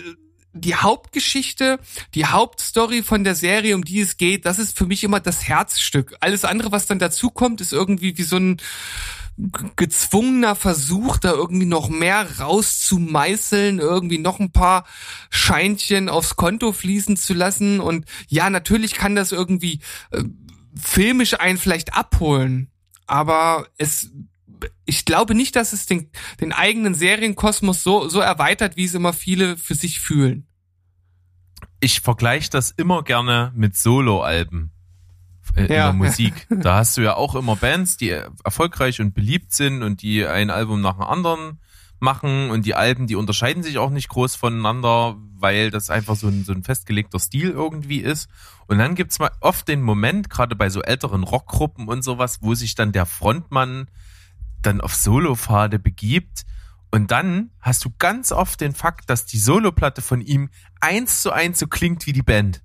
die 0.55 0.75
Hauptgeschichte, 0.75 1.79
die 2.15 2.25
Hauptstory 2.25 3.03
von 3.03 3.23
der 3.23 3.35
Serie, 3.35 3.75
um 3.75 3.83
die 3.83 3.99
es 3.99 4.17
geht, 4.17 4.45
das 4.45 4.57
ist 4.57 4.77
für 4.77 4.85
mich 4.85 5.03
immer 5.03 5.19
das 5.19 5.47
Herzstück. 5.47 6.15
Alles 6.21 6.45
andere, 6.45 6.71
was 6.71 6.87
dann 6.87 6.97
dazu 6.97 7.29
kommt, 7.29 7.61
ist 7.61 7.73
irgendwie 7.73 8.17
wie 8.17 8.23
so 8.23 8.37
ein 8.37 8.57
gezwungener 9.75 10.55
Versuch, 10.55 11.17
da 11.17 11.33
irgendwie 11.33 11.65
noch 11.65 11.89
mehr 11.89 12.39
rauszumeißeln, 12.39 13.79
irgendwie 13.79 14.17
noch 14.17 14.39
ein 14.39 14.53
paar 14.53 14.85
Scheinchen 15.29 16.07
aufs 16.07 16.37
Konto 16.37 16.71
fließen 16.71 17.17
zu 17.17 17.33
lassen. 17.33 17.81
Und 17.81 18.05
ja, 18.29 18.49
natürlich 18.49 18.93
kann 18.93 19.15
das 19.15 19.33
irgendwie 19.33 19.81
äh, 20.11 20.23
filmisch 20.73 21.37
einen 21.37 21.57
vielleicht 21.57 21.95
abholen, 21.95 22.71
aber 23.07 23.67
es 23.77 24.09
ich 24.85 25.05
glaube 25.05 25.35
nicht, 25.35 25.55
dass 25.55 25.73
es 25.73 25.85
den, 25.85 26.09
den 26.39 26.53
eigenen 26.53 26.95
Serienkosmos 26.95 27.83
so, 27.83 28.07
so 28.07 28.19
erweitert, 28.19 28.77
wie 28.77 28.85
es 28.85 28.93
immer 28.93 29.13
viele 29.13 29.57
für 29.57 29.75
sich 29.75 29.99
fühlen. 29.99 30.44
Ich 31.85 32.01
vergleiche 32.01 32.49
das 32.49 32.71
immer 32.71 33.03
gerne 33.03 33.51
mit 33.53 33.75
Soloalben 33.75 34.71
äh, 35.55 35.65
in 35.65 35.71
ja. 35.71 35.83
der 35.83 35.93
Musik. 35.93 36.47
Da 36.49 36.77
hast 36.77 36.97
du 36.97 37.01
ja 37.01 37.13
auch 37.13 37.35
immer 37.35 37.55
Bands, 37.57 37.95
die 37.95 38.09
erfolgreich 38.09 39.01
und 39.01 39.13
beliebt 39.13 39.53
sind 39.53 39.83
und 39.83 40.01
die 40.01 40.25
ein 40.25 40.49
Album 40.49 40.81
nach 40.81 40.93
dem 40.93 41.03
anderen 41.03 41.59
machen 41.99 42.49
und 42.49 42.65
die 42.65 42.73
Alben, 42.73 43.05
die 43.05 43.15
unterscheiden 43.15 43.61
sich 43.61 43.77
auch 43.77 43.91
nicht 43.91 44.09
groß 44.09 44.35
voneinander, 44.35 45.17
weil 45.37 45.69
das 45.69 45.91
einfach 45.91 46.15
so 46.15 46.25
ein, 46.25 46.43
so 46.43 46.53
ein 46.53 46.63
festgelegter 46.63 47.19
Stil 47.19 47.51
irgendwie 47.51 47.99
ist. 47.99 48.31
Und 48.65 48.79
dann 48.79 48.95
gibt's 48.95 49.19
mal 49.19 49.29
oft 49.39 49.67
den 49.67 49.83
Moment, 49.83 50.31
gerade 50.31 50.55
bei 50.55 50.71
so 50.71 50.81
älteren 50.81 51.21
Rockgruppen 51.21 51.87
und 51.87 52.03
sowas, 52.03 52.39
wo 52.41 52.55
sich 52.55 52.73
dann 52.73 52.93
der 52.93 53.05
Frontmann 53.05 53.91
dann 54.63 54.81
auf 54.81 54.95
Solopfade 54.95 55.77
begibt. 55.77 56.47
Und 56.91 57.11
dann 57.11 57.51
hast 57.59 57.83
du 57.83 57.91
ganz 57.97 58.31
oft 58.31 58.61
den 58.61 58.73
Fakt, 58.73 59.09
dass 59.09 59.25
die 59.25 59.39
Soloplatte 59.39 60.01
von 60.01 60.21
ihm 60.21 60.49
eins 60.79 61.21
zu 61.21 61.31
eins 61.31 61.59
so 61.59 61.67
klingt 61.67 62.05
wie 62.05 62.13
die 62.13 62.21
Band. 62.21 62.61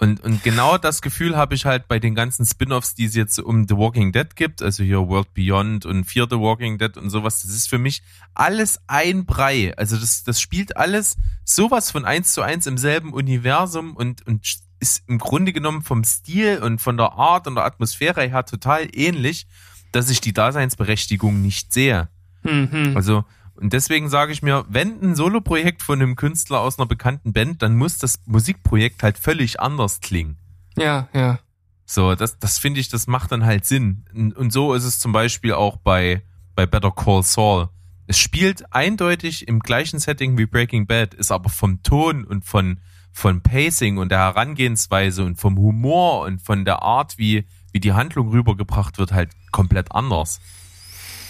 Und, 0.00 0.20
und 0.20 0.44
genau 0.44 0.78
das 0.78 1.02
Gefühl 1.02 1.36
habe 1.36 1.56
ich 1.56 1.64
halt 1.64 1.88
bei 1.88 1.98
den 1.98 2.14
ganzen 2.14 2.46
Spin-offs, 2.46 2.94
die 2.94 3.06
es 3.06 3.16
jetzt 3.16 3.40
um 3.40 3.66
The 3.66 3.76
Walking 3.76 4.12
Dead 4.12 4.36
gibt, 4.36 4.62
also 4.62 4.84
hier 4.84 5.08
World 5.08 5.34
Beyond 5.34 5.86
und 5.86 6.04
Fear 6.04 6.28
The 6.30 6.38
Walking 6.38 6.78
Dead 6.78 6.96
und 6.96 7.10
sowas. 7.10 7.42
Das 7.42 7.50
ist 7.50 7.68
für 7.68 7.78
mich 7.78 8.02
alles 8.32 8.80
ein 8.86 9.26
Brei. 9.26 9.76
Also 9.76 9.96
das, 9.96 10.22
das 10.22 10.40
spielt 10.40 10.76
alles 10.76 11.16
sowas 11.44 11.90
von 11.90 12.04
eins 12.04 12.32
zu 12.32 12.42
eins 12.42 12.68
im 12.68 12.78
selben 12.78 13.12
Universum 13.12 13.96
und, 13.96 14.24
und 14.24 14.46
ist 14.78 15.02
im 15.08 15.18
Grunde 15.18 15.52
genommen 15.52 15.82
vom 15.82 16.04
Stil 16.04 16.62
und 16.62 16.80
von 16.80 16.96
der 16.96 17.14
Art 17.14 17.48
und 17.48 17.56
der 17.56 17.64
Atmosphäre 17.64 18.22
her 18.22 18.44
total 18.44 18.88
ähnlich 18.92 19.48
dass 19.92 20.10
ich 20.10 20.20
die 20.20 20.32
Daseinsberechtigung 20.32 21.40
nicht 21.40 21.72
sehe. 21.72 22.08
Mhm. 22.48 22.96
Also, 22.96 23.24
und 23.54 23.72
deswegen 23.72 24.08
sage 24.08 24.32
ich 24.32 24.42
mir, 24.42 24.64
wenn 24.68 25.00
ein 25.02 25.16
Soloprojekt 25.16 25.82
von 25.82 26.00
einem 26.00 26.16
Künstler 26.16 26.60
aus 26.60 26.78
einer 26.78 26.86
bekannten 26.86 27.32
Band, 27.32 27.62
dann 27.62 27.76
muss 27.76 27.98
das 27.98 28.20
Musikprojekt 28.26 29.02
halt 29.02 29.18
völlig 29.18 29.60
anders 29.60 30.00
klingen. 30.00 30.36
Ja, 30.76 31.08
ja. 31.12 31.40
So, 31.84 32.14
das, 32.14 32.38
das 32.38 32.58
finde 32.58 32.80
ich, 32.80 32.88
das 32.88 33.06
macht 33.06 33.32
dann 33.32 33.44
halt 33.44 33.64
Sinn. 33.64 34.04
Und 34.14 34.52
so 34.52 34.74
ist 34.74 34.84
es 34.84 34.98
zum 34.98 35.12
Beispiel 35.12 35.54
auch 35.54 35.78
bei, 35.78 36.22
bei 36.54 36.66
Better 36.66 36.92
Call 36.92 37.22
Saul. 37.22 37.68
Es 38.06 38.18
spielt 38.18 38.72
eindeutig 38.72 39.48
im 39.48 39.58
gleichen 39.58 39.98
Setting 39.98 40.38
wie 40.38 40.46
Breaking 40.46 40.86
Bad, 40.86 41.14
ist 41.14 41.32
aber 41.32 41.48
vom 41.48 41.82
Ton 41.82 42.24
und 42.24 42.44
von, 42.44 42.80
von 43.10 43.42
Pacing 43.42 43.98
und 43.98 44.10
der 44.10 44.18
Herangehensweise 44.18 45.24
und 45.24 45.36
vom 45.36 45.58
Humor 45.58 46.26
und 46.26 46.40
von 46.40 46.64
der 46.64 46.82
Art, 46.82 47.18
wie, 47.18 47.46
wie 47.72 47.80
die 47.80 47.92
Handlung 47.92 48.28
rübergebracht 48.28 48.98
wird, 48.98 49.12
halt 49.12 49.30
komplett 49.50 49.92
anders. 49.92 50.40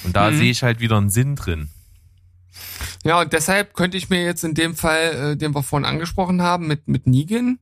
Und 0.05 0.17
da 0.17 0.31
mhm. 0.31 0.39
sehe 0.39 0.51
ich 0.51 0.63
halt 0.63 0.81
wieder 0.81 0.97
einen 0.97 1.11
Sinn 1.11 1.37
drin. 1.37 1.71
Ja, 3.05 3.21
und 3.21 3.33
deshalb 3.33 3.75
könnte 3.75 3.97
ich 3.97 4.11
mir 4.11 4.25
jetzt 4.25 4.45
in 4.45 4.55
dem 4.55 4.75
Fall, 4.75 5.33
äh, 5.33 5.37
den 5.37 5.55
wir 5.55 5.63
vorhin 5.63 5.87
angesprochen 5.87 6.43
haben, 6.43 6.67
mit, 6.67 6.89
mit 6.89 7.07
Negan, 7.07 7.59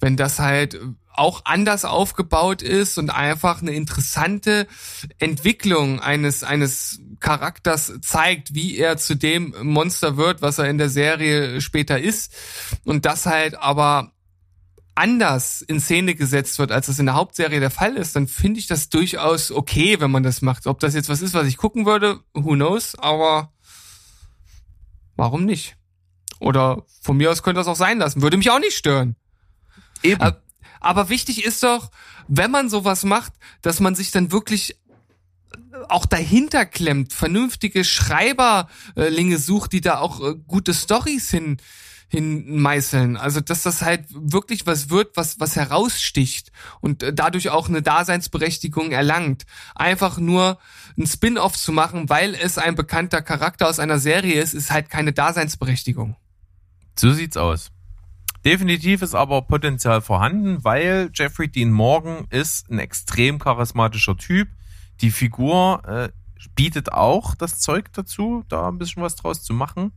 wenn 0.00 0.16
das 0.16 0.38
halt 0.38 0.78
auch 1.12 1.42
anders 1.44 1.84
aufgebaut 1.84 2.62
ist 2.62 2.96
und 2.96 3.10
einfach 3.10 3.60
eine 3.60 3.72
interessante 3.72 4.68
Entwicklung 5.18 6.00
eines, 6.00 6.44
eines 6.44 7.00
Charakters 7.18 7.92
zeigt, 8.02 8.54
wie 8.54 8.76
er 8.76 8.98
zu 8.98 9.16
dem 9.16 9.52
Monster 9.62 10.16
wird, 10.16 10.42
was 10.42 10.58
er 10.58 10.70
in 10.70 10.78
der 10.78 10.88
Serie 10.88 11.60
später 11.60 11.98
ist. 11.98 12.32
Und 12.84 13.04
das 13.04 13.26
halt 13.26 13.58
aber 13.58 14.12
anders 14.98 15.62
in 15.62 15.80
Szene 15.80 16.16
gesetzt 16.16 16.58
wird, 16.58 16.72
als 16.72 16.88
es 16.88 16.98
in 16.98 17.06
der 17.06 17.14
Hauptserie 17.14 17.60
der 17.60 17.70
Fall 17.70 17.96
ist, 17.96 18.16
dann 18.16 18.26
finde 18.26 18.58
ich 18.58 18.66
das 18.66 18.88
durchaus 18.88 19.52
okay, 19.52 20.00
wenn 20.00 20.10
man 20.10 20.24
das 20.24 20.42
macht. 20.42 20.66
Ob 20.66 20.80
das 20.80 20.94
jetzt 20.94 21.08
was 21.08 21.22
ist, 21.22 21.34
was 21.34 21.46
ich 21.46 21.56
gucken 21.56 21.86
würde, 21.86 22.20
who 22.34 22.54
knows, 22.54 22.96
aber 22.96 23.52
warum 25.14 25.44
nicht? 25.44 25.76
Oder 26.40 26.84
von 27.00 27.16
mir 27.16 27.30
aus 27.30 27.44
könnte 27.44 27.60
das 27.60 27.68
auch 27.68 27.76
sein 27.76 27.98
lassen, 27.98 28.22
würde 28.22 28.36
mich 28.36 28.50
auch 28.50 28.58
nicht 28.58 28.76
stören. 28.76 29.14
Eben. 30.02 30.20
Aber, 30.20 30.42
aber 30.80 31.08
wichtig 31.08 31.44
ist 31.44 31.62
doch, 31.62 31.90
wenn 32.26 32.50
man 32.50 32.68
sowas 32.68 33.04
macht, 33.04 33.32
dass 33.62 33.78
man 33.78 33.94
sich 33.94 34.10
dann 34.10 34.32
wirklich 34.32 34.76
auch 35.88 36.06
dahinter 36.06 36.66
klemmt, 36.66 37.12
vernünftige 37.12 37.84
Schreiberlinge 37.84 39.38
sucht, 39.38 39.72
die 39.72 39.80
da 39.80 39.98
auch 39.98 40.20
äh, 40.20 40.34
gute 40.46 40.74
Stories 40.74 41.30
hin 41.30 41.58
hinmeißeln. 42.08 43.16
Also 43.16 43.40
dass 43.40 43.62
das 43.62 43.82
halt 43.82 44.06
wirklich 44.10 44.66
was 44.66 44.90
wird, 44.90 45.16
was 45.16 45.38
was 45.40 45.56
heraussticht 45.56 46.50
und 46.80 47.02
äh, 47.02 47.12
dadurch 47.12 47.50
auch 47.50 47.68
eine 47.68 47.82
Daseinsberechtigung 47.82 48.90
erlangt. 48.90 49.44
Einfach 49.74 50.18
nur 50.18 50.58
ein 50.98 51.06
Spin-off 51.06 51.56
zu 51.56 51.72
machen, 51.72 52.08
weil 52.08 52.34
es 52.34 52.58
ein 52.58 52.74
bekannter 52.74 53.22
Charakter 53.22 53.68
aus 53.68 53.78
einer 53.78 53.98
Serie 53.98 54.40
ist, 54.40 54.54
ist 54.54 54.70
halt 54.70 54.90
keine 54.90 55.12
Daseinsberechtigung. 55.12 56.16
So 56.98 57.12
sieht's 57.12 57.36
aus. 57.36 57.70
Definitiv 58.44 59.02
ist 59.02 59.14
aber 59.14 59.42
Potenzial 59.42 60.00
vorhanden, 60.00 60.64
weil 60.64 61.10
Jeffrey 61.12 61.48
Dean 61.48 61.70
Morgan 61.70 62.26
ist 62.30 62.70
ein 62.70 62.78
extrem 62.78 63.38
charismatischer 63.38 64.16
Typ. 64.16 64.48
Die 65.00 65.10
Figur 65.10 65.82
äh, 65.86 66.08
bietet 66.54 66.92
auch 66.92 67.34
das 67.34 67.60
Zeug 67.60 67.92
dazu, 67.92 68.44
da 68.48 68.68
ein 68.68 68.78
bisschen 68.78 69.02
was 69.02 69.16
draus 69.16 69.42
zu 69.42 69.52
machen. 69.52 69.92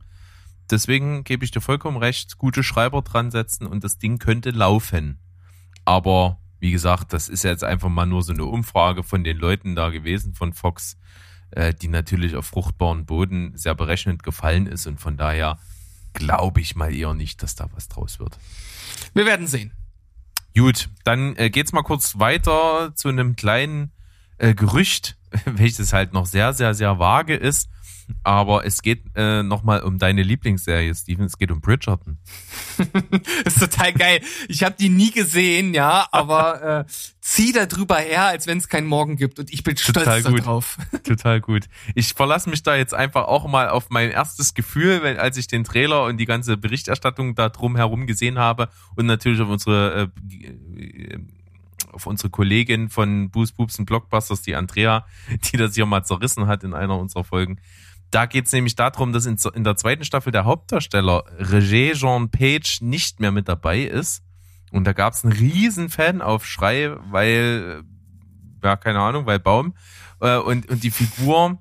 Deswegen 0.72 1.22
gebe 1.22 1.44
ich 1.44 1.50
dir 1.50 1.60
vollkommen 1.60 1.98
recht, 1.98 2.38
gute 2.38 2.64
Schreiber 2.64 3.02
dran 3.02 3.30
setzen 3.30 3.66
und 3.66 3.84
das 3.84 3.98
Ding 3.98 4.18
könnte 4.18 4.50
laufen. 4.50 5.20
Aber 5.84 6.38
wie 6.60 6.70
gesagt, 6.70 7.12
das 7.12 7.28
ist 7.28 7.44
jetzt 7.44 7.62
einfach 7.62 7.90
mal 7.90 8.06
nur 8.06 8.22
so 8.22 8.32
eine 8.32 8.46
Umfrage 8.46 9.02
von 9.02 9.22
den 9.22 9.36
Leuten 9.36 9.76
da 9.76 9.90
gewesen 9.90 10.34
von 10.34 10.54
Fox, 10.54 10.96
äh, 11.50 11.74
die 11.74 11.88
natürlich 11.88 12.36
auf 12.36 12.46
fruchtbaren 12.46 13.04
Boden 13.04 13.52
sehr 13.54 13.74
berechnend 13.74 14.22
gefallen 14.22 14.66
ist 14.66 14.86
und 14.86 14.98
von 14.98 15.16
daher 15.16 15.58
glaube 16.14 16.60
ich 16.60 16.74
mal 16.74 16.94
eher 16.94 17.12
nicht, 17.12 17.42
dass 17.42 17.54
da 17.54 17.68
was 17.74 17.88
draus 17.88 18.18
wird. 18.18 18.38
Wir 19.12 19.26
werden 19.26 19.46
sehen. 19.46 19.72
Gut, 20.56 20.88
dann 21.04 21.36
äh, 21.36 21.50
geht's 21.50 21.72
mal 21.72 21.82
kurz 21.82 22.18
weiter 22.18 22.92
zu 22.94 23.08
einem 23.08 23.36
kleinen 23.36 23.92
äh, 24.38 24.54
Gerücht, 24.54 25.18
welches 25.44 25.92
halt 25.92 26.14
noch 26.14 26.26
sehr, 26.26 26.54
sehr, 26.54 26.72
sehr 26.72 26.98
vage 26.98 27.34
ist. 27.34 27.68
Aber 28.24 28.64
es 28.64 28.82
geht 28.82 29.04
äh, 29.14 29.42
nochmal 29.42 29.82
um 29.82 29.98
deine 29.98 30.22
Lieblingsserie, 30.22 30.94
Steven. 30.94 31.24
Es 31.26 31.38
geht 31.38 31.50
um 31.50 31.60
Bridgerton. 31.60 32.18
ist 33.44 33.60
total 33.60 33.92
geil. 33.92 34.20
Ich 34.48 34.62
habe 34.62 34.74
die 34.78 34.88
nie 34.88 35.10
gesehen, 35.10 35.74
ja, 35.74 36.06
aber 36.12 36.80
äh, 36.80 36.84
zieh 37.20 37.52
da 37.52 37.66
drüber 37.66 37.96
her, 37.96 38.26
als 38.26 38.46
wenn 38.46 38.58
es 38.58 38.68
keinen 38.68 38.86
Morgen 38.86 39.16
gibt. 39.16 39.38
Und 39.38 39.52
ich 39.52 39.62
bin 39.62 39.76
Total 39.76 40.20
stolz 40.20 40.24
gut. 40.26 40.40
darauf. 40.40 40.78
Total 41.04 41.40
gut. 41.40 41.66
Ich 41.94 42.14
verlasse 42.14 42.50
mich 42.50 42.62
da 42.62 42.76
jetzt 42.76 42.94
einfach 42.94 43.24
auch 43.24 43.46
mal 43.46 43.68
auf 43.68 43.90
mein 43.90 44.10
erstes 44.10 44.54
Gefühl, 44.54 45.02
wenn, 45.02 45.18
als 45.18 45.36
ich 45.36 45.46
den 45.46 45.64
Trailer 45.64 46.04
und 46.04 46.18
die 46.18 46.26
ganze 46.26 46.56
Berichterstattung 46.56 47.34
da 47.34 47.48
drumherum 47.48 48.06
gesehen 48.06 48.38
habe 48.38 48.68
und 48.96 49.06
natürlich 49.06 49.40
auf 49.40 49.48
unsere 49.48 50.10
äh, 50.78 50.82
äh, 50.82 51.18
auf 51.92 52.06
unsere 52.06 52.30
Kollegin 52.30 52.88
von 52.88 53.30
Boost 53.30 53.56
Boops 53.56 53.78
und 53.78 53.86
Blockbusters, 53.86 54.42
die 54.42 54.56
Andrea, 54.56 55.06
die 55.52 55.56
das 55.56 55.74
hier 55.74 55.86
mal 55.86 56.04
zerrissen 56.04 56.46
hat 56.46 56.64
in 56.64 56.74
einer 56.74 56.98
unserer 56.98 57.24
Folgen. 57.24 57.60
Da 58.12 58.26
geht 58.26 58.44
es 58.44 58.52
nämlich 58.52 58.76
darum, 58.76 59.14
dass 59.14 59.24
in, 59.24 59.38
in 59.54 59.64
der 59.64 59.74
zweiten 59.76 60.04
Staffel 60.04 60.32
der 60.32 60.44
Hauptdarsteller 60.44 61.24
Roger 61.40 61.94
Jean 61.94 62.30
Page 62.30 62.82
nicht 62.82 63.20
mehr 63.20 63.32
mit 63.32 63.48
dabei 63.48 63.80
ist. 63.80 64.22
Und 64.70 64.84
da 64.84 64.92
gab 64.92 65.14
es 65.14 65.24
einen 65.24 65.32
riesen 65.32 65.88
Fanaufschrei, 65.88 66.94
weil, 67.10 67.82
äh, 68.62 68.66
ja, 68.66 68.76
keine 68.76 69.00
Ahnung, 69.00 69.24
weil 69.24 69.38
Baum. 69.38 69.74
Äh, 70.20 70.36
und, 70.36 70.68
und 70.68 70.82
die 70.84 70.90
Figur 70.90 71.58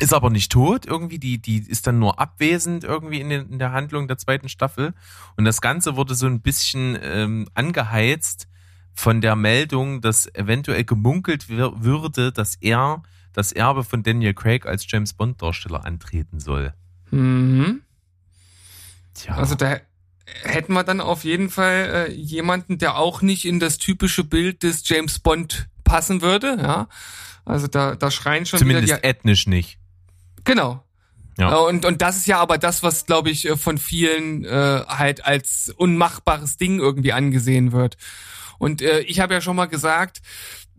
ist 0.00 0.12
aber 0.12 0.30
nicht 0.30 0.50
tot, 0.50 0.84
irgendwie, 0.84 1.20
die, 1.20 1.40
die 1.40 1.58
ist 1.58 1.86
dann 1.86 2.00
nur 2.00 2.18
abwesend 2.18 2.82
irgendwie 2.82 3.20
in, 3.20 3.30
den, 3.30 3.48
in 3.48 3.58
der 3.60 3.70
Handlung 3.70 4.08
der 4.08 4.18
zweiten 4.18 4.48
Staffel. 4.48 4.94
Und 5.36 5.44
das 5.44 5.60
Ganze 5.60 5.94
wurde 5.94 6.16
so 6.16 6.26
ein 6.26 6.40
bisschen 6.40 6.98
ähm, 7.00 7.48
angeheizt 7.54 8.48
von 8.94 9.20
der 9.20 9.36
Meldung, 9.36 10.00
dass 10.00 10.32
eventuell 10.34 10.82
gemunkelt 10.82 11.48
würde, 11.48 12.32
dass 12.32 12.56
er 12.56 13.04
das 13.38 13.52
Erbe 13.52 13.84
von 13.84 14.02
Daniel 14.02 14.34
Craig 14.34 14.66
als 14.66 14.84
James 14.90 15.12
Bond 15.12 15.40
Darsteller 15.40 15.84
antreten 15.84 16.40
soll. 16.40 16.74
Mhm. 17.12 17.82
Tja. 19.14 19.36
Also 19.36 19.54
da 19.54 19.78
hätten 20.42 20.72
wir 20.72 20.82
dann 20.82 21.00
auf 21.00 21.22
jeden 21.22 21.48
Fall 21.48 22.08
äh, 22.08 22.12
jemanden, 22.12 22.78
der 22.78 22.96
auch 22.96 23.22
nicht 23.22 23.44
in 23.44 23.60
das 23.60 23.78
typische 23.78 24.24
Bild 24.24 24.64
des 24.64 24.86
James 24.88 25.20
Bond 25.20 25.68
passen 25.84 26.20
würde, 26.20 26.58
ja. 26.60 26.88
Also 27.44 27.68
da, 27.68 27.94
da 27.94 28.10
schreien 28.10 28.44
schon 28.44 28.58
Zumindest 28.58 28.88
wieder 28.88 28.98
die, 28.98 29.04
ethnisch 29.04 29.46
nicht. 29.46 29.78
Genau. 30.42 30.84
Ja. 31.38 31.52
Äh, 31.52 31.68
Und, 31.68 31.84
und 31.84 32.02
das 32.02 32.16
ist 32.16 32.26
ja 32.26 32.40
aber 32.40 32.58
das, 32.58 32.82
was, 32.82 33.06
glaube 33.06 33.30
ich, 33.30 33.48
äh, 33.48 33.56
von 33.56 33.78
vielen 33.78 34.44
äh, 34.44 34.82
halt 34.88 35.24
als 35.24 35.72
unmachbares 35.76 36.56
Ding 36.56 36.80
irgendwie 36.80 37.12
angesehen 37.12 37.70
wird. 37.70 37.96
Und 38.58 38.82
äh, 38.82 38.98
ich 39.02 39.20
habe 39.20 39.32
ja 39.32 39.40
schon 39.40 39.54
mal 39.54 39.66
gesagt, 39.66 40.22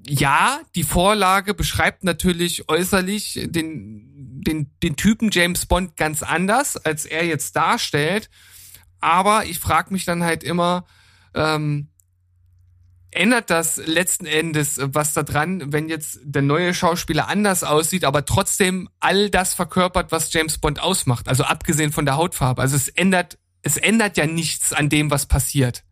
ja, 0.07 0.61
die 0.75 0.83
Vorlage 0.83 1.53
beschreibt 1.53 2.03
natürlich 2.03 2.69
äußerlich 2.69 3.39
den, 3.45 4.41
den, 4.43 4.71
den 4.81 4.95
Typen 4.95 5.29
James 5.31 5.65
Bond 5.65 5.95
ganz 5.97 6.23
anders, 6.23 6.77
als 6.77 7.05
er 7.05 7.25
jetzt 7.25 7.55
darstellt. 7.55 8.29
Aber 8.99 9.45
ich 9.45 9.59
frage 9.59 9.93
mich 9.93 10.05
dann 10.05 10.23
halt 10.23 10.43
immer, 10.43 10.85
ähm, 11.33 11.89
ändert 13.11 13.49
das 13.49 13.77
letzten 13.77 14.25
Endes 14.25 14.79
was 14.81 15.13
da 15.13 15.23
dran, 15.23 15.73
wenn 15.73 15.89
jetzt 15.89 16.19
der 16.23 16.41
neue 16.41 16.73
Schauspieler 16.73 17.27
anders 17.27 17.63
aussieht, 17.63 18.05
aber 18.05 18.25
trotzdem 18.25 18.89
all 18.99 19.29
das 19.29 19.53
verkörpert, 19.53 20.11
was 20.11 20.31
James 20.31 20.57
Bond 20.59 20.79
ausmacht. 20.79 21.27
Also 21.27 21.43
abgesehen 21.43 21.91
von 21.91 22.05
der 22.05 22.17
Hautfarbe. 22.17 22.61
Also 22.61 22.75
es 22.75 22.87
ändert, 22.89 23.39
es 23.63 23.77
ändert 23.77 24.17
ja 24.17 24.27
nichts 24.27 24.73
an 24.73 24.89
dem, 24.89 25.11
was 25.11 25.25
passiert. 25.25 25.83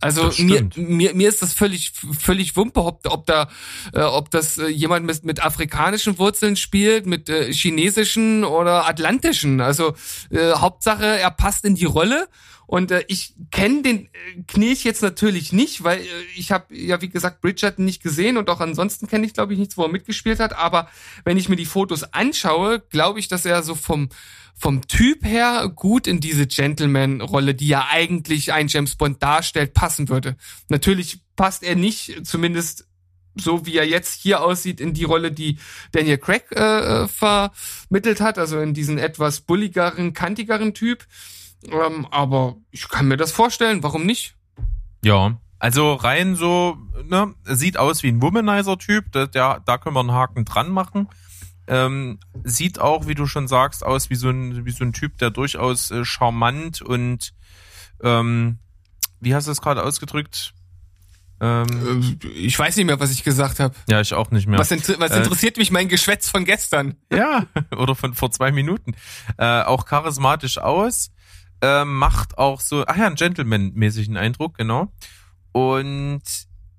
Also 0.00 0.30
mir, 0.42 0.68
mir, 0.76 1.14
mir 1.14 1.28
ist 1.28 1.42
das 1.42 1.52
völlig, 1.52 1.92
völlig 2.18 2.56
Wumpe, 2.56 2.82
ob, 2.82 3.06
ob 3.06 3.26
da, 3.26 3.48
äh, 3.92 4.00
ob 4.00 4.30
das 4.30 4.56
äh, 4.58 4.68
jemand 4.68 5.06
mit, 5.06 5.24
mit 5.24 5.44
afrikanischen 5.44 6.18
Wurzeln 6.18 6.56
spielt, 6.56 7.06
mit 7.06 7.28
äh, 7.28 7.52
chinesischen 7.52 8.44
oder 8.44 8.88
atlantischen. 8.88 9.60
Also 9.60 9.94
äh, 10.30 10.52
Hauptsache, 10.52 11.04
er 11.04 11.30
passt 11.30 11.64
in 11.64 11.74
die 11.74 11.84
Rolle. 11.84 12.28
Und 12.70 12.92
äh, 12.92 13.02
ich 13.08 13.34
kenne 13.50 13.82
den 13.82 14.06
äh, 14.06 14.08
Knilch 14.46 14.84
jetzt 14.84 15.02
natürlich 15.02 15.52
nicht, 15.52 15.82
weil 15.82 15.98
äh, 15.98 16.04
ich 16.36 16.52
habe 16.52 16.72
ja 16.72 17.02
wie 17.02 17.08
gesagt 17.08 17.40
Bridgerton 17.40 17.84
nicht 17.84 18.00
gesehen 18.00 18.36
und 18.36 18.48
auch 18.48 18.60
ansonsten 18.60 19.08
kenne 19.08 19.26
ich 19.26 19.34
glaube 19.34 19.54
ich 19.54 19.58
nichts, 19.58 19.76
wo 19.76 19.82
er 19.82 19.88
mitgespielt 19.88 20.38
hat. 20.38 20.52
Aber 20.56 20.88
wenn 21.24 21.36
ich 21.36 21.48
mir 21.48 21.56
die 21.56 21.64
Fotos 21.64 22.04
anschaue, 22.04 22.78
glaube 22.78 23.18
ich, 23.18 23.26
dass 23.26 23.44
er 23.44 23.64
so 23.64 23.74
vom 23.74 24.08
vom 24.54 24.86
Typ 24.86 25.24
her 25.24 25.68
gut 25.74 26.06
in 26.06 26.20
diese 26.20 26.46
Gentleman-Rolle, 26.46 27.56
die 27.56 27.66
ja 27.66 27.88
eigentlich 27.90 28.52
ein 28.52 28.68
James 28.68 28.94
Bond 28.94 29.20
darstellt, 29.20 29.74
passen 29.74 30.08
würde. 30.08 30.36
Natürlich 30.68 31.22
passt 31.34 31.64
er 31.64 31.74
nicht, 31.74 32.24
zumindest 32.24 32.86
so 33.34 33.66
wie 33.66 33.78
er 33.78 33.88
jetzt 33.88 34.22
hier 34.22 34.42
aussieht, 34.42 34.80
in 34.80 34.94
die 34.94 35.04
Rolle, 35.04 35.32
die 35.32 35.58
Daniel 35.90 36.18
Craig 36.18 36.52
äh, 36.52 37.08
vermittelt 37.08 38.20
hat, 38.20 38.38
also 38.38 38.60
in 38.60 38.74
diesen 38.74 38.98
etwas 38.98 39.40
bulligeren, 39.40 40.12
kantigeren 40.12 40.72
Typ. 40.72 41.04
Ähm, 41.68 42.06
aber 42.10 42.56
ich 42.70 42.88
kann 42.88 43.08
mir 43.08 43.16
das 43.16 43.32
vorstellen, 43.32 43.82
warum 43.82 44.06
nicht? 44.06 44.34
Ja, 45.04 45.36
also 45.58 45.94
rein 45.94 46.36
so, 46.36 46.78
ne, 47.04 47.34
sieht 47.44 47.76
aus 47.76 48.02
wie 48.02 48.08
ein 48.08 48.22
Womanizer-Typ, 48.22 49.12
der, 49.12 49.26
da 49.60 49.78
können 49.78 49.94
wir 49.94 50.00
einen 50.00 50.12
Haken 50.12 50.44
dran 50.44 50.70
machen. 50.70 51.08
Ähm, 51.66 52.18
sieht 52.44 52.80
auch, 52.80 53.06
wie 53.06 53.14
du 53.14 53.26
schon 53.26 53.46
sagst, 53.46 53.84
aus 53.84 54.10
wie 54.10 54.14
so 54.16 54.30
ein, 54.30 54.64
wie 54.64 54.70
so 54.72 54.84
ein 54.84 54.92
Typ, 54.92 55.18
der 55.18 55.30
durchaus 55.30 55.90
äh, 55.90 56.04
charmant 56.04 56.80
und 56.82 57.32
ähm, 58.02 58.58
wie 59.20 59.34
hast 59.34 59.46
du 59.46 59.52
es 59.52 59.60
gerade 59.60 59.82
ausgedrückt? 59.84 60.54
Ähm, 61.42 62.18
Äh, 62.22 62.26
Ich 62.28 62.58
weiß 62.58 62.76
nicht 62.76 62.86
mehr, 62.86 62.98
was 62.98 63.10
ich 63.12 63.22
gesagt 63.22 63.60
habe. 63.60 63.74
ja, 63.88 64.00
ich 64.00 64.14
auch 64.14 64.30
nicht 64.30 64.46
mehr. 64.48 64.58
Was, 64.58 64.70
inter 64.70 64.98
was 64.98 65.10
Äh, 65.12 65.18
interessiert 65.18 65.58
mich 65.58 65.70
mein 65.70 65.88
Geschwätz 65.88 66.28
von 66.28 66.44
gestern? 66.44 66.96
Ja, 67.12 67.46
oder 67.76 67.94
von 67.94 68.14
vor 68.14 68.30
zwei 68.30 68.50
Minuten. 68.50 68.94
Äh, 69.38 69.62
auch 69.62 69.84
charismatisch 69.84 70.58
aus. 70.58 71.12
Äh, 71.62 71.84
macht 71.84 72.38
auch 72.38 72.60
so, 72.60 72.84
ach 72.86 72.96
ja, 72.96 73.06
einen 73.06 73.16
Gentleman-mäßigen 73.16 74.16
Eindruck, 74.16 74.56
genau. 74.56 74.92
Und 75.52 76.22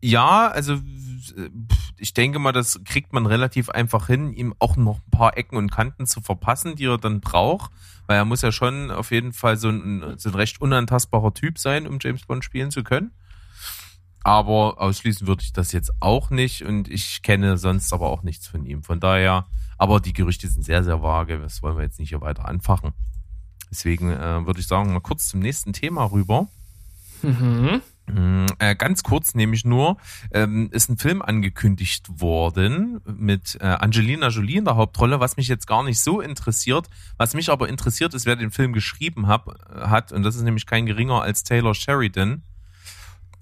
ja, 0.01 0.47
also 0.47 0.73
äh, 0.73 1.49
ich 1.97 2.13
denke 2.13 2.39
mal, 2.39 2.51
das 2.51 2.82
kriegt 2.84 3.13
man 3.13 3.27
relativ 3.27 3.69
einfach 3.69 4.07
hin, 4.07 4.34
ihm 4.34 4.55
auch 4.57 4.75
noch 4.75 4.97
ein 4.97 5.11
paar 5.11 5.38
Ecken 5.38 5.55
und 5.57 5.71
Kanten 5.71 6.07
zu 6.07 6.21
verpassen, 6.21 6.75
die 6.75 6.86
er 6.86 6.97
dann 6.97 7.21
braucht. 7.21 7.71
Weil 8.07 8.17
er 8.17 8.25
muss 8.25 8.41
ja 8.41 8.51
schon 8.51 8.89
auf 8.89 9.11
jeden 9.11 9.34
Fall 9.34 9.57
so 9.57 9.69
ein, 9.69 10.15
so 10.17 10.29
ein 10.29 10.36
recht 10.36 10.59
unantastbarer 10.59 11.34
Typ 11.34 11.59
sein, 11.59 11.86
um 11.86 11.99
James 12.01 12.25
Bond 12.25 12.43
spielen 12.43 12.71
zu 12.71 12.84
können. 12.84 13.11
Aber 14.23 14.82
ausschließen 14.82 15.27
würde 15.27 15.43
ich 15.43 15.53
das 15.53 15.71
jetzt 15.71 15.91
auch 15.99 16.29
nicht 16.29 16.63
und 16.63 16.88
ich 16.88 17.21
kenne 17.23 17.57
sonst 17.57 17.91
aber 17.91 18.09
auch 18.09 18.23
nichts 18.23 18.47
von 18.47 18.65
ihm. 18.65 18.84
Von 18.84 18.99
daher, 18.99 19.47
aber 19.77 19.99
die 19.99 20.13
Gerüchte 20.13 20.47
sind 20.47 20.63
sehr, 20.63 20.84
sehr 20.84 21.01
vage. 21.01 21.39
Das 21.39 21.63
wollen 21.63 21.77
wir 21.77 21.84
jetzt 21.84 21.99
nicht 21.99 22.09
hier 22.09 22.21
weiter 22.21 22.45
anfachen. 22.45 22.93
Deswegen 23.72 24.11
äh, 24.11 24.45
würde 24.45 24.59
ich 24.59 24.67
sagen, 24.67 24.93
mal 24.93 24.99
kurz 24.99 25.30
zum 25.30 25.39
nächsten 25.39 25.74
Thema 25.74 26.11
rüber. 26.11 26.47
Mhm. 27.24 27.82
Mm, 28.07 28.45
äh, 28.59 28.76
ganz 28.76 29.03
kurz 29.03 29.36
nämlich 29.36 29.63
nur, 29.63 29.97
ähm, 30.32 30.69
ist 30.72 30.89
ein 30.89 30.97
Film 30.97 31.22
angekündigt 31.22 32.07
worden 32.19 32.99
mit 33.05 33.57
äh, 33.61 33.65
Angelina 33.65 34.28
Jolie 34.28 34.57
in 34.57 34.65
der 34.65 34.76
Hauptrolle, 34.76 35.19
was 35.19 35.38
mich 35.38 35.47
jetzt 35.47 35.67
gar 35.67 35.84
nicht 35.84 36.01
so 36.01 36.19
interessiert. 36.19 36.89
Was 37.17 37.34
mich 37.34 37.49
aber 37.49 37.69
interessiert 37.69 38.13
ist, 38.13 38.26
wer 38.26 38.36
den 38.36 38.51
Film 38.51 38.74
geschrieben 38.74 39.28
hab, 39.28 39.47
hat, 39.74 40.11
und 40.11 40.24
das 40.24 40.36
ist 40.36 40.41
nämlich 40.41 40.65
kein 40.65 40.86
geringer 40.86 41.22
als 41.22 41.43
Taylor 41.43 41.74
Sheridan, 41.74 42.43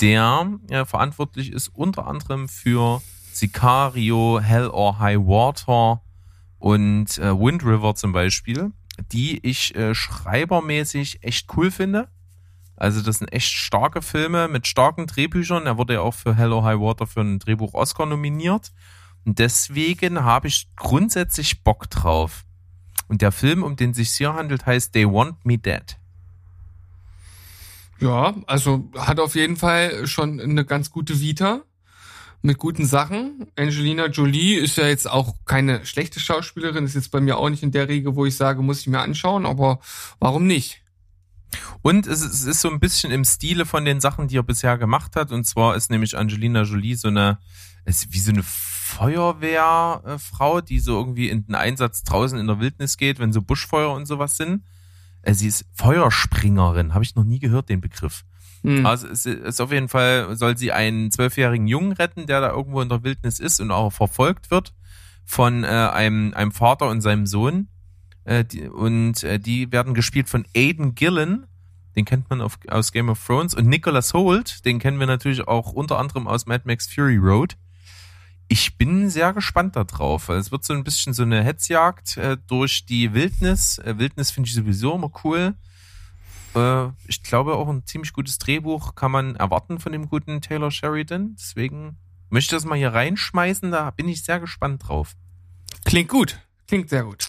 der 0.01 0.59
äh, 0.69 0.85
verantwortlich 0.85 1.51
ist 1.51 1.69
unter 1.69 2.07
anderem 2.07 2.47
für 2.47 3.01
Sicario, 3.33 4.39
Hell 4.39 4.67
or 4.67 4.99
High 4.99 5.19
Water 5.19 6.01
und 6.59 7.17
äh, 7.17 7.37
Wind 7.37 7.63
River 7.63 7.95
zum 7.95 8.11
Beispiel, 8.11 8.71
die 9.11 9.39
ich 9.45 9.75
äh, 9.75 9.95
schreibermäßig 9.95 11.23
echt 11.23 11.47
cool 11.55 11.71
finde 11.71 12.09
also 12.79 13.01
das 13.01 13.17
sind 13.17 13.27
echt 13.33 13.51
starke 13.51 14.01
Filme 14.01 14.47
mit 14.47 14.65
starken 14.65 15.05
Drehbüchern. 15.05 15.65
Er 15.65 15.77
wurde 15.77 15.95
ja 15.95 16.01
auch 16.01 16.13
für 16.13 16.35
Hello 16.35 16.63
High 16.63 16.79
Water 16.79 17.05
für 17.07 17.19
ein 17.19 17.37
Drehbuch 17.37 17.73
Oscar 17.73 18.05
nominiert. 18.05 18.71
Und 19.25 19.37
deswegen 19.39 20.23
habe 20.23 20.47
ich 20.47 20.69
grundsätzlich 20.77 21.61
Bock 21.61 21.89
drauf. 21.89 22.45
Und 23.09 23.21
der 23.21 23.33
Film, 23.33 23.63
um 23.63 23.75
den 23.75 23.93
sich 23.93 24.11
hier 24.11 24.33
handelt, 24.33 24.65
heißt 24.65 24.93
They 24.93 25.05
Want 25.05 25.43
Me 25.45 25.57
Dead. 25.57 25.97
Ja, 27.99 28.33
also 28.47 28.89
hat 28.95 29.19
auf 29.19 29.35
jeden 29.35 29.57
Fall 29.57 30.07
schon 30.07 30.39
eine 30.39 30.63
ganz 30.63 30.89
gute 30.89 31.19
Vita 31.19 31.63
mit 32.41 32.57
guten 32.57 32.85
Sachen. 32.85 33.47
Angelina 33.55 34.07
Jolie 34.07 34.55
ist 34.55 34.77
ja 34.77 34.87
jetzt 34.87 35.09
auch 35.09 35.35
keine 35.45 35.85
schlechte 35.85 36.19
Schauspielerin, 36.19 36.85
ist 36.85 36.95
jetzt 36.95 37.11
bei 37.11 37.19
mir 37.19 37.37
auch 37.37 37.49
nicht 37.49 37.63
in 37.63 37.71
der 37.71 37.89
Regel, 37.89 38.15
wo 38.15 38.25
ich 38.25 38.35
sage, 38.35 38.61
muss 38.61 38.81
ich 38.81 38.87
mir 38.87 38.99
anschauen, 38.99 39.45
aber 39.45 39.79
warum 40.19 40.47
nicht? 40.47 40.81
Und 41.81 42.07
es 42.07 42.21
ist, 42.21 42.61
so 42.61 42.69
ein 42.69 42.79
bisschen 42.79 43.11
im 43.11 43.25
Stile 43.25 43.65
von 43.65 43.83
den 43.83 43.99
Sachen, 43.99 44.27
die 44.27 44.37
er 44.37 44.43
bisher 44.43 44.77
gemacht 44.77 45.15
hat. 45.15 45.31
Und 45.31 45.45
zwar 45.45 45.75
ist 45.75 45.89
nämlich 45.89 46.17
Angelina 46.17 46.61
Jolie 46.61 46.95
so 46.95 47.07
eine, 47.07 47.39
ist 47.85 48.13
wie 48.13 48.19
so 48.19 48.31
eine 48.31 48.43
Feuerwehrfrau, 48.43 50.61
die 50.61 50.79
so 50.79 50.99
irgendwie 50.99 51.29
in 51.29 51.45
den 51.45 51.55
Einsatz 51.55 52.03
draußen 52.03 52.39
in 52.39 52.47
der 52.47 52.59
Wildnis 52.59 52.97
geht, 52.97 53.19
wenn 53.19 53.33
so 53.33 53.41
Buschfeuer 53.41 53.93
und 53.93 54.05
sowas 54.05 54.37
sind. 54.37 54.63
Äh, 55.21 55.33
sie 55.33 55.47
ist 55.47 55.65
Feuerspringerin, 55.73 56.93
habe 56.93 57.03
ich 57.03 57.15
noch 57.15 57.23
nie 57.23 57.39
gehört, 57.39 57.69
den 57.69 57.81
Begriff. 57.81 58.23
Hm. 58.63 58.85
Also 58.85 59.07
es 59.07 59.25
ist 59.25 59.61
auf 59.61 59.71
jeden 59.71 59.87
Fall, 59.87 60.35
soll 60.35 60.57
sie 60.57 60.71
einen 60.71 61.11
zwölfjährigen 61.11 61.67
Jungen 61.67 61.93
retten, 61.93 62.27
der 62.27 62.41
da 62.41 62.49
irgendwo 62.49 62.81
in 62.81 62.89
der 62.89 63.03
Wildnis 63.03 63.39
ist 63.39 63.59
und 63.61 63.71
auch 63.71 63.91
verfolgt 63.91 64.51
wird 64.51 64.73
von 65.25 65.63
äh, 65.63 65.67
einem, 65.67 66.33
einem 66.33 66.51
Vater 66.51 66.89
und 66.89 67.01
seinem 67.01 67.25
Sohn. 67.25 67.67
Äh, 68.25 68.43
die, 68.45 68.67
und 68.67 69.23
äh, 69.23 69.39
die 69.39 69.71
werden 69.71 69.93
gespielt 69.93 70.27
von 70.27 70.45
Aiden 70.55 70.95
Gillen, 70.95 71.45
den 71.95 72.05
kennt 72.05 72.29
man 72.29 72.41
auf, 72.41 72.57
aus 72.67 72.91
Game 72.91 73.09
of 73.09 73.23
Thrones, 73.25 73.53
und 73.53 73.67
Nicholas 73.67 74.13
Holt, 74.13 74.65
den 74.65 74.79
kennen 74.79 74.99
wir 74.99 75.07
natürlich 75.07 75.47
auch 75.47 75.71
unter 75.71 75.99
anderem 75.99 76.27
aus 76.27 76.45
Mad 76.45 76.63
Max 76.65 76.87
Fury 76.87 77.17
Road. 77.17 77.57
Ich 78.47 78.77
bin 78.77 79.11
sehr 79.11 79.31
gespannt 79.33 79.75
darauf. 79.75 80.27
Es 80.29 80.51
wird 80.51 80.63
so 80.63 80.73
ein 80.73 80.83
bisschen 80.83 81.13
so 81.13 81.21
eine 81.21 81.43
Hetzjagd 81.43 82.17
äh, 82.17 82.37
durch 82.47 82.87
die 82.87 83.13
Wildnis. 83.13 83.77
Äh, 83.77 83.99
Wildnis 83.99 84.31
finde 84.31 84.47
ich 84.47 84.55
sowieso 84.55 84.95
immer 84.95 85.11
cool. 85.23 85.53
Äh, 86.55 86.89
ich 87.07 87.23
glaube 87.23 87.55
auch 87.55 87.67
ein 87.69 87.85
ziemlich 87.85 88.13
gutes 88.13 88.37
Drehbuch 88.37 88.95
kann 88.95 89.11
man 89.11 89.35
erwarten 89.35 89.79
von 89.79 89.91
dem 89.91 90.09
guten 90.09 90.41
Taylor 90.41 90.71
Sheridan. 90.71 91.35
Deswegen 91.39 91.97
möchte 92.29 92.55
ich 92.55 92.61
das 92.61 92.69
mal 92.69 92.77
hier 92.77 92.93
reinschmeißen. 92.93 93.71
Da 93.71 93.91
bin 93.91 94.07
ich 94.07 94.23
sehr 94.23 94.39
gespannt 94.39 94.87
drauf. 94.87 95.15
Klingt 95.85 96.09
gut. 96.09 96.39
Klingt 96.67 96.89
sehr 96.89 97.03
gut. 97.03 97.27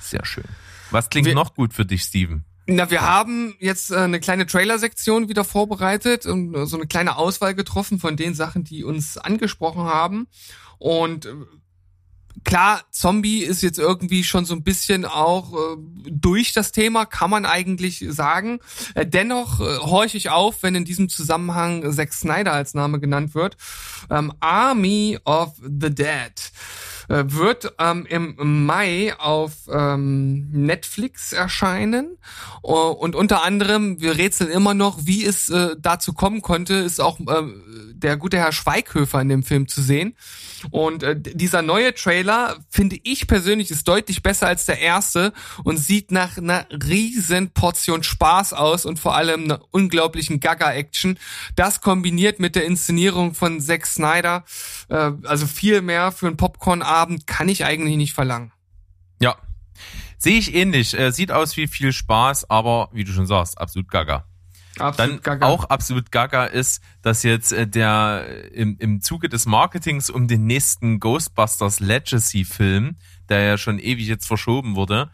Sehr 0.00 0.24
schön. 0.24 0.44
Was 0.90 1.10
klingt 1.10 1.26
wir, 1.26 1.34
noch 1.34 1.54
gut 1.54 1.72
für 1.72 1.86
dich, 1.86 2.02
Steven? 2.02 2.44
Na, 2.66 2.90
wir 2.90 3.02
haben 3.02 3.54
jetzt 3.58 3.90
äh, 3.90 3.96
eine 3.96 4.20
kleine 4.20 4.46
Trailer-Sektion 4.46 5.28
wieder 5.28 5.44
vorbereitet 5.44 6.26
und 6.26 6.54
äh, 6.54 6.66
so 6.66 6.76
eine 6.76 6.86
kleine 6.86 7.16
Auswahl 7.16 7.54
getroffen 7.54 7.98
von 7.98 8.16
den 8.16 8.34
Sachen, 8.34 8.64
die 8.64 8.84
uns 8.84 9.18
angesprochen 9.18 9.82
haben. 9.82 10.28
Und 10.78 11.26
äh, 11.26 11.34
klar, 12.44 12.82
Zombie 12.90 13.42
ist 13.42 13.62
jetzt 13.62 13.78
irgendwie 13.78 14.24
schon 14.24 14.44
so 14.44 14.54
ein 14.54 14.62
bisschen 14.62 15.04
auch 15.04 15.52
äh, 15.54 15.76
durch 16.10 16.52
das 16.52 16.72
Thema, 16.72 17.06
kann 17.06 17.30
man 17.30 17.46
eigentlich 17.46 18.04
sagen. 18.08 18.60
Äh, 18.94 19.06
dennoch 19.06 19.60
äh, 19.60 19.78
horche 19.78 20.16
ich 20.16 20.30
auf, 20.30 20.62
wenn 20.62 20.74
in 20.74 20.84
diesem 20.84 21.08
Zusammenhang 21.08 21.92
Zack 21.92 22.12
Snyder 22.12 22.52
als 22.52 22.74
Name 22.74 23.00
genannt 23.00 23.34
wird. 23.34 23.56
Ähm, 24.10 24.32
Army 24.40 25.18
of 25.24 25.54
the 25.62 25.94
Dead. 25.94 26.32
Äh, 27.12 27.30
wird 27.30 27.74
ähm, 27.78 28.06
im 28.08 28.64
Mai 28.64 29.14
auf 29.18 29.52
ähm, 29.70 30.48
Netflix 30.50 31.34
erscheinen. 31.34 32.16
Uh, 32.62 32.90
und 32.92 33.14
unter 33.14 33.42
anderem, 33.42 34.00
wir 34.00 34.16
rätseln 34.16 34.50
immer 34.50 34.72
noch, 34.72 35.00
wie 35.02 35.26
es 35.26 35.50
äh, 35.50 35.76
dazu 35.78 36.14
kommen 36.14 36.40
konnte, 36.40 36.74
ist 36.74 37.00
auch 37.00 37.20
äh, 37.20 37.42
der 37.92 38.16
gute 38.16 38.38
Herr 38.38 38.52
Schweighöfer 38.52 39.20
in 39.20 39.28
dem 39.28 39.42
Film 39.42 39.68
zu 39.68 39.82
sehen. 39.82 40.16
Und 40.70 41.02
äh, 41.02 41.14
dieser 41.18 41.60
neue 41.60 41.92
Trailer, 41.92 42.56
finde 42.70 42.96
ich 43.02 43.26
persönlich, 43.26 43.70
ist 43.70 43.86
deutlich 43.88 44.22
besser 44.22 44.46
als 44.46 44.64
der 44.64 44.78
erste 44.78 45.34
und 45.64 45.76
sieht 45.76 46.12
nach 46.12 46.38
einer 46.38 46.66
riesen 46.70 47.50
Portion 47.50 48.02
Spaß 48.02 48.52
aus 48.54 48.86
und 48.86 48.98
vor 48.98 49.16
allem 49.16 49.44
einer 49.44 49.60
unglaublichen 49.70 50.40
Gaga-Action. 50.40 51.18
Das 51.56 51.80
kombiniert 51.80 52.38
mit 52.38 52.54
der 52.54 52.64
Inszenierung 52.64 53.34
von 53.34 53.60
Zack 53.60 53.86
Snyder, 53.86 54.44
äh, 54.92 55.12
also 55.24 55.46
viel 55.46 55.80
mehr 55.82 56.12
für 56.12 56.26
einen 56.26 56.36
Popcorn-Abend 56.36 57.26
kann 57.26 57.48
ich 57.48 57.64
eigentlich 57.64 57.96
nicht 57.96 58.12
verlangen. 58.12 58.52
Ja, 59.20 59.36
sehe 60.18 60.38
ich 60.38 60.54
ähnlich. 60.54 60.98
Äh, 60.98 61.12
sieht 61.12 61.32
aus 61.32 61.56
wie 61.56 61.66
viel 61.66 61.92
Spaß, 61.92 62.50
aber 62.50 62.90
wie 62.92 63.04
du 63.04 63.12
schon 63.12 63.26
sagst, 63.26 63.58
absolut 63.58 63.90
Gaga. 63.90 64.24
Absolut 64.78 65.16
Dann 65.16 65.22
gaga. 65.22 65.46
auch 65.46 65.64
absolut 65.64 66.10
gaga 66.10 66.46
ist, 66.46 66.82
dass 67.02 67.22
jetzt 67.24 67.52
äh, 67.52 67.66
der 67.66 68.52
im, 68.52 68.76
im 68.78 69.02
Zuge 69.02 69.28
des 69.28 69.44
Marketings 69.44 70.08
um 70.08 70.28
den 70.28 70.46
nächsten 70.46 70.98
Ghostbusters 70.98 71.80
Legacy 71.80 72.44
Film, 72.44 72.96
der 73.28 73.42
ja 73.42 73.58
schon 73.58 73.78
ewig 73.78 74.06
jetzt 74.06 74.26
verschoben 74.26 74.74
wurde, 74.74 75.10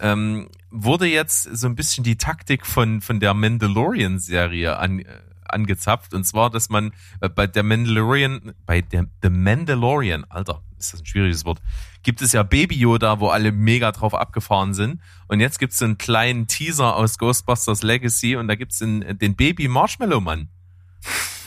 ähm, 0.00 0.48
wurde 0.70 1.06
jetzt 1.06 1.42
so 1.42 1.66
ein 1.66 1.76
bisschen 1.76 2.04
die 2.04 2.16
Taktik 2.16 2.64
von, 2.64 3.02
von 3.02 3.20
der 3.20 3.34
Mandalorian 3.34 4.18
Serie 4.18 4.78
an, 4.78 5.00
äh, 5.00 5.04
angezapft. 5.52 6.14
Und 6.14 6.24
zwar, 6.24 6.50
dass 6.50 6.68
man 6.68 6.92
äh, 7.20 7.28
bei 7.28 7.46
der 7.46 7.62
Mandalorian, 7.62 8.54
bei 8.66 8.80
der 8.80 9.06
The 9.22 9.30
Mandalorian, 9.30 10.24
Alter, 10.28 10.62
ist 10.78 10.92
das 10.92 11.00
ein 11.00 11.06
schwieriges 11.06 11.44
Wort, 11.44 11.60
gibt 12.02 12.22
es 12.22 12.32
ja 12.32 12.42
Baby 12.42 12.76
Yoda, 12.76 13.20
wo 13.20 13.28
alle 13.28 13.52
mega 13.52 13.92
drauf 13.92 14.14
abgefahren 14.14 14.74
sind. 14.74 15.00
Und 15.28 15.40
jetzt 15.40 15.58
gibt 15.58 15.72
es 15.72 15.82
einen 15.82 15.98
kleinen 15.98 16.46
Teaser 16.46 16.96
aus 16.96 17.18
Ghostbusters 17.18 17.82
Legacy 17.82 18.36
und 18.36 18.48
da 18.48 18.54
gibt 18.54 18.72
es 18.72 18.78
den, 18.78 19.18
den 19.18 19.36
Baby 19.36 19.68
Marshmallow 19.68 20.20
Mann. 20.20 20.48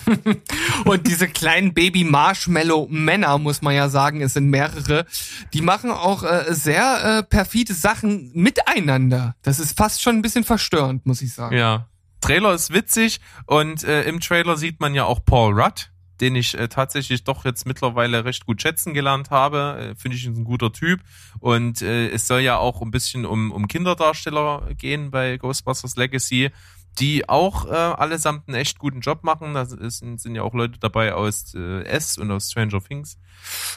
und 0.85 1.07
diese 1.07 1.27
kleinen 1.27 1.73
Baby 1.73 2.03
Marshmallow 2.03 2.87
Männer, 2.89 3.37
muss 3.37 3.61
man 3.61 3.73
ja 3.73 3.89
sagen, 3.89 4.21
es 4.21 4.33
sind 4.33 4.49
mehrere, 4.49 5.05
die 5.53 5.61
machen 5.61 5.91
auch 5.91 6.23
äh, 6.23 6.45
sehr 6.53 7.03
äh, 7.19 7.23
perfide 7.23 7.73
Sachen 7.73 8.31
miteinander. 8.33 9.35
Das 9.41 9.59
ist 9.59 9.77
fast 9.77 10.01
schon 10.01 10.17
ein 10.17 10.21
bisschen 10.21 10.43
verstörend, 10.43 11.05
muss 11.05 11.21
ich 11.21 11.33
sagen. 11.33 11.57
Ja. 11.57 11.87
Trailer 12.25 12.53
ist 12.55 12.73
witzig 12.73 13.19
und 13.45 13.83
äh, 13.83 14.03
im 14.03 14.19
Trailer 14.19 14.57
sieht 14.57 14.79
man 14.79 14.95
ja 14.95 15.05
auch 15.05 15.23
Paul 15.23 15.53
Rudd, 15.53 15.91
den 16.21 16.35
ich 16.35 16.57
äh, 16.57 16.67
tatsächlich 16.67 17.23
doch 17.23 17.45
jetzt 17.45 17.67
mittlerweile 17.67 18.25
recht 18.25 18.47
gut 18.47 18.63
schätzen 18.63 18.95
gelernt 18.95 19.29
habe. 19.29 19.91
Äh, 19.91 19.95
Finde 19.95 20.17
ich 20.17 20.25
ein 20.25 20.43
guter 20.43 20.73
Typ. 20.73 21.01
Und 21.39 21.83
äh, 21.83 22.09
es 22.09 22.25
soll 22.25 22.39
ja 22.41 22.57
auch 22.57 22.81
ein 22.81 22.89
bisschen 22.89 23.27
um, 23.27 23.51
um 23.51 23.67
Kinderdarsteller 23.67 24.69
gehen 24.75 25.11
bei 25.11 25.37
Ghostbusters 25.37 25.97
Legacy, 25.97 26.49
die 26.97 27.29
auch 27.29 27.67
äh, 27.67 27.75
allesamt 27.75 28.47
einen 28.47 28.57
echt 28.57 28.79
guten 28.79 29.01
Job 29.01 29.23
machen. 29.23 29.53
Da 29.53 29.65
sind, 29.65 30.19
sind 30.19 30.33
ja 30.33 30.41
auch 30.41 30.55
Leute 30.55 30.79
dabei 30.79 31.13
aus 31.13 31.53
äh, 31.53 31.83
S 31.83 32.17
und 32.17 32.31
aus 32.31 32.49
Stranger 32.49 32.81
Things, 32.81 33.19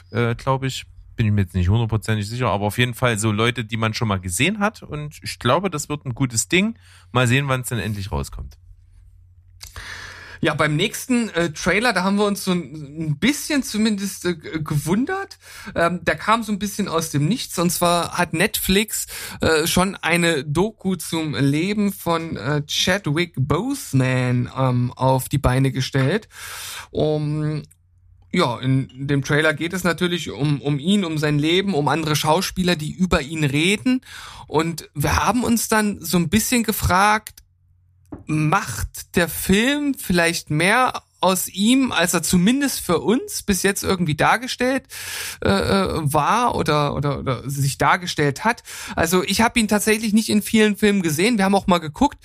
äh, 0.09 0.33
glaube 0.33 0.65
ich 0.65 0.85
bin 1.19 1.27
ich 1.27 1.33
mir 1.33 1.41
jetzt 1.41 1.53
nicht 1.53 1.67
hundertprozentig 1.67 2.29
sicher, 2.29 2.47
aber 2.47 2.63
auf 2.63 2.77
jeden 2.77 2.93
Fall 2.93 3.19
so 3.19 3.33
Leute, 3.33 3.65
die 3.65 3.75
man 3.75 3.93
schon 3.93 4.07
mal 4.07 4.21
gesehen 4.21 4.59
hat. 4.59 4.83
Und 4.83 5.19
ich 5.21 5.37
glaube, 5.37 5.69
das 5.69 5.89
wird 5.89 6.05
ein 6.05 6.15
gutes 6.15 6.47
Ding. 6.47 6.79
Mal 7.11 7.27
sehen, 7.27 7.49
wann 7.49 7.59
es 7.59 7.67
dann 7.67 7.77
endlich 7.77 8.09
rauskommt. 8.09 8.57
Ja, 10.39 10.53
beim 10.53 10.77
nächsten 10.77 11.27
äh, 11.31 11.51
Trailer, 11.51 11.91
da 11.91 12.05
haben 12.05 12.15
wir 12.15 12.25
uns 12.25 12.45
so 12.45 12.51
ein, 12.51 12.61
ein 13.01 13.19
bisschen 13.19 13.63
zumindest 13.63 14.23
äh, 14.23 14.33
gewundert. 14.33 15.39
Ähm, 15.75 15.99
der 16.05 16.15
kam 16.15 16.41
so 16.43 16.53
ein 16.53 16.59
bisschen 16.59 16.87
aus 16.87 17.11
dem 17.11 17.27
Nichts. 17.27 17.59
Und 17.59 17.71
zwar 17.71 18.17
hat 18.17 18.31
Netflix 18.31 19.07
äh, 19.41 19.67
schon 19.67 19.97
eine 19.97 20.45
Doku 20.45 20.95
zum 20.95 21.35
Leben 21.35 21.91
von 21.91 22.37
äh, 22.37 22.61
Chadwick 22.65 23.33
Boseman 23.35 24.49
ähm, 24.57 24.93
auf 24.95 25.27
die 25.27 25.37
Beine 25.37 25.73
gestellt. 25.73 26.29
Um, 26.91 27.63
ja, 28.31 28.59
in 28.59 29.07
dem 29.07 29.23
Trailer 29.23 29.53
geht 29.53 29.73
es 29.73 29.83
natürlich 29.83 30.29
um, 30.29 30.61
um 30.61 30.77
ihn, 30.77 31.03
um 31.03 31.17
sein 31.17 31.39
Leben, 31.39 31.73
um 31.73 31.87
andere 31.87 32.15
Schauspieler, 32.15 32.75
die 32.75 32.91
über 32.91 33.21
ihn 33.21 33.43
reden. 33.43 34.01
Und 34.47 34.89
wir 34.93 35.15
haben 35.15 35.43
uns 35.43 35.67
dann 35.67 35.99
so 36.01 36.17
ein 36.17 36.29
bisschen 36.29 36.63
gefragt, 36.63 37.39
macht 38.25 39.15
der 39.15 39.29
Film 39.29 39.95
vielleicht 39.95 40.49
mehr 40.49 41.01
aus 41.21 41.47
ihm, 41.47 41.91
als 41.91 42.13
er 42.13 42.23
zumindest 42.23 42.79
für 42.79 42.99
uns 42.99 43.43
bis 43.43 43.63
jetzt 43.63 43.83
irgendwie 43.83 44.15
dargestellt 44.15 44.83
äh, 45.43 45.49
äh 45.49 45.99
war 46.01 46.55
oder, 46.55 46.95
oder, 46.95 47.19
oder 47.19 47.49
sich 47.49 47.77
dargestellt 47.77 48.45
hat. 48.45 48.63
Also 48.95 49.23
ich 49.23 49.41
habe 49.41 49.59
ihn 49.59 49.67
tatsächlich 49.67 50.13
nicht 50.13 50.29
in 50.29 50.41
vielen 50.41 50.77
Filmen 50.77 51.01
gesehen. 51.01 51.37
Wir 51.37 51.45
haben 51.45 51.55
auch 51.55 51.67
mal 51.67 51.79
geguckt. 51.79 52.17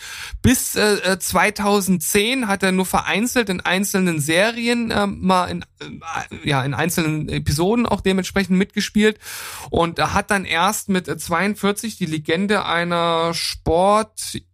Bis 0.42 0.74
äh, 0.76 1.18
2010 1.18 2.42
äh, 2.42 2.47
hat 2.47 2.62
er 2.62 2.72
nur 2.72 2.86
vereinzelt 2.86 3.49
in 3.49 3.61
einzelnen 3.61 4.20
Serien 4.20 4.90
äh, 4.90 5.07
mal 5.07 5.47
in, 5.47 5.62
äh, 5.62 6.49
ja, 6.49 6.62
in 6.64 6.74
einzelnen 6.74 7.28
Episoden 7.28 7.86
auch 7.86 8.01
dementsprechend 8.01 8.57
mitgespielt 8.59 9.18
und 9.70 9.99
er 9.99 10.14
hat 10.14 10.30
dann 10.30 10.45
erst 10.45 10.88
mit 10.88 11.07
42 11.07 11.97
die 11.97 12.07
Legende 12.07 12.64
einer 12.64 13.32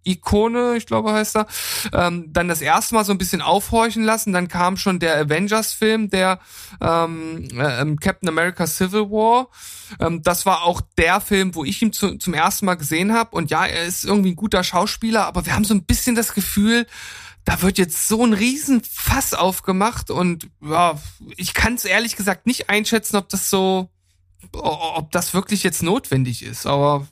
Sport-Ikone, 0.01 0.77
ich 0.77 0.87
glaube 0.87 1.13
heißt 1.13 1.37
er, 1.37 1.47
ähm, 1.93 2.33
dann 2.33 2.49
das 2.49 2.61
erste 2.61 2.95
Mal 2.95 3.05
so 3.05 3.13
ein 3.13 3.19
bisschen 3.19 3.43
aufhorchen 3.43 4.03
lassen. 4.03 4.33
Dann 4.33 4.49
kam 4.49 4.77
schon 4.77 4.99
der 4.99 5.17
Avengers-Film, 5.19 6.11
der 6.11 6.41
ähm, 6.81 7.49
äh, 7.59 7.97
Captain 7.97 8.29
America 8.29 8.67
Civil 8.67 9.11
War. 9.11 9.49
Ähm, 9.99 10.23
das 10.23 10.47
war 10.47 10.63
auch 10.63 10.81
der 10.99 11.21
Film, 11.21 11.55
wo 11.55 11.65
ich 11.65 11.83
ihn 11.83 11.93
zu, 11.93 12.17
zum 12.17 12.35
ersten 12.35 12.67
Mal 12.67 12.75
gesehen 12.75 13.13
habe. 13.13 13.37
Und 13.37 13.51
ja, 13.51 13.67
er 13.67 13.85
ist 13.85 14.05
irgendwie 14.05 14.33
ein 14.33 14.37
guter 14.37 14.65
Schauspieler, 14.65 15.27
aber 15.27 15.47
wir 15.47 15.55
haben 15.55 15.65
so 15.65 15.75
ein 15.75 15.85
bisschen 15.85 16.15
das 16.15 16.35
Gefühl, 16.35 16.87
da 17.45 17.63
wird 17.63 17.79
jetzt 17.79 18.07
so 18.07 18.25
ein 18.25 18.35
Riesenfass 18.35 19.33
aufgemacht 19.33 20.11
und 20.11 20.51
ja, 20.61 21.01
ich 21.39 21.55
kann 21.55 21.75
es 21.75 21.87
ehrlich 21.87 22.17
gesagt 22.17 22.47
nicht 22.47 22.69
einschätzen, 22.69 23.17
ob 23.17 23.31
das 23.31 23.49
so, 23.49 23.89
ob 24.53 25.11
das 25.11 25.33
wirklich 25.33 25.63
jetzt 25.63 25.83
notwendig 25.83 26.43
ist. 26.43 26.67
Aber 26.67 27.09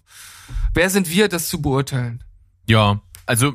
wer 0.74 0.90
sind 0.90 1.08
wir, 1.08 1.28
das 1.28 1.48
zu 1.48 1.62
beurteilen? 1.62 2.22
Ja, 2.68 3.00
also 3.26 3.54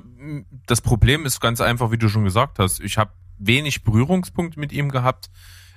das 0.65 0.81
Problem 0.81 1.25
ist 1.25 1.39
ganz 1.39 1.61
einfach, 1.61 1.91
wie 1.91 1.97
du 1.97 2.09
schon 2.09 2.23
gesagt 2.23 2.59
hast. 2.59 2.79
Ich 2.79 2.97
habe 2.97 3.11
wenig 3.37 3.83
Berührungspunkte 3.83 4.59
mit 4.59 4.71
ihm 4.71 4.89
gehabt. 4.89 5.29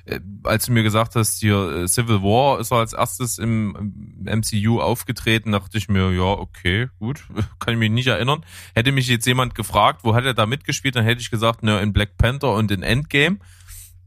Äh, 0.06 0.20
als 0.44 0.66
du 0.66 0.72
mir 0.72 0.82
gesagt 0.82 1.16
hast, 1.16 1.40
hier 1.40 1.82
äh, 1.82 1.88
Civil 1.88 2.22
War 2.22 2.60
ist 2.60 2.70
er 2.72 2.78
als 2.78 2.92
erstes 2.92 3.38
im 3.38 3.92
MCU 4.24 4.80
aufgetreten, 4.80 5.52
dachte 5.52 5.78
ich 5.78 5.88
mir, 5.88 6.12
ja, 6.12 6.22
okay, 6.22 6.88
gut, 6.98 7.26
kann 7.58 7.74
ich 7.74 7.80
mich 7.80 7.90
nicht 7.90 8.06
erinnern. 8.06 8.44
Hätte 8.74 8.92
mich 8.92 9.08
jetzt 9.08 9.26
jemand 9.26 9.54
gefragt, 9.54 10.00
wo 10.04 10.14
hat 10.14 10.24
er 10.24 10.34
da 10.34 10.46
mitgespielt, 10.46 10.96
dann 10.96 11.04
hätte 11.04 11.20
ich 11.20 11.30
gesagt, 11.30 11.62
ne, 11.62 11.80
in 11.80 11.92
Black 11.92 12.16
Panther 12.16 12.54
und 12.54 12.70
in 12.70 12.82
Endgame. 12.82 13.38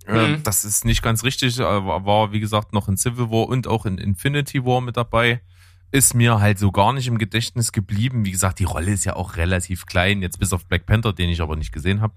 Äh, 0.07 0.27
mhm. 0.27 0.43
Das 0.43 0.65
ist 0.65 0.85
nicht 0.85 1.03
ganz 1.03 1.23
richtig, 1.23 1.59
aber 1.59 2.05
war, 2.05 2.31
wie 2.31 2.39
gesagt, 2.39 2.73
noch 2.73 2.87
in 2.87 2.97
Civil 2.97 3.29
War 3.29 3.47
und 3.47 3.67
auch 3.67 3.85
in 3.85 3.97
Infinity 3.97 4.65
War 4.65 4.81
mit 4.81 4.97
dabei. 4.97 5.41
Ist 5.91 6.13
mir 6.13 6.39
halt 6.39 6.59
so 6.59 6.71
gar 6.71 6.93
nicht 6.93 7.07
im 7.07 7.17
Gedächtnis 7.17 7.71
geblieben. 7.71 8.25
Wie 8.25 8.31
gesagt, 8.31 8.59
die 8.59 8.65
Rolle 8.65 8.91
ist 8.91 9.05
ja 9.05 9.15
auch 9.15 9.37
relativ 9.37 9.85
klein, 9.85 10.21
jetzt 10.21 10.39
bis 10.39 10.53
auf 10.53 10.65
Black 10.67 10.85
Panther, 10.85 11.13
den 11.13 11.29
ich 11.29 11.41
aber 11.41 11.55
nicht 11.55 11.71
gesehen 11.71 12.01
habe. 12.01 12.13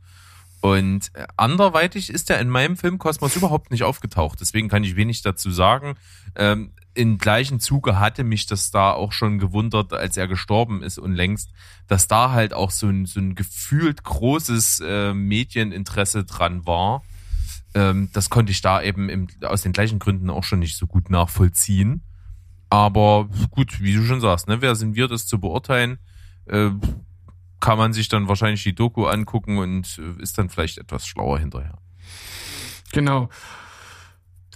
Und 0.62 1.10
äh, 1.14 1.26
anderweitig 1.36 2.08
ist 2.08 2.30
er 2.30 2.38
in 2.38 2.48
meinem 2.48 2.76
Filmkosmos 2.76 3.34
überhaupt 3.36 3.72
nicht 3.72 3.82
aufgetaucht. 3.82 4.40
Deswegen 4.40 4.68
kann 4.68 4.84
ich 4.84 4.94
wenig 4.94 5.22
dazu 5.22 5.50
sagen. 5.50 5.96
Ähm, 6.36 6.70
Im 6.94 7.18
gleichen 7.18 7.58
Zuge 7.58 7.98
hatte 7.98 8.22
mich 8.22 8.46
das 8.46 8.70
da 8.70 8.92
auch 8.92 9.10
schon 9.10 9.40
gewundert, 9.40 9.92
als 9.92 10.16
er 10.16 10.28
gestorben 10.28 10.84
ist 10.84 10.98
und 10.98 11.14
längst, 11.14 11.50
dass 11.88 12.06
da 12.06 12.30
halt 12.30 12.54
auch 12.54 12.70
so 12.70 12.86
ein, 12.86 13.06
so 13.06 13.18
ein 13.18 13.34
gefühlt 13.34 14.04
großes 14.04 14.80
äh, 14.86 15.12
Medieninteresse 15.12 16.24
dran 16.24 16.64
war. 16.64 17.02
Ähm, 17.74 18.10
das 18.12 18.30
konnte 18.30 18.52
ich 18.52 18.60
da 18.60 18.80
eben 18.80 19.08
im, 19.08 19.26
aus 19.42 19.62
den 19.62 19.72
gleichen 19.72 19.98
Gründen 19.98 20.30
auch 20.30 20.44
schon 20.44 20.60
nicht 20.60 20.76
so 20.76 20.86
gut 20.86 21.10
nachvollziehen. 21.10 22.02
Aber 22.72 23.28
gut, 23.50 23.82
wie 23.82 23.92
du 23.92 24.02
schon 24.02 24.22
sagst, 24.22 24.48
ne, 24.48 24.62
wer 24.62 24.74
sind 24.76 24.96
wir, 24.96 25.06
das 25.06 25.26
zu 25.26 25.38
beurteilen? 25.38 25.98
Äh, 26.46 26.70
kann 27.60 27.76
man 27.76 27.92
sich 27.92 28.08
dann 28.08 28.28
wahrscheinlich 28.28 28.62
die 28.62 28.74
Doku 28.74 29.04
angucken 29.04 29.58
und 29.58 29.98
äh, 29.98 30.22
ist 30.22 30.38
dann 30.38 30.48
vielleicht 30.48 30.78
etwas 30.78 31.06
schlauer 31.06 31.38
hinterher. 31.38 31.76
Genau. 32.90 33.28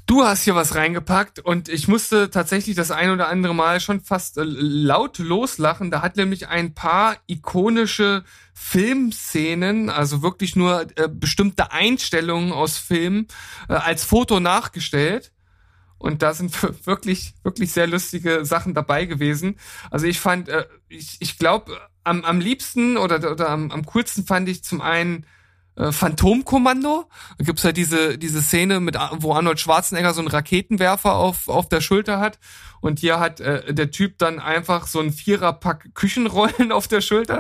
Du 0.07 0.25
hast 0.25 0.45
hier 0.45 0.55
was 0.55 0.75
reingepackt 0.75 1.41
und 1.41 1.69
ich 1.69 1.89
musste 1.89 2.31
tatsächlich 2.31 2.75
das 2.75 2.91
ein 2.91 3.11
oder 3.11 3.29
andere 3.29 3.55
Mal 3.55 3.81
schon 3.81 4.01
fast 4.01 4.39
äh, 4.39 4.45
laut 4.45 5.19
loslachen. 5.19 5.91
Da 5.91 6.01
hat 6.01 6.17
nämlich 6.17 6.49
ein 6.49 6.73
paar 6.73 7.19
ikonische 7.27 8.25
Filmszenen, 8.55 9.91
also 9.91 10.23
wirklich 10.23 10.57
nur 10.57 10.87
äh, 10.97 11.11
bestimmte 11.11 11.71
Einstellungen 11.71 12.53
aus 12.53 12.79
Filmen 12.79 13.27
äh, 13.69 13.75
als 13.75 14.05
Foto 14.05 14.41
nachgestellt. 14.41 15.33
Und 15.99 16.23
da 16.23 16.35
sind 16.35 16.87
wirklich, 16.87 17.35
wirklich 17.43 17.73
sehr 17.73 17.87
lustige 17.87 18.45
Sachen 18.45 18.75
dabei 18.75 19.07
gewesen. 19.07 19.57
Also 19.91 20.07
ich 20.07 20.21
fand, 20.21 20.49
äh, 20.49 20.67
ich, 20.89 21.17
ich 21.21 21.39
glaube, 21.39 21.79
am, 22.05 22.25
am 22.25 22.41
liebsten 22.41 22.97
oder, 22.97 23.17
oder 23.31 23.49
am, 23.49 23.71
am 23.71 23.85
coolsten 23.87 24.25
fand 24.25 24.49
ich 24.49 24.63
zum 24.63 24.81
einen 24.81 25.27
äh, 25.77 25.93
Phantomkommando. 25.93 27.09
Da 27.39 27.45
gibt's 27.45 27.63
ja 27.63 27.73
diese, 27.73 28.19
diese 28.19 28.43
Szene, 28.43 28.81
mit, 28.81 28.97
wo 29.19 29.35
Arnold 29.35 29.61
Schwarzenegger 29.61 30.15
so 30.15 30.21
einen 30.21 30.29
Raketenwerfer 30.29 31.15
auf, 31.15 31.49
auf 31.49 31.69
der 31.69 31.81
Schulter 31.81 32.21
hat 32.21 32.39
und 32.81 32.99
hier 32.99 33.19
hat 33.19 33.41
äh, 33.41 33.73
der 33.73 33.91
Typ 33.91 34.19
dann 34.19 34.39
einfach 34.39 34.87
so 34.87 35.01
ein 35.01 35.13
Viererpack 35.13 35.95
Küchenrollen 35.95 36.71
auf 36.73 36.89
der 36.89 37.01
Schulter. 37.01 37.39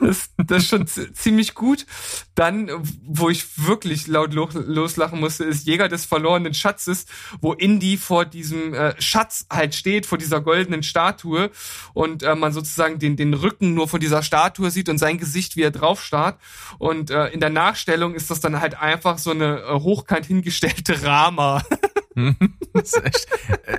Das, 0.00 0.30
das 0.36 0.64
ist 0.64 0.68
schon 0.68 0.86
ziemlich 0.86 1.54
gut. 1.54 1.86
Dann, 2.34 2.70
wo 3.06 3.30
ich 3.30 3.66
wirklich 3.66 4.06
laut 4.06 4.34
lo 4.34 4.48
loslachen 4.52 5.20
musste, 5.20 5.44
ist 5.44 5.66
Jäger 5.66 5.88
des 5.88 6.04
verlorenen 6.04 6.54
Schatzes, 6.54 7.06
wo 7.40 7.52
Indy 7.52 7.96
vor 7.96 8.24
diesem 8.24 8.74
äh, 8.74 9.00
Schatz 9.00 9.46
halt 9.50 9.74
steht, 9.74 10.06
vor 10.06 10.18
dieser 10.18 10.40
goldenen 10.40 10.82
Statue 10.82 11.50
und 11.92 12.22
äh, 12.22 12.34
man 12.34 12.52
sozusagen 12.52 12.98
den, 12.98 13.16
den 13.16 13.34
Rücken 13.34 13.74
nur 13.74 13.88
von 13.88 14.00
dieser 14.00 14.22
Statue 14.22 14.70
sieht 14.70 14.88
und 14.88 14.98
sein 14.98 15.18
Gesicht, 15.18 15.56
wie 15.56 15.62
er 15.62 15.70
drauf 15.70 16.02
starrt. 16.02 16.38
Und 16.78 17.10
äh, 17.10 17.28
in 17.28 17.40
der 17.40 17.50
Nachstellung 17.50 18.14
ist 18.14 18.30
das 18.30 18.40
dann 18.40 18.60
halt 18.60 18.78
einfach 18.78 19.18
so 19.18 19.30
eine 19.30 19.60
äh, 19.60 19.72
hochkant 19.80 20.26
hingestellte 20.26 21.02
Rama. 21.02 21.62
das 22.72 22.92
ist 22.92 23.04
echt, 23.04 23.28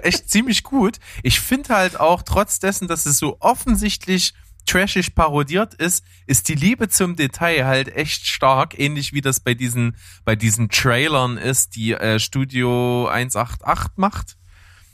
echt 0.03 0.29
ziemlich 0.29 0.63
gut. 0.63 0.99
Ich 1.23 1.39
finde 1.39 1.75
halt 1.75 1.99
auch, 1.99 2.21
trotz 2.23 2.59
dessen, 2.59 2.87
dass 2.87 3.05
es 3.05 3.17
so 3.17 3.37
offensichtlich 3.39 4.33
trashig 4.65 5.15
parodiert 5.15 5.73
ist, 5.75 6.03
ist 6.25 6.49
die 6.49 6.55
Liebe 6.55 6.89
zum 6.89 7.15
Detail 7.15 7.65
halt 7.65 7.95
echt 7.95 8.25
stark, 8.25 8.77
ähnlich 8.79 9.13
wie 9.13 9.21
das 9.21 9.39
bei 9.39 9.53
diesen, 9.53 9.95
bei 10.23 10.35
diesen 10.35 10.69
Trailern 10.69 11.37
ist, 11.37 11.75
die 11.75 11.93
äh, 11.93 12.19
Studio 12.19 13.07
188 13.07 13.91
macht. 13.97 14.37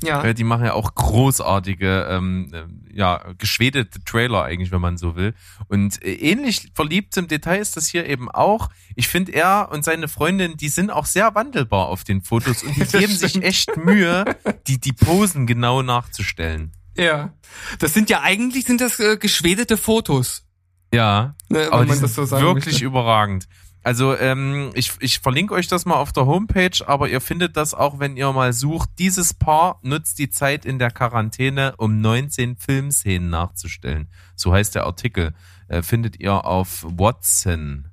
Ja. 0.04 0.24
Äh, 0.24 0.34
die 0.34 0.44
machen 0.44 0.66
ja 0.66 0.74
auch 0.74 0.96
großartige, 0.96 2.08
ähm, 2.10 2.52
äh, 2.54 2.98
ja, 2.98 3.24
geschwedete 3.38 4.04
Trailer 4.04 4.44
eigentlich, 4.44 4.72
wenn 4.72 4.82
man 4.82 4.98
so 4.98 5.16
will. 5.16 5.34
Und 5.68 6.04
äh, 6.04 6.14
ähnlich 6.14 6.72
verliebt 6.74 7.16
im 7.18 7.28
Detail 7.28 7.60
ist 7.60 7.78
das 7.78 7.88
hier 7.88 8.08
eben 8.08 8.30
auch. 8.30 8.70
Ich 8.96 9.08
finde, 9.08 9.34
er 9.34 9.70
und 9.72 9.84
seine 9.84 10.08
Freundin, 10.08 10.58
die 10.58 10.70
sind 10.70 10.90
auch 10.90 11.06
sehr 11.06 11.36
wandelbar 11.36 11.88
auf 11.88 12.04
den 12.04 12.22
Fotos 12.22 12.64
und 12.64 12.76
die 12.76 12.86
geben 12.98 13.16
sich 13.16 13.42
echt 13.44 13.78
Mühe, 13.78 14.26
die, 14.68 14.80
die 14.80 14.94
Posen 14.94 15.46
genau 15.46 15.82
nachzustellen. 15.82 16.72
Ja. 16.98 17.34
Das 17.80 17.94
sind 17.94 18.10
ja 18.10 18.22
eigentlich 18.22 18.66
sind 18.66 18.82
das 18.82 19.00
äh, 19.00 19.18
geschwedete 19.18 19.78
Fotos. 19.78 20.46
Ja. 20.94 21.36
Ne, 21.50 21.70
aber 21.72 21.86
die 21.86 21.94
sind 21.94 22.10
so 22.10 22.30
wirklich 22.30 22.66
möchte. 22.66 22.86
überragend. 22.86 23.48
Also 23.84 24.16
ähm, 24.16 24.70
ich, 24.76 24.94
ich 25.00 25.20
verlinke 25.20 25.54
euch 25.56 25.68
das 25.68 25.86
mal 25.86 25.96
auf 25.96 26.12
der 26.12 26.28
Homepage, 26.28 26.86
aber 26.86 27.10
ihr 27.10 27.20
findet 27.20 27.58
das 27.58 27.74
auch, 27.74 28.00
wenn 28.00 28.16
ihr 28.16 28.32
mal 28.32 28.54
sucht. 28.54 28.90
Dieses 29.00 29.34
Paar 29.34 29.80
nutzt 29.82 30.20
die 30.20 30.30
Zeit 30.30 30.66
in 30.66 30.78
der 30.78 30.92
Quarantäne, 30.92 31.74
um 31.78 32.00
19 32.00 32.58
Filmszenen 32.58 33.30
nachzustellen. 33.30 34.08
So 34.36 34.54
heißt 34.54 34.76
der 34.76 34.86
Artikel. 34.86 35.34
Äh, 35.68 35.82
findet 35.82 36.20
ihr 36.20 36.46
auf 36.46 36.86
Watson, 36.88 37.88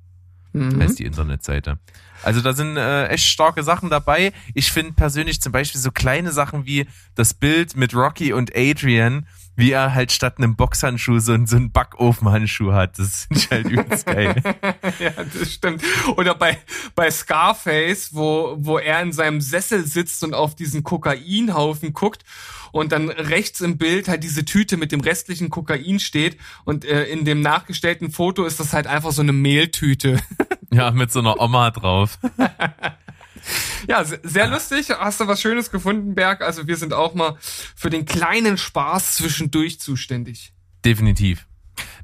mhm. 0.53 0.79
heißt 0.81 0.99
die 0.99 1.05
Internetseite. 1.05 1.79
Also 2.21 2.41
da 2.41 2.53
sind 2.53 2.77
äh, 2.77 3.07
echt 3.07 3.25
starke 3.25 3.63
Sachen 3.63 3.89
dabei. 3.89 4.33
Ich 4.53 4.71
finde 4.71 4.91
persönlich 4.91 5.41
zum 5.41 5.51
Beispiel 5.51 5.79
so 5.79 5.91
kleine 5.91 6.31
Sachen 6.31 6.65
wie 6.65 6.85
das 7.15 7.33
Bild 7.33 7.75
mit 7.75 7.95
Rocky 7.95 8.33
und 8.33 8.51
Adrian, 8.55 9.25
wie 9.55 9.71
er 9.71 9.93
halt 9.93 10.11
statt 10.11 10.37
einem 10.37 10.55
Boxhandschuh 10.55 11.19
so, 11.19 11.45
so 11.45 11.55
einen 11.55 11.71
Backofenhandschuh 11.71 12.73
hat. 12.73 12.99
Das 12.99 13.27
ich 13.29 13.49
halt 13.49 13.67
übelst 13.67 14.05
geil. 14.05 14.41
ja, 14.99 15.11
das 15.11 15.53
stimmt. 15.53 15.83
Oder 16.17 16.35
bei, 16.35 16.57
bei 16.95 17.11
Scarface, 17.11 18.13
wo, 18.13 18.55
wo 18.57 18.77
er 18.77 19.01
in 19.01 19.11
seinem 19.11 19.41
Sessel 19.41 19.85
sitzt 19.85 20.23
und 20.23 20.33
auf 20.33 20.55
diesen 20.55 20.83
Kokainhaufen 20.83 21.93
guckt 21.93 22.23
und 22.71 22.91
dann 22.91 23.09
rechts 23.09 23.61
im 23.61 23.77
Bild 23.77 24.07
halt 24.07 24.23
diese 24.23 24.45
Tüte 24.45 24.77
mit 24.77 24.91
dem 24.91 25.01
restlichen 25.01 25.49
Kokain 25.49 25.99
steht 25.99 26.37
und 26.65 26.85
äh, 26.85 27.05
in 27.05 27.25
dem 27.25 27.41
nachgestellten 27.41 28.11
Foto 28.11 28.45
ist 28.45 28.59
das 28.59 28.73
halt 28.73 28.87
einfach 28.87 29.11
so 29.11 29.21
eine 29.21 29.33
Mehltüte. 29.33 30.19
ja, 30.71 30.91
mit 30.91 31.11
so 31.11 31.19
einer 31.19 31.39
Oma 31.39 31.71
drauf. 31.71 32.17
Ja, 33.87 34.03
sehr 34.03 34.47
lustig. 34.47 34.89
Hast 34.89 35.21
du 35.21 35.27
was 35.27 35.41
Schönes 35.41 35.71
gefunden, 35.71 36.13
Berg? 36.13 36.41
Also 36.41 36.67
wir 36.67 36.75
sind 36.75 36.93
auch 36.93 37.13
mal 37.13 37.37
für 37.39 37.89
den 37.89 38.05
kleinen 38.05 38.57
Spaß 38.57 39.15
zwischendurch 39.15 39.79
zuständig. 39.79 40.53
Definitiv. 40.83 41.47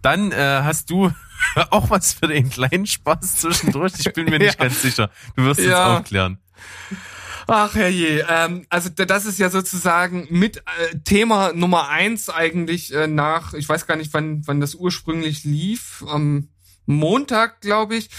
Dann 0.06 0.32
äh, 0.32 0.62
hast 0.64 0.91
du 0.91 1.12
auch 1.72 1.89
was 1.89 2.14
für 2.14 2.28
den 2.28 2.51
kleinen 2.51 2.86
Spaß 2.86 3.38
zwischendurch. 3.38 3.93
Ich 3.97 4.14
bin 4.14 4.26
mir 4.26 4.38
nicht 4.38 4.60
ja. 4.60 4.66
ganz 4.66 4.84
sicher. 4.84 5.10
Du 5.36 5.45
wirst 5.45 5.60
es 5.60 5.66
ja. 5.66 5.97
aufklären. 5.97 6.38
Ach 7.47 7.74
herrje, 7.74 8.24
ähm, 8.30 8.68
also 8.70 8.89
das 8.89 9.26
ist 9.26 9.39
ja 9.39 9.49
sozusagen 9.49 10.28
mit 10.30 10.58
äh, 10.58 10.97
Thema 11.03 11.53
Nummer 11.53 11.89
eins 11.89 12.30
eigentlich 12.30 12.93
äh, 12.93 13.08
nach, 13.08 13.56
ich 13.56 13.68
weiß 13.68 13.88
gar 13.88 13.95
nicht, 13.95 14.14
wann, 14.14 14.45
wann 14.45 14.60
das 14.60 14.76
ursprünglich 14.76 15.43
lief, 15.43 16.03
am 16.08 16.49
Montag, 16.86 17.62
glaube 17.62 17.95
ich, 17.95 18.12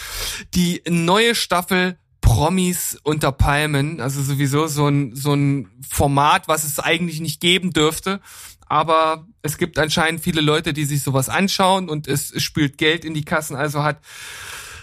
die 0.55 0.82
neue 0.89 1.37
Staffel 1.37 1.99
Promis 2.20 2.99
unter 3.05 3.30
Palmen, 3.30 4.01
also 4.01 4.22
sowieso 4.22 4.66
so 4.66 4.89
ein, 4.89 5.14
so 5.14 5.34
ein 5.34 5.70
Format, 5.89 6.49
was 6.49 6.64
es 6.64 6.80
eigentlich 6.80 7.20
nicht 7.20 7.41
geben 7.41 7.72
dürfte. 7.72 8.20
Aber 8.66 9.26
es 9.47 9.59
gibt 9.59 9.78
anscheinend 9.78 10.20
viele 10.20 10.40
Leute, 10.40 10.72
die 10.72 10.84
sich 10.84 11.03
sowas 11.03 11.28
anschauen 11.28 11.88
und 11.88 12.07
es, 12.07 12.32
spült 12.42 12.76
Geld 12.76 13.05
in 13.05 13.14
die 13.14 13.24
Kassen. 13.24 13.57
Also 13.57 13.82
hat 13.82 13.99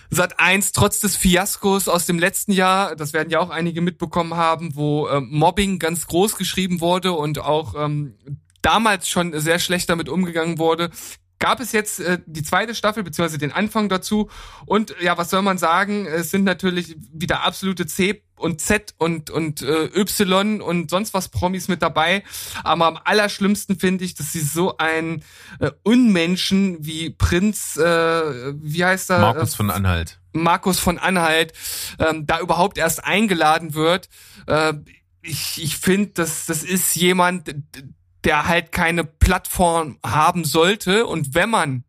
Sat 0.09 0.39
1 0.39 0.73
trotz 0.73 0.99
des 0.99 1.15
Fiaskos 1.15 1.87
aus 1.87 2.05
dem 2.05 2.19
letzten 2.19 2.51
Jahr, 2.51 2.95
das 2.95 3.13
werden 3.13 3.29
ja 3.29 3.39
auch 3.39 3.49
einige 3.49 3.81
mitbekommen 3.81 4.35
haben, 4.35 4.75
wo 4.75 5.07
ähm, 5.09 5.29
Mobbing 5.31 5.79
ganz 5.79 6.05
groß 6.05 6.37
geschrieben 6.37 6.81
wurde 6.81 7.13
und 7.13 7.39
auch 7.39 7.73
ähm, 7.75 8.15
damals 8.61 9.09
schon 9.09 9.39
sehr 9.39 9.59
schlecht 9.59 9.89
damit 9.89 10.09
umgegangen 10.09 10.59
wurde, 10.59 10.91
gab 11.43 11.59
es 11.59 11.73
jetzt 11.73 11.99
äh, 11.99 12.19
die 12.25 12.41
zweite 12.41 12.73
Staffel 12.73 13.03
beziehungsweise 13.03 13.37
den 13.37 13.51
Anfang 13.51 13.89
dazu 13.89 14.29
und 14.65 14.95
ja, 15.01 15.17
was 15.17 15.29
soll 15.29 15.41
man 15.41 15.57
sagen? 15.57 16.05
Es 16.05 16.31
sind 16.31 16.45
natürlich 16.45 16.95
wieder 17.11 17.43
absolute 17.43 17.85
C 17.85 18.23
und 18.37 18.61
Z 18.61 18.95
und 18.97 19.29
und 19.29 19.61
äh, 19.61 19.89
Y 19.93 20.61
und 20.61 20.89
sonst 20.89 21.13
was 21.13 21.27
Promis 21.27 21.67
mit 21.67 21.81
dabei. 21.81 22.23
Aber 22.63 22.85
am 22.85 22.97
allerschlimmsten 23.03 23.77
finde 23.77 24.05
ich, 24.05 24.15
dass 24.15 24.31
sie 24.31 24.39
so 24.39 24.77
ein 24.77 25.21
äh, 25.59 25.71
Unmenschen 25.83 26.85
wie 26.85 27.09
Prinz, 27.09 27.75
äh, 27.75 27.83
wie 27.83 28.85
heißt 28.85 29.11
er? 29.11 29.19
Markus 29.19 29.53
von 29.53 29.69
Anhalt. 29.69 30.21
Markus 30.31 30.79
von 30.79 30.97
Anhalt, 30.97 31.51
ähm, 31.99 32.25
da 32.25 32.39
überhaupt 32.39 32.77
erst 32.77 33.03
eingeladen 33.03 33.73
wird. 33.73 34.07
Äh, 34.47 34.75
ich 35.21 35.61
ich 35.61 35.75
finde, 35.75 36.11
das 36.13 36.45
das 36.45 36.63
ist 36.63 36.95
jemand, 36.95 37.53
der 38.23 38.47
halt 38.47 38.71
keine 38.71 39.03
Plattform 39.03 39.97
haben 40.05 40.45
sollte. 40.45 41.05
Und 41.05 41.33
wenn 41.33 41.49
man 41.49 41.83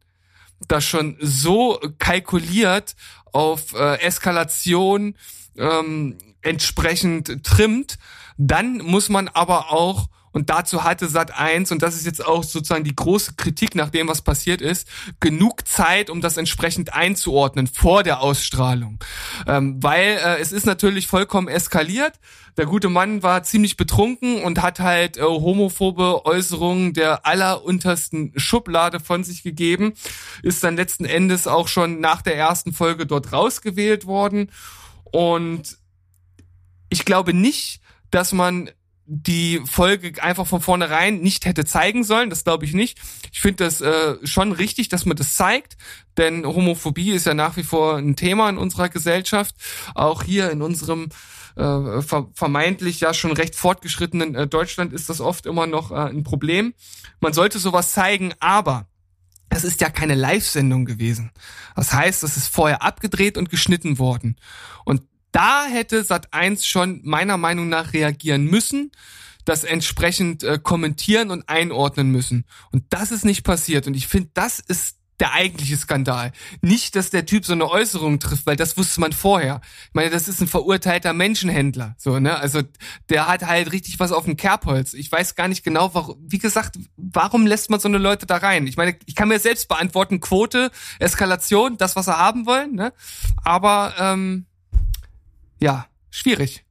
das 0.68 0.84
schon 0.84 1.16
so 1.20 1.80
kalkuliert 1.98 2.96
auf 3.32 3.74
äh, 3.74 4.00
Eskalation 4.00 5.16
ähm, 5.56 6.18
entsprechend 6.42 7.44
trimmt, 7.44 7.98
dann 8.36 8.78
muss 8.78 9.08
man 9.08 9.28
aber 9.28 9.72
auch 9.72 10.08
und 10.34 10.50
dazu 10.50 10.82
hatte 10.82 11.08
Sat 11.08 11.38
1, 11.38 11.70
und 11.70 11.80
das 11.80 11.94
ist 11.94 12.04
jetzt 12.04 12.24
auch 12.24 12.42
sozusagen 12.42 12.82
die 12.82 12.94
große 12.94 13.34
Kritik 13.36 13.76
nach 13.76 13.88
dem, 13.88 14.08
was 14.08 14.20
passiert 14.20 14.60
ist, 14.60 14.88
genug 15.20 15.66
Zeit, 15.66 16.10
um 16.10 16.20
das 16.20 16.36
entsprechend 16.36 16.92
einzuordnen 16.92 17.68
vor 17.68 18.02
der 18.02 18.20
Ausstrahlung. 18.20 18.98
Ähm, 19.46 19.80
weil 19.80 20.18
äh, 20.18 20.40
es 20.40 20.50
ist 20.50 20.66
natürlich 20.66 21.06
vollkommen 21.06 21.46
eskaliert. 21.46 22.14
Der 22.56 22.66
gute 22.66 22.88
Mann 22.88 23.22
war 23.22 23.44
ziemlich 23.44 23.76
betrunken 23.76 24.42
und 24.42 24.60
hat 24.60 24.80
halt 24.80 25.18
äh, 25.18 25.22
homophobe 25.22 26.26
Äußerungen 26.26 26.94
der 26.94 27.24
alleruntersten 27.24 28.32
Schublade 28.36 28.98
von 28.98 29.22
sich 29.22 29.44
gegeben. 29.44 29.94
Ist 30.42 30.64
dann 30.64 30.74
letzten 30.74 31.04
Endes 31.04 31.46
auch 31.46 31.68
schon 31.68 32.00
nach 32.00 32.22
der 32.22 32.36
ersten 32.36 32.72
Folge 32.72 33.06
dort 33.06 33.32
rausgewählt 33.32 34.04
worden. 34.04 34.50
Und 35.04 35.78
ich 36.88 37.04
glaube 37.04 37.34
nicht, 37.34 37.80
dass 38.10 38.32
man 38.32 38.70
die 39.06 39.60
Folge 39.64 40.22
einfach 40.22 40.46
von 40.46 40.60
vornherein 40.60 41.20
nicht 41.20 41.44
hätte 41.44 41.64
zeigen 41.64 42.04
sollen. 42.04 42.30
Das 42.30 42.44
glaube 42.44 42.64
ich 42.64 42.72
nicht. 42.72 42.98
Ich 43.32 43.40
finde 43.40 43.64
das 43.64 43.80
äh, 43.80 44.16
schon 44.24 44.52
richtig, 44.52 44.88
dass 44.88 45.04
man 45.04 45.16
das 45.16 45.34
zeigt, 45.34 45.76
denn 46.16 46.46
Homophobie 46.46 47.10
ist 47.10 47.26
ja 47.26 47.34
nach 47.34 47.56
wie 47.56 47.64
vor 47.64 47.96
ein 47.96 48.16
Thema 48.16 48.48
in 48.48 48.58
unserer 48.58 48.88
Gesellschaft. 48.88 49.54
Auch 49.94 50.22
hier 50.22 50.50
in 50.50 50.62
unserem 50.62 51.10
äh, 51.56 52.02
ver 52.02 52.28
vermeintlich 52.34 53.00
ja 53.00 53.14
schon 53.14 53.32
recht 53.32 53.54
fortgeschrittenen 53.54 54.34
äh, 54.34 54.46
Deutschland 54.46 54.92
ist 54.92 55.08
das 55.08 55.20
oft 55.20 55.46
immer 55.46 55.66
noch 55.66 55.90
äh, 55.90 56.10
ein 56.10 56.24
Problem. 56.24 56.74
Man 57.20 57.32
sollte 57.32 57.58
sowas 57.58 57.92
zeigen, 57.92 58.32
aber 58.40 58.86
es 59.50 59.64
ist 59.64 59.80
ja 59.80 59.90
keine 59.90 60.14
Live-Sendung 60.14 60.84
gewesen. 60.84 61.30
Das 61.76 61.92
heißt, 61.92 62.24
es 62.24 62.36
ist 62.36 62.48
vorher 62.48 62.82
abgedreht 62.82 63.36
und 63.36 63.50
geschnitten 63.50 63.98
worden. 63.98 64.36
Und 64.84 65.02
da 65.34 65.66
hätte 65.66 66.04
Sat 66.04 66.32
1 66.32 66.64
schon 66.64 67.00
meiner 67.02 67.36
Meinung 67.36 67.68
nach 67.68 67.92
reagieren 67.92 68.44
müssen, 68.44 68.92
das 69.44 69.64
entsprechend 69.64 70.44
äh, 70.44 70.58
kommentieren 70.62 71.30
und 71.30 71.48
einordnen 71.48 72.10
müssen. 72.10 72.44
Und 72.70 72.84
das 72.90 73.10
ist 73.10 73.24
nicht 73.24 73.42
passiert. 73.42 73.86
Und 73.86 73.94
ich 73.94 74.06
finde, 74.06 74.30
das 74.32 74.60
ist 74.60 74.96
der 75.20 75.32
eigentliche 75.32 75.76
Skandal. 75.76 76.32
Nicht, 76.60 76.96
dass 76.96 77.10
der 77.10 77.26
Typ 77.26 77.44
so 77.44 77.52
eine 77.52 77.68
Äußerung 77.68 78.20
trifft, 78.20 78.46
weil 78.46 78.56
das 78.56 78.76
wusste 78.76 79.00
man 79.00 79.12
vorher. 79.12 79.60
Ich 79.88 79.94
meine, 79.94 80.10
das 80.10 80.28
ist 80.28 80.40
ein 80.40 80.48
verurteilter 80.48 81.12
Menschenhändler. 81.12 81.94
So, 81.98 82.18
ne? 82.18 82.36
Also 82.38 82.62
der 83.08 83.28
hat 83.28 83.42
halt 83.42 83.72
richtig 83.72 84.00
was 84.00 84.12
auf 84.12 84.24
dem 84.24 84.36
Kerbholz. 84.36 84.94
Ich 84.94 85.10
weiß 85.10 85.34
gar 85.34 85.48
nicht 85.48 85.64
genau, 85.64 85.94
warum, 85.94 86.16
wie 86.20 86.38
gesagt, 86.38 86.78
warum 86.96 87.46
lässt 87.46 87.70
man 87.70 87.80
so 87.80 87.88
eine 87.88 87.98
Leute 87.98 88.26
da 88.26 88.36
rein? 88.36 88.66
Ich 88.66 88.76
meine, 88.76 88.96
ich 89.06 89.14
kann 89.14 89.28
mir 89.28 89.38
selbst 89.38 89.68
beantworten, 89.68 90.20
Quote, 90.20 90.70
Eskalation, 90.98 91.76
das, 91.76 91.96
was 91.96 92.06
sie 92.06 92.16
haben 92.16 92.46
wollen, 92.46 92.74
ne? 92.74 92.92
Aber 93.44 93.94
ähm, 93.98 94.46
ja, 95.64 95.86
schwierig. 96.10 96.62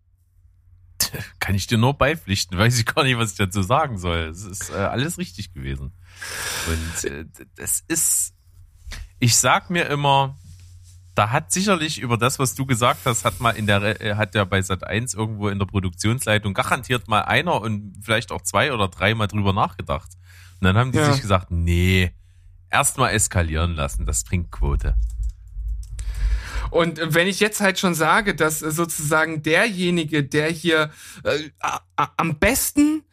Kann 1.40 1.56
ich 1.56 1.66
dir 1.66 1.80
nur 1.80 1.96
beipflichten, 1.96 2.58
weiß 2.58 2.78
ich 2.78 2.86
gar 2.86 3.04
nicht, 3.04 3.18
was 3.18 3.32
ich 3.32 3.38
dazu 3.38 3.64
sagen 3.64 3.98
soll. 3.98 4.20
Es 4.20 4.44
ist 4.44 4.70
äh, 4.70 4.76
alles 4.76 5.18
richtig 5.18 5.52
gewesen. 5.52 5.94
Und 6.68 7.12
äh, 7.12 7.26
das 7.56 7.84
ist, 7.88 8.36
ich 9.18 9.36
sag 9.36 9.72
mir 9.72 9.88
immer, 9.88 10.38
da 11.16 11.32
hat 11.32 11.52
sicherlich 11.52 12.00
über 12.00 12.18
das, 12.18 12.38
was 12.38 12.54
du 12.54 12.68
gesagt 12.68 13.02
hast, 13.06 13.26
hat 13.26 13.40
mal 13.40 13.52
in 13.52 13.66
der, 13.66 14.00
äh, 14.00 14.14
hat 14.14 14.36
ja 14.36 14.46
bei 14.46 14.62
Sat 14.62 14.84
1 14.86 15.16
irgendwo 15.16 15.50
in 15.50 15.58
der 15.58 15.66
Produktionsleitung 15.66 16.54
garantiert 16.54 17.08
mal 17.08 17.22
einer 17.22 17.62
und 17.62 17.96
vielleicht 18.00 18.32
auch 18.32 18.44
zwei 18.44 18.74
oder 18.74 18.90
drei 18.90 19.16
mal 19.16 19.28
drüber 19.28 19.54
nachgedacht. 19.54 20.12
Und 20.62 20.66
dann 20.66 20.78
haben 20.78 20.92
die 20.92 21.00
ja. 21.00 21.12
sich 21.12 21.22
gesagt, 21.22 21.50
nee, 21.50 22.12
erstmal 22.70 23.14
eskalieren 23.14 23.74
lassen, 23.74 24.06
das 24.06 24.24
bringt 24.24 24.52
Quote. 24.52 24.96
Und 26.74 27.00
wenn 27.14 27.28
ich 27.28 27.40
jetzt 27.40 27.62
halt 27.62 27.78
schon 27.78 27.94
sage, 27.94 28.34
dass 28.34 28.58
sozusagen 28.58 29.44
derjenige, 29.44 30.24
der 30.24 30.50
hier 30.50 30.90
äh, 31.24 31.52
am 32.18 32.40
besten 32.40 33.04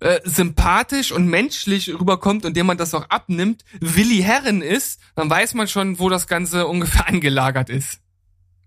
äh, 0.00 0.20
sympathisch 0.24 1.12
und 1.12 1.26
menschlich 1.26 1.90
rüberkommt 1.92 2.46
und 2.46 2.56
dem 2.56 2.64
man 2.64 2.78
das 2.78 2.94
auch 2.94 3.10
abnimmt, 3.10 3.62
Willi 3.78 4.22
Herren 4.22 4.62
ist, 4.62 5.02
dann 5.16 5.28
weiß 5.28 5.52
man 5.52 5.68
schon, 5.68 5.98
wo 5.98 6.08
das 6.08 6.28
Ganze 6.28 6.66
ungefähr 6.66 7.08
angelagert 7.08 7.68
ist. 7.68 8.00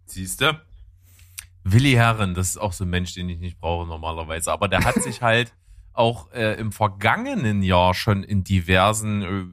Siehst 0.06 0.42
du? 0.42 0.62
Willi 1.64 1.94
Herren, 1.94 2.36
das 2.36 2.50
ist 2.50 2.58
auch 2.58 2.74
so 2.74 2.84
ein 2.84 2.92
Mensch, 2.92 3.16
den 3.16 3.30
ich 3.30 3.40
nicht 3.40 3.58
brauche 3.58 3.88
normalerweise. 3.88 4.52
Aber 4.52 4.68
der 4.68 4.84
hat 4.84 5.02
sich 5.02 5.24
halt 5.24 5.52
auch 5.94 6.32
äh, 6.32 6.60
im 6.60 6.72
vergangenen 6.72 7.64
Jahr 7.64 7.96
schon 7.96 8.22
in 8.22 8.44
diversen 8.44 9.22
äh, 9.24 9.46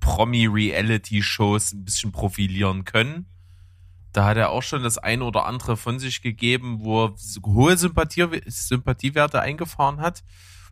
Promi-Reality-Shows 0.00 1.74
ein 1.74 1.84
bisschen 1.84 2.12
profilieren 2.12 2.86
können 2.86 3.26
da 4.12 4.24
hat 4.26 4.36
er 4.36 4.50
auch 4.50 4.62
schon 4.62 4.82
das 4.82 4.98
eine 4.98 5.24
oder 5.24 5.46
andere 5.46 5.76
von 5.76 5.98
sich 5.98 6.22
gegeben, 6.22 6.78
wo 6.80 7.06
er 7.06 7.14
hohe 7.44 7.76
Sympathie, 7.76 8.26
Sympathiewerte 8.46 9.40
eingefahren 9.40 10.00
hat. 10.00 10.22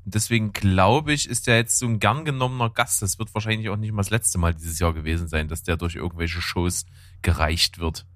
Und 0.05 0.14
deswegen 0.14 0.53
glaube 0.53 1.12
ich, 1.12 1.28
ist 1.28 1.49
er 1.49 1.57
jetzt 1.57 1.78
so 1.78 1.87
ein 1.87 1.99
gern 1.99 2.24
genommener 2.24 2.70
Gast. 2.70 3.03
Das 3.03 3.18
wird 3.18 3.34
wahrscheinlich 3.34 3.68
auch 3.68 3.76
nicht 3.76 3.93
mal 3.93 4.03
das 4.03 4.11
letzte 4.11 4.39
Mal 4.39 4.55
dieses 4.55 4.78
Jahr 4.78 4.95
gewesen 4.95 5.28
sein, 5.28 5.49
dass 5.49 5.64
der 5.64 5.76
durch 5.76 5.97
irgendwelche 5.97 6.41
Shows 6.41 6.87
gereicht 7.22 7.78
wird. 7.78 8.07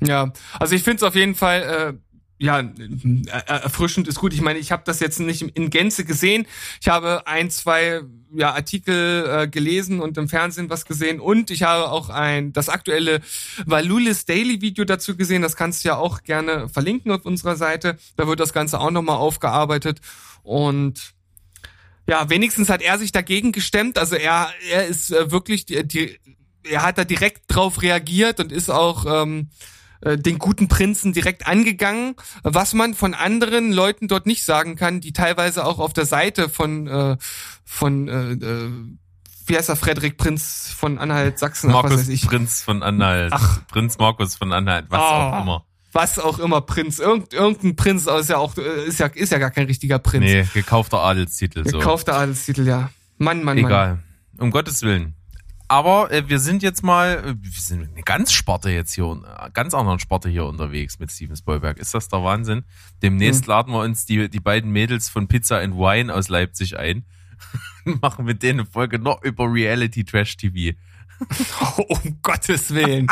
Ja, 0.00 0.32
also 0.58 0.74
ich 0.74 0.82
finde 0.82 0.96
es 0.96 1.02
auf 1.04 1.14
jeden 1.14 1.34
Fall 1.34 1.62
äh, 1.62 2.05
ja, 2.38 2.60
erfrischend 3.46 4.08
ist 4.08 4.20
gut. 4.20 4.34
Ich 4.34 4.42
meine, 4.42 4.58
ich 4.58 4.70
habe 4.70 4.82
das 4.84 5.00
jetzt 5.00 5.20
nicht 5.20 5.42
in 5.42 5.70
Gänze 5.70 6.04
gesehen. 6.04 6.46
Ich 6.80 6.88
habe 6.88 7.26
ein, 7.26 7.50
zwei 7.50 8.02
ja, 8.34 8.52
Artikel 8.52 9.26
äh, 9.26 9.48
gelesen 9.48 10.00
und 10.00 10.18
im 10.18 10.28
Fernsehen 10.28 10.68
was 10.68 10.84
gesehen 10.84 11.20
und 11.20 11.50
ich 11.50 11.62
habe 11.62 11.90
auch 11.90 12.10
ein 12.10 12.52
das 12.52 12.68
aktuelle 12.68 13.20
Valulis 13.64 14.26
Daily 14.26 14.60
Video 14.60 14.84
dazu 14.84 15.16
gesehen. 15.16 15.40
Das 15.40 15.56
kannst 15.56 15.84
du 15.84 15.88
ja 15.88 15.96
auch 15.96 16.22
gerne 16.24 16.68
verlinken 16.68 17.10
auf 17.12 17.24
unserer 17.24 17.56
Seite. 17.56 17.96
Da 18.16 18.26
wird 18.26 18.40
das 18.40 18.52
Ganze 18.52 18.80
auch 18.80 18.90
nochmal 18.90 19.16
aufgearbeitet 19.16 20.00
und 20.42 21.14
ja, 22.08 22.28
wenigstens 22.28 22.68
hat 22.68 22.82
er 22.82 22.98
sich 22.98 23.12
dagegen 23.12 23.52
gestemmt. 23.52 23.98
Also 23.98 24.16
er 24.16 24.50
er 24.70 24.86
ist 24.86 25.10
äh, 25.10 25.30
wirklich 25.30 25.64
die, 25.64 25.86
die 25.86 26.18
er 26.68 26.82
hat 26.82 26.98
da 26.98 27.04
direkt 27.04 27.42
drauf 27.48 27.80
reagiert 27.80 28.40
und 28.40 28.52
ist 28.52 28.70
auch 28.70 29.06
ähm, 29.22 29.48
äh, 30.06 30.16
den 30.16 30.38
guten 30.38 30.68
Prinzen 30.68 31.12
direkt 31.12 31.46
angegangen, 31.46 32.14
was 32.42 32.74
man 32.74 32.94
von 32.94 33.14
anderen 33.14 33.72
Leuten 33.72 34.08
dort 34.08 34.26
nicht 34.26 34.44
sagen 34.44 34.76
kann, 34.76 35.00
die 35.00 35.12
teilweise 35.12 35.64
auch 35.64 35.78
auf 35.78 35.92
der 35.92 36.06
Seite 36.06 36.48
von 36.48 36.86
äh, 36.86 37.16
von 37.64 38.08
äh, 38.08 38.32
äh, 38.32 38.70
wie 39.46 39.56
heißt 39.56 39.68
er, 39.68 39.76
Frederik 39.76 40.16
Prinz 40.16 40.74
von 40.76 40.98
Anhalt 40.98 41.38
Sachsen, 41.38 41.70
Markus 41.70 41.92
was 41.92 42.00
weiß 42.00 42.08
ich. 42.08 42.26
Prinz 42.26 42.62
von 42.62 42.82
Anhalt, 42.82 43.32
Ach. 43.34 43.60
Prinz 43.68 43.98
Markus 43.98 44.36
von 44.36 44.52
Anhalt, 44.52 44.86
was 44.88 45.00
oh, 45.00 45.04
auch 45.04 45.42
immer. 45.42 45.64
Was 45.92 46.18
auch 46.18 46.38
immer, 46.38 46.60
Prinz. 46.60 46.98
Irgend, 46.98 47.32
irgendein 47.32 47.74
Prinz, 47.74 48.06
ist 48.06 48.28
ja 48.28 48.36
auch, 48.36 48.56
äh, 48.58 48.86
ist 48.86 49.00
ja, 49.00 49.06
ist 49.06 49.32
ja 49.32 49.38
gar 49.38 49.50
kein 49.50 49.66
richtiger 49.66 49.98
Prinz. 49.98 50.24
Nee, 50.24 50.46
gekaufter 50.52 50.98
Adelstitel. 50.98 51.68
So. 51.68 51.78
Gekaufter 51.78 52.14
Adelstitel, 52.14 52.66
ja. 52.66 52.90
Mann, 53.18 53.42
Mann, 53.42 53.56
Mann. 53.56 53.58
Egal. 53.58 53.98
Um 54.38 54.50
Gottes 54.50 54.82
Willen. 54.82 55.15
Aber 55.68 56.10
äh, 56.12 56.28
wir 56.28 56.38
sind 56.38 56.62
jetzt 56.62 56.82
mal, 56.82 57.18
äh, 57.18 57.34
wir 57.38 57.50
sind 57.52 57.92
eine 57.92 58.02
ganz 58.02 58.32
Sparte 58.32 58.70
jetzt 58.70 58.94
hier, 58.94 59.04
äh, 59.04 59.50
ganz 59.52 59.74
anderen 59.74 59.98
Sparte 59.98 60.28
hier 60.28 60.44
unterwegs 60.44 60.98
mit 60.98 61.10
Steven 61.10 61.36
Spielberg. 61.36 61.78
Ist 61.78 61.94
das 61.94 62.08
der 62.08 62.22
Wahnsinn? 62.22 62.64
Demnächst 63.02 63.46
mhm. 63.46 63.50
laden 63.50 63.72
wir 63.72 63.80
uns 63.80 64.06
die, 64.06 64.28
die 64.28 64.40
beiden 64.40 64.70
Mädels 64.70 65.08
von 65.08 65.28
Pizza 65.28 65.58
and 65.58 65.74
Wine 65.74 66.14
aus 66.14 66.28
Leipzig 66.28 66.78
ein. 66.78 67.04
und 67.84 68.02
machen 68.02 68.24
mit 68.24 68.42
denen 68.42 68.60
eine 68.60 68.68
Folge 68.68 68.98
noch 68.98 69.22
über 69.22 69.44
Reality 69.44 70.04
Trash 70.04 70.36
TV. 70.36 70.76
um 71.88 72.18
Gottes 72.22 72.72
Willen. 72.74 73.06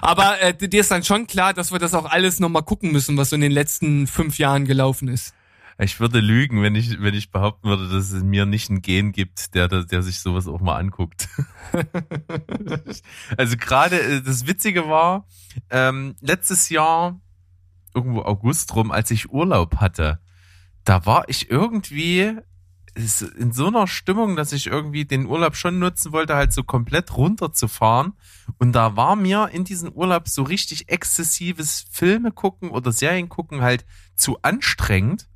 Aber 0.00 0.40
äh, 0.40 0.54
dir 0.54 0.80
ist 0.80 0.90
dann 0.90 1.02
schon 1.02 1.26
klar, 1.26 1.52
dass 1.54 1.72
wir 1.72 1.78
das 1.78 1.94
auch 1.94 2.04
alles 2.04 2.38
nochmal 2.38 2.62
gucken 2.62 2.92
müssen, 2.92 3.16
was 3.16 3.30
so 3.30 3.36
in 3.36 3.42
den 3.42 3.52
letzten 3.52 4.06
fünf 4.06 4.38
Jahren 4.38 4.64
gelaufen 4.64 5.08
ist. 5.08 5.34
Ich 5.82 5.98
würde 5.98 6.20
lügen, 6.20 6.62
wenn 6.62 6.74
ich, 6.74 7.00
wenn 7.00 7.14
ich 7.14 7.30
behaupten 7.30 7.68
würde, 7.68 7.88
dass 7.88 8.12
es 8.12 8.22
mir 8.22 8.46
nicht 8.46 8.70
einen 8.70 8.82
Gen 8.82 9.10
gibt, 9.12 9.54
der, 9.54 9.66
der 9.68 10.02
sich 10.02 10.20
sowas 10.20 10.46
auch 10.46 10.60
mal 10.60 10.76
anguckt. 10.76 11.28
also 13.36 13.56
gerade 13.56 14.00
äh, 14.00 14.22
das 14.22 14.46
Witzige 14.46 14.88
war, 14.88 15.26
ähm, 15.70 16.14
letztes 16.20 16.68
Jahr, 16.68 17.20
irgendwo 17.94 18.22
August 18.22 18.74
rum, 18.76 18.92
als 18.92 19.10
ich 19.10 19.30
Urlaub 19.30 19.76
hatte, 19.76 20.20
da 20.84 21.04
war 21.04 21.28
ich 21.28 21.50
irgendwie 21.50 22.36
in 22.94 23.52
so 23.52 23.68
einer 23.68 23.86
Stimmung, 23.86 24.36
dass 24.36 24.52
ich 24.52 24.66
irgendwie 24.66 25.06
den 25.06 25.26
Urlaub 25.26 25.56
schon 25.56 25.78
nutzen 25.78 26.12
wollte, 26.12 26.36
halt 26.36 26.52
so 26.52 26.62
komplett 26.62 27.16
runterzufahren. 27.16 28.12
Und 28.58 28.72
da 28.72 28.96
war 28.96 29.16
mir 29.16 29.48
in 29.52 29.64
diesem 29.64 29.92
Urlaub 29.92 30.28
so 30.28 30.42
richtig 30.42 30.90
exzessives 30.90 31.86
Filme 31.90 32.32
gucken 32.32 32.70
oder 32.70 32.92
Serien 32.92 33.30
gucken 33.30 33.62
halt 33.62 33.86
zu 34.14 34.38
anstrengend. 34.42 35.28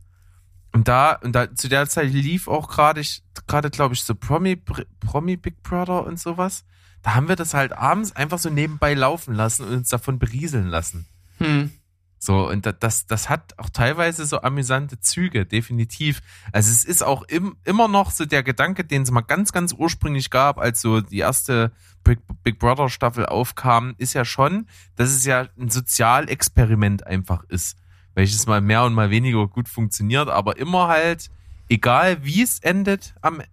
Und 0.77 0.89
da, 0.89 1.12
und 1.22 1.33
da 1.33 1.55
zu 1.55 1.70
der 1.70 1.89
Zeit 1.89 2.12
lief 2.12 2.49
auch 2.49 2.68
gerade, 2.68 3.01
gerade 3.47 3.70
glaube 3.70 3.95
ich, 3.95 4.03
so 4.03 4.14
Promi, 4.14 4.57
Promi 4.57 5.39
Big 5.39 5.62
Brother 5.62 6.05
und 6.05 6.20
sowas. 6.20 6.66
Da 7.01 7.14
haben 7.14 7.29
wir 7.29 7.37
das 7.37 7.55
halt 7.55 7.72
abends 7.72 8.14
einfach 8.14 8.39
so 8.39 8.51
nebenbei 8.51 8.93
laufen 8.93 9.35
lassen 9.35 9.64
und 9.64 9.72
uns 9.72 9.89
davon 9.89 10.18
berieseln 10.18 10.66
lassen. 10.66 11.07
Hm. 11.39 11.70
So, 12.18 12.51
und 12.51 12.70
das, 12.81 13.07
das 13.07 13.31
hat 13.31 13.59
auch 13.59 13.70
teilweise 13.70 14.27
so 14.27 14.43
amüsante 14.43 15.01
Züge, 15.01 15.47
definitiv. 15.47 16.20
Also 16.53 16.70
es 16.70 16.85
ist 16.85 17.03
auch 17.03 17.22
im, 17.22 17.57
immer 17.64 17.89
noch 17.89 18.11
so 18.11 18.27
der 18.27 18.43
Gedanke, 18.43 18.85
den 18.85 19.01
es 19.01 19.11
mal 19.11 19.22
ganz, 19.22 19.53
ganz 19.53 19.72
ursprünglich 19.72 20.29
gab, 20.29 20.59
als 20.59 20.83
so 20.83 21.01
die 21.01 21.20
erste 21.20 21.72
Big, 22.05 22.18
Big 22.43 22.59
Brother 22.59 22.91
Staffel 22.91 23.24
aufkam, 23.24 23.95
ist 23.97 24.12
ja 24.12 24.27
schon, 24.27 24.68
dass 24.97 25.09
es 25.09 25.24
ja 25.24 25.49
ein 25.59 25.70
Sozialexperiment 25.70 27.07
einfach 27.07 27.45
ist 27.49 27.79
welches 28.17 28.47
mal 28.47 28.61
mehr 28.61 28.83
und 28.83 28.95
mal 28.95 29.11
weniger 29.11 29.47
gut 29.47 29.69
funktioniert, 29.69 30.29
aber 30.29 30.57
immer 30.57 30.89
halt, 30.89 31.31
egal 31.69 32.25
wie 32.25 32.43
es 32.43 32.59
endet 32.59 33.14
am, 33.21 33.41
äh, 33.41 33.45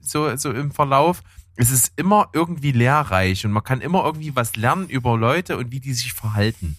so, 0.00 0.36
so 0.36 0.50
im 0.50 0.72
Verlauf, 0.72 1.22
es 1.56 1.70
ist 1.70 1.92
immer 1.96 2.28
irgendwie 2.32 2.72
lehrreich 2.72 3.46
und 3.46 3.52
man 3.52 3.62
kann 3.62 3.80
immer 3.80 4.04
irgendwie 4.04 4.34
was 4.34 4.56
lernen 4.56 4.88
über 4.88 5.16
Leute 5.16 5.56
und 5.56 5.70
wie 5.70 5.78
die 5.78 5.94
sich 5.94 6.12
verhalten. 6.12 6.76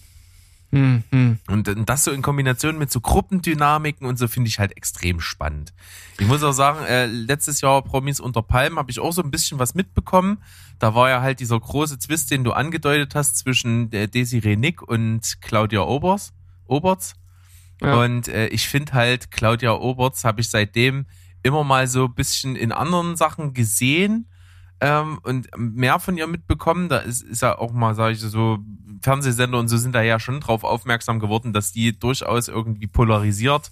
Mhm. 0.70 1.38
Und 1.46 1.88
das 1.88 2.04
so 2.04 2.10
in 2.10 2.20
Kombination 2.20 2.76
mit 2.76 2.90
so 2.90 3.00
Gruppendynamiken 3.00 4.06
und 4.06 4.18
so 4.18 4.28
finde 4.28 4.48
ich 4.48 4.58
halt 4.58 4.76
extrem 4.76 5.20
spannend. 5.20 5.72
Ich 6.18 6.26
muss 6.26 6.42
auch 6.42 6.52
sagen, 6.52 6.84
äh, 6.84 7.06
letztes 7.06 7.62
Jahr 7.62 7.80
Promis 7.80 8.20
unter 8.20 8.42
Palmen 8.42 8.78
habe 8.78 8.90
ich 8.90 9.00
auch 9.00 9.12
so 9.12 9.22
ein 9.22 9.30
bisschen 9.30 9.58
was 9.58 9.74
mitbekommen. 9.74 10.38
Da 10.78 10.94
war 10.94 11.08
ja 11.08 11.22
halt 11.22 11.40
dieser 11.40 11.58
große 11.58 11.98
Twist, 11.98 12.30
den 12.30 12.44
du 12.44 12.52
angedeutet 12.52 13.14
hast 13.14 13.38
zwischen 13.38 13.90
äh, 13.92 14.06
Desiree 14.06 14.56
Nick 14.56 14.82
und 14.82 15.40
Claudia 15.40 15.80
Obers. 15.80 16.34
Oberts. 16.66 17.14
Ja. 17.80 18.02
Und 18.02 18.28
äh, 18.28 18.48
ich 18.48 18.68
finde 18.68 18.92
halt, 18.92 19.30
Claudia 19.30 19.72
Oberts 19.72 20.24
habe 20.24 20.40
ich 20.40 20.50
seitdem 20.50 21.06
immer 21.42 21.64
mal 21.64 21.86
so 21.86 22.06
ein 22.06 22.14
bisschen 22.14 22.56
in 22.56 22.72
anderen 22.72 23.16
Sachen 23.16 23.52
gesehen 23.52 24.28
ähm, 24.80 25.18
und 25.22 25.48
mehr 25.56 25.98
von 25.98 26.16
ihr 26.16 26.26
mitbekommen. 26.26 26.88
Da 26.88 26.98
ist, 26.98 27.22
ist 27.22 27.42
ja 27.42 27.58
auch 27.58 27.72
mal, 27.72 27.94
sage 27.94 28.14
ich 28.14 28.20
so, 28.20 28.58
Fernsehsender 29.02 29.58
und 29.58 29.68
so 29.68 29.76
sind 29.76 29.94
da 29.94 30.02
ja 30.02 30.18
schon 30.18 30.40
drauf 30.40 30.64
aufmerksam 30.64 31.20
geworden, 31.20 31.52
dass 31.52 31.72
die 31.72 31.98
durchaus 31.98 32.48
irgendwie 32.48 32.86
polarisiert. 32.86 33.70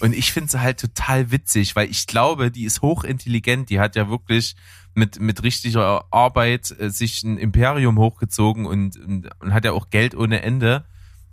Und 0.00 0.12
ich 0.14 0.32
finde 0.32 0.50
sie 0.50 0.60
halt 0.60 0.80
total 0.80 1.30
witzig, 1.30 1.74
weil 1.76 1.90
ich 1.90 2.06
glaube, 2.06 2.50
die 2.50 2.64
ist 2.64 2.82
hochintelligent. 2.82 3.70
Die 3.70 3.80
hat 3.80 3.96
ja 3.96 4.10
wirklich 4.10 4.56
mit, 4.94 5.20
mit 5.20 5.42
richtiger 5.42 6.04
Arbeit 6.10 6.74
äh, 6.78 6.90
sich 6.90 7.22
ein 7.22 7.38
Imperium 7.38 7.98
hochgezogen 7.98 8.66
und, 8.66 8.98
und, 8.98 9.28
und 9.40 9.54
hat 9.54 9.64
ja 9.64 9.72
auch 9.72 9.90
Geld 9.90 10.14
ohne 10.14 10.42
Ende 10.42 10.84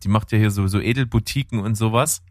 die 0.04 0.10
macht 0.10 0.32
ja 0.32 0.38
hier 0.38 0.51
so, 0.51 0.68
so 0.68 0.80
Edelboutiquen 0.80 1.60
und 1.60 1.76
sowas. 1.76 2.22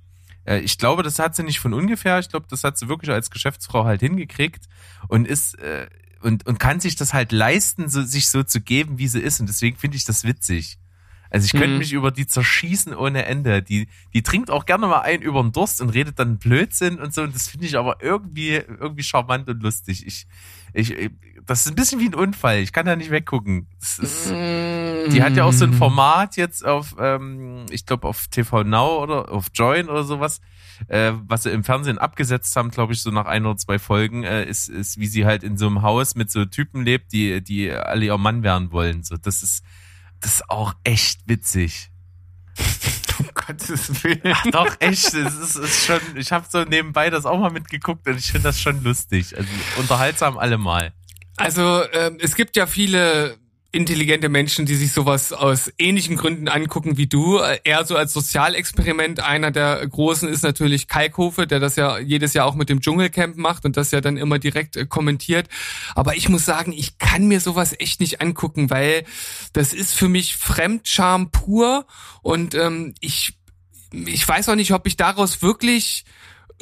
Äh, 0.45 0.61
ich 0.61 0.79
glaube, 0.79 1.03
das 1.03 1.19
hat 1.19 1.35
sie 1.37 1.43
nicht 1.43 1.61
von 1.61 1.75
ungefähr. 1.75 2.19
Ich 2.19 2.29
glaube, 2.29 2.47
das 2.49 2.65
hat 2.65 2.79
sie 2.79 2.89
wirklich 2.89 3.11
als 3.11 3.31
Geschäftsfrau 3.31 3.85
halt 3.85 4.01
hingekriegt 4.01 4.67
und 5.09 5.27
ist 5.27 5.59
äh, 5.59 5.87
und, 6.21 6.47
und 6.47 6.59
kann 6.59 6.81
sich 6.81 6.97
das 6.97 7.13
halt 7.13 7.33
leisten, 7.33 7.89
so, 7.89 8.03
sich 8.03 8.31
so 8.31 8.43
zu 8.43 8.61
geben, 8.61 8.99
wie 8.99 9.09
sie 9.09 9.21
ist. 9.21 9.41
Und 9.41 9.49
deswegen 9.49 9.77
finde 9.77 9.97
ich 9.97 10.05
das 10.05 10.25
witzig. 10.25 10.79
Also 11.31 11.47
ich 11.47 11.53
könnte 11.53 11.69
mhm. 11.69 11.79
mich 11.79 11.95
über 11.95 12.11
die 12.11 12.27
zerschießen 12.27 12.95
ohne 12.95 13.25
Ende. 13.25 13.63
Die, 13.63 13.89
die 14.13 14.23
trinkt 14.23 14.51
auch 14.51 14.67
gerne 14.67 14.87
mal 14.87 15.01
ein 15.01 15.23
über 15.23 15.41
den 15.41 15.51
Durst 15.51 15.81
und 15.81 15.89
redet 15.89 16.19
dann 16.19 16.39
Blödsinn 16.39 16.99
und 16.99 17.15
so. 17.15 17.23
Und 17.23 17.35
das 17.35 17.49
finde 17.49 17.67
ich 17.67 17.79
aber 17.79 18.03
irgendwie, 18.03 18.51
irgendwie 18.51 19.03
charmant 19.03 19.49
und 19.49 19.63
lustig. 19.63 20.07
Ich, 20.07 20.27
ich, 20.75 21.11
das 21.47 21.63
ist 21.63 21.69
ein 21.69 21.75
bisschen 21.75 22.01
wie 22.01 22.09
ein 22.09 22.15
Unfall. 22.15 22.59
Ich 22.59 22.73
kann 22.73 22.85
da 22.85 22.97
nicht 22.97 23.11
weggucken. 23.11 23.67
Ist, 23.81 23.99
die 25.09 25.23
hat 25.23 25.37
ja 25.37 25.45
auch 25.45 25.53
so 25.53 25.65
ein 25.65 25.73
Format 25.73 26.37
jetzt 26.37 26.65
auf, 26.65 26.97
ähm, 26.99 27.67
ich 27.71 27.87
glaube 27.87 28.09
auf 28.09 28.29
TV 28.29 28.65
Now 28.65 29.03
oder 29.03 29.31
auf 29.31 29.47
Join 29.55 29.89
oder 29.89 30.05
sowas, 30.05 30.41
äh, 30.89 31.13
was 31.27 31.45
sie 31.45 31.51
im 31.51 31.65
Fernsehen 31.65 31.99
abgesetzt 31.99 32.55
haben, 32.57 32.71
glaube 32.71 32.93
ich, 32.93 33.03
so 33.03 33.11
nach 33.11 33.27
ein 33.27 33.47
oder 33.47 33.57
zwei 33.57 33.79
Folgen, 33.79 34.25
äh, 34.25 34.45
ist, 34.45 34.69
ist, 34.69 34.99
wie 34.99 35.07
sie 35.07 35.27
halt 35.27 35.43
in 35.43 35.57
so 35.57 35.67
einem 35.67 35.83
Haus 35.83 36.15
mit 36.15 36.31
so 36.31 36.45
Typen 36.45 36.85
lebt, 36.85 37.13
die, 37.13 37.43
die 37.43 37.71
alle 37.71 38.05
ihr 38.05 38.19
Mann 38.19 38.43
werden 38.43 38.73
wollen. 38.73 39.03
So, 39.03 39.17
das 39.17 39.43
ist, 39.43 39.65
das 40.21 40.35
ist 40.35 40.51
auch 40.51 40.75
echt 40.85 41.29
witzig. 41.29 41.91
um 43.19 43.31
Gottes 43.35 44.05
Willen. 44.05 44.21
Ach, 44.33 44.47
doch, 44.51 44.77
echt. 44.81 45.15
Es 45.15 45.37
ist, 45.37 45.57
ist 45.57 45.87
schon, 45.87 46.01
ich 46.17 46.33
habe 46.33 46.47
so 46.49 46.65
nebenbei 46.65 47.11
das 47.11 47.27
auch 47.27 47.39
mal 47.39 47.51
mitgeguckt 47.51 48.07
und 48.07 48.19
ich 48.19 48.33
finde 48.33 48.49
das 48.49 48.61
schon 48.61 48.83
lustig. 48.83 49.37
Also 49.37 49.49
unterhaltsam 49.79 50.39
allemal. 50.39 50.93
Also 51.37 51.83
ähm, 51.93 52.19
es 52.21 52.35
gibt 52.35 52.57
ja 52.57 52.67
viele 52.67 53.37
intelligente 53.73 54.29
Menschen, 54.29 54.67
die 54.67 54.75
sich 54.75 54.93
sowas 54.93 55.33
aus 55.33 55.73
ähnlichen 55.79 56.17
Gründen 56.17 56.49
angucken 56.49 56.99
wie 56.99 57.07
du. 57.07 57.41
Eher 57.65 57.85
so 57.87 57.97
als 57.97 58.13
Sozialexperiment. 58.13 59.21
Einer 59.21 59.51
der 59.51 59.87
großen 59.87 60.29
ist 60.29 60.43
natürlich 60.43 60.89
Kalkofe, 60.89 61.47
der 61.47 61.59
das 61.59 61.77
ja 61.77 61.99
jedes 61.99 62.35
Jahr 62.35 62.47
auch 62.47 62.55
mit 62.55 62.69
dem 62.69 62.83
Dschungelcamp 62.83 63.37
macht 63.37 63.65
und 63.65 63.79
das 63.79 63.91
ja 63.91 64.03
dann 64.03 64.19
immer 64.19 64.39
direkt 64.39 64.77
äh, 64.77 64.85
kommentiert. 64.85 65.49
Aber 65.95 66.17
ich 66.17 66.29
muss 66.29 66.45
sagen, 66.45 66.73
ich 66.73 66.99
kann 66.99 67.27
mir 67.27 67.41
sowas 67.41 67.75
echt 67.79 68.01
nicht 68.01 68.21
angucken, 68.21 68.69
weil 68.69 69.05
das 69.55 69.73
ist 69.73 69.95
für 69.95 70.09
mich 70.09 70.37
Fremdscham 70.37 71.31
pur 71.31 71.87
und 72.21 72.55
ähm, 72.55 72.95
ich 73.01 73.35
ich 73.93 74.27
weiß 74.27 74.49
auch 74.49 74.55
nicht, 74.55 74.73
ob 74.73 74.87
ich 74.87 74.97
daraus 74.97 75.43
wirklich 75.43 76.05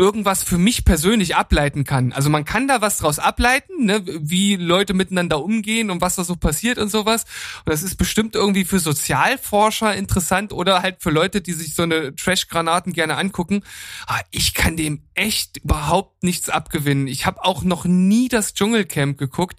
irgendwas 0.01 0.43
für 0.43 0.57
mich 0.57 0.87
persönlich 0.87 1.37
ableiten 1.37 1.85
kann. 1.85 2.13
Also 2.13 2.31
man 2.31 2.47
kann 2.47 2.67
da 2.67 2.81
was 2.81 2.97
draus 2.97 3.19
ableiten, 3.19 3.85
ne, 3.85 4.03
wie 4.07 4.57
Leute 4.57 4.95
miteinander 4.95 5.45
umgehen 5.45 5.91
und 5.91 6.01
was 6.01 6.17
da 6.17 6.25
so 6.25 6.37
passiert 6.37 6.79
und 6.79 6.91
sowas. 6.91 7.25
Und 7.65 7.71
das 7.71 7.83
ist 7.83 7.97
bestimmt 7.97 8.35
irgendwie 8.35 8.65
für 8.65 8.79
Sozialforscher 8.79 9.95
interessant 9.95 10.55
oder 10.55 10.81
halt 10.81 11.03
für 11.03 11.11
Leute, 11.11 11.43
die 11.43 11.53
sich 11.53 11.75
so 11.75 11.83
eine 11.83 12.15
Trash-Granaten 12.15 12.95
gerne 12.95 13.19
angucken. 13.19 13.63
Aber 14.07 14.21
ich 14.31 14.55
kann 14.55 14.79
dem 14.79 15.03
echt 15.15 15.59
überhaupt 15.59 16.23
nichts 16.23 16.49
abgewinnen. 16.49 17.07
Ich 17.07 17.27
habe 17.27 17.45
auch 17.45 17.63
noch 17.63 17.85
nie 17.85 18.29
das 18.29 18.55
Dschungelcamp 18.55 19.19
geguckt. 19.19 19.59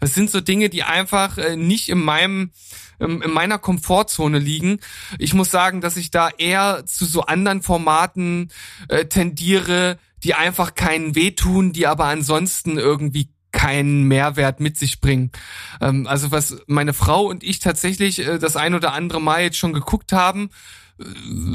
Das 0.00 0.14
sind 0.14 0.30
so 0.30 0.40
Dinge, 0.40 0.70
die 0.70 0.84
einfach 0.84 1.36
äh, 1.36 1.54
nicht 1.56 1.90
in 1.90 2.02
meinem 2.02 2.50
in 3.02 3.32
meiner 3.32 3.58
Komfortzone 3.58 4.38
liegen. 4.38 4.78
Ich 5.18 5.34
muss 5.34 5.50
sagen, 5.50 5.80
dass 5.80 5.96
ich 5.96 6.10
da 6.10 6.30
eher 6.30 6.84
zu 6.86 7.04
so 7.04 7.22
anderen 7.22 7.62
Formaten 7.62 8.50
äh, 8.88 9.06
tendiere, 9.06 9.98
die 10.24 10.34
einfach 10.34 10.74
keinen 10.74 11.14
wehtun, 11.14 11.72
die 11.72 11.86
aber 11.86 12.04
ansonsten 12.06 12.78
irgendwie 12.78 13.28
keinen 13.52 14.04
Mehrwert 14.04 14.60
mit 14.60 14.76
sich 14.76 15.00
bringen. 15.00 15.30
Ähm, 15.80 16.06
also 16.06 16.30
was 16.30 16.56
meine 16.66 16.94
Frau 16.94 17.26
und 17.26 17.44
ich 17.44 17.60
tatsächlich 17.60 18.26
äh, 18.26 18.38
das 18.38 18.56
ein 18.56 18.74
oder 18.74 18.94
andere 18.94 19.20
Mal 19.20 19.42
jetzt 19.42 19.58
schon 19.58 19.74
geguckt 19.74 20.12
haben, 20.12 20.50
äh, 20.98 21.04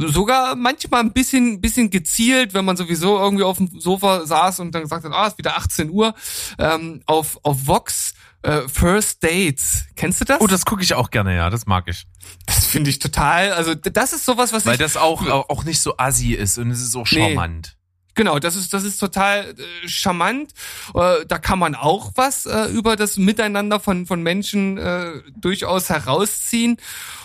sogar 0.07 0.55
manchmal 0.55 1.01
ein 1.01 1.11
bisschen, 1.11 1.59
bisschen 1.59 1.89
gezielt, 1.89 2.53
wenn 2.53 2.65
man 2.65 2.77
sowieso 2.77 3.17
irgendwie 3.17 3.43
auf 3.43 3.57
dem 3.57 3.79
Sofa 3.79 4.25
saß 4.25 4.59
und 4.59 4.73
dann 4.73 4.83
gesagt 4.83 5.05
hat, 5.05 5.11
ah, 5.11 5.27
ist 5.27 5.37
wieder 5.37 5.57
18 5.57 5.89
Uhr, 5.89 6.13
ähm, 6.59 7.01
auf, 7.07 7.39
auf 7.43 7.67
Vox 7.67 8.13
äh, 8.41 8.67
First 8.67 9.23
Dates. 9.23 9.85
Kennst 9.95 10.21
du 10.21 10.25
das? 10.25 10.41
Oh, 10.41 10.47
das 10.47 10.65
gucke 10.65 10.83
ich 10.83 10.93
auch 10.93 11.09
gerne, 11.09 11.35
ja, 11.35 11.49
das 11.49 11.65
mag 11.65 11.85
ich. 11.87 12.05
Das 12.45 12.65
finde 12.65 12.89
ich 12.89 12.99
total, 12.99 13.51
also 13.53 13.75
das 13.75 14.13
ist 14.13 14.25
sowas, 14.25 14.53
was 14.53 14.65
Weil 14.65 14.75
ich... 14.75 14.79
Weil 14.79 14.85
das 14.85 14.97
auch, 14.97 15.27
auch 15.27 15.63
nicht 15.63 15.81
so 15.81 15.97
assi 15.97 16.33
ist 16.33 16.57
und 16.57 16.71
es 16.71 16.81
ist 16.81 16.95
auch 16.95 17.07
charmant. 17.07 17.73
Nee. 17.73 17.77
Genau, 18.17 18.39
das 18.39 18.55
ist 18.55 18.73
das 18.73 18.83
ist 18.83 18.97
total 18.97 19.51
äh, 19.51 19.87
charmant. 19.87 20.51
Äh, 20.95 21.25
da 21.27 21.37
kann 21.37 21.59
man 21.59 21.75
auch 21.75 22.13
was 22.15 22.47
äh, 22.47 22.65
über 22.65 22.95
das 22.95 23.17
Miteinander 23.17 23.79
von 23.79 24.07
von 24.07 24.23
Menschen 24.23 24.79
äh, 24.79 25.21
durchaus 25.39 25.89
herausziehen 25.89 26.77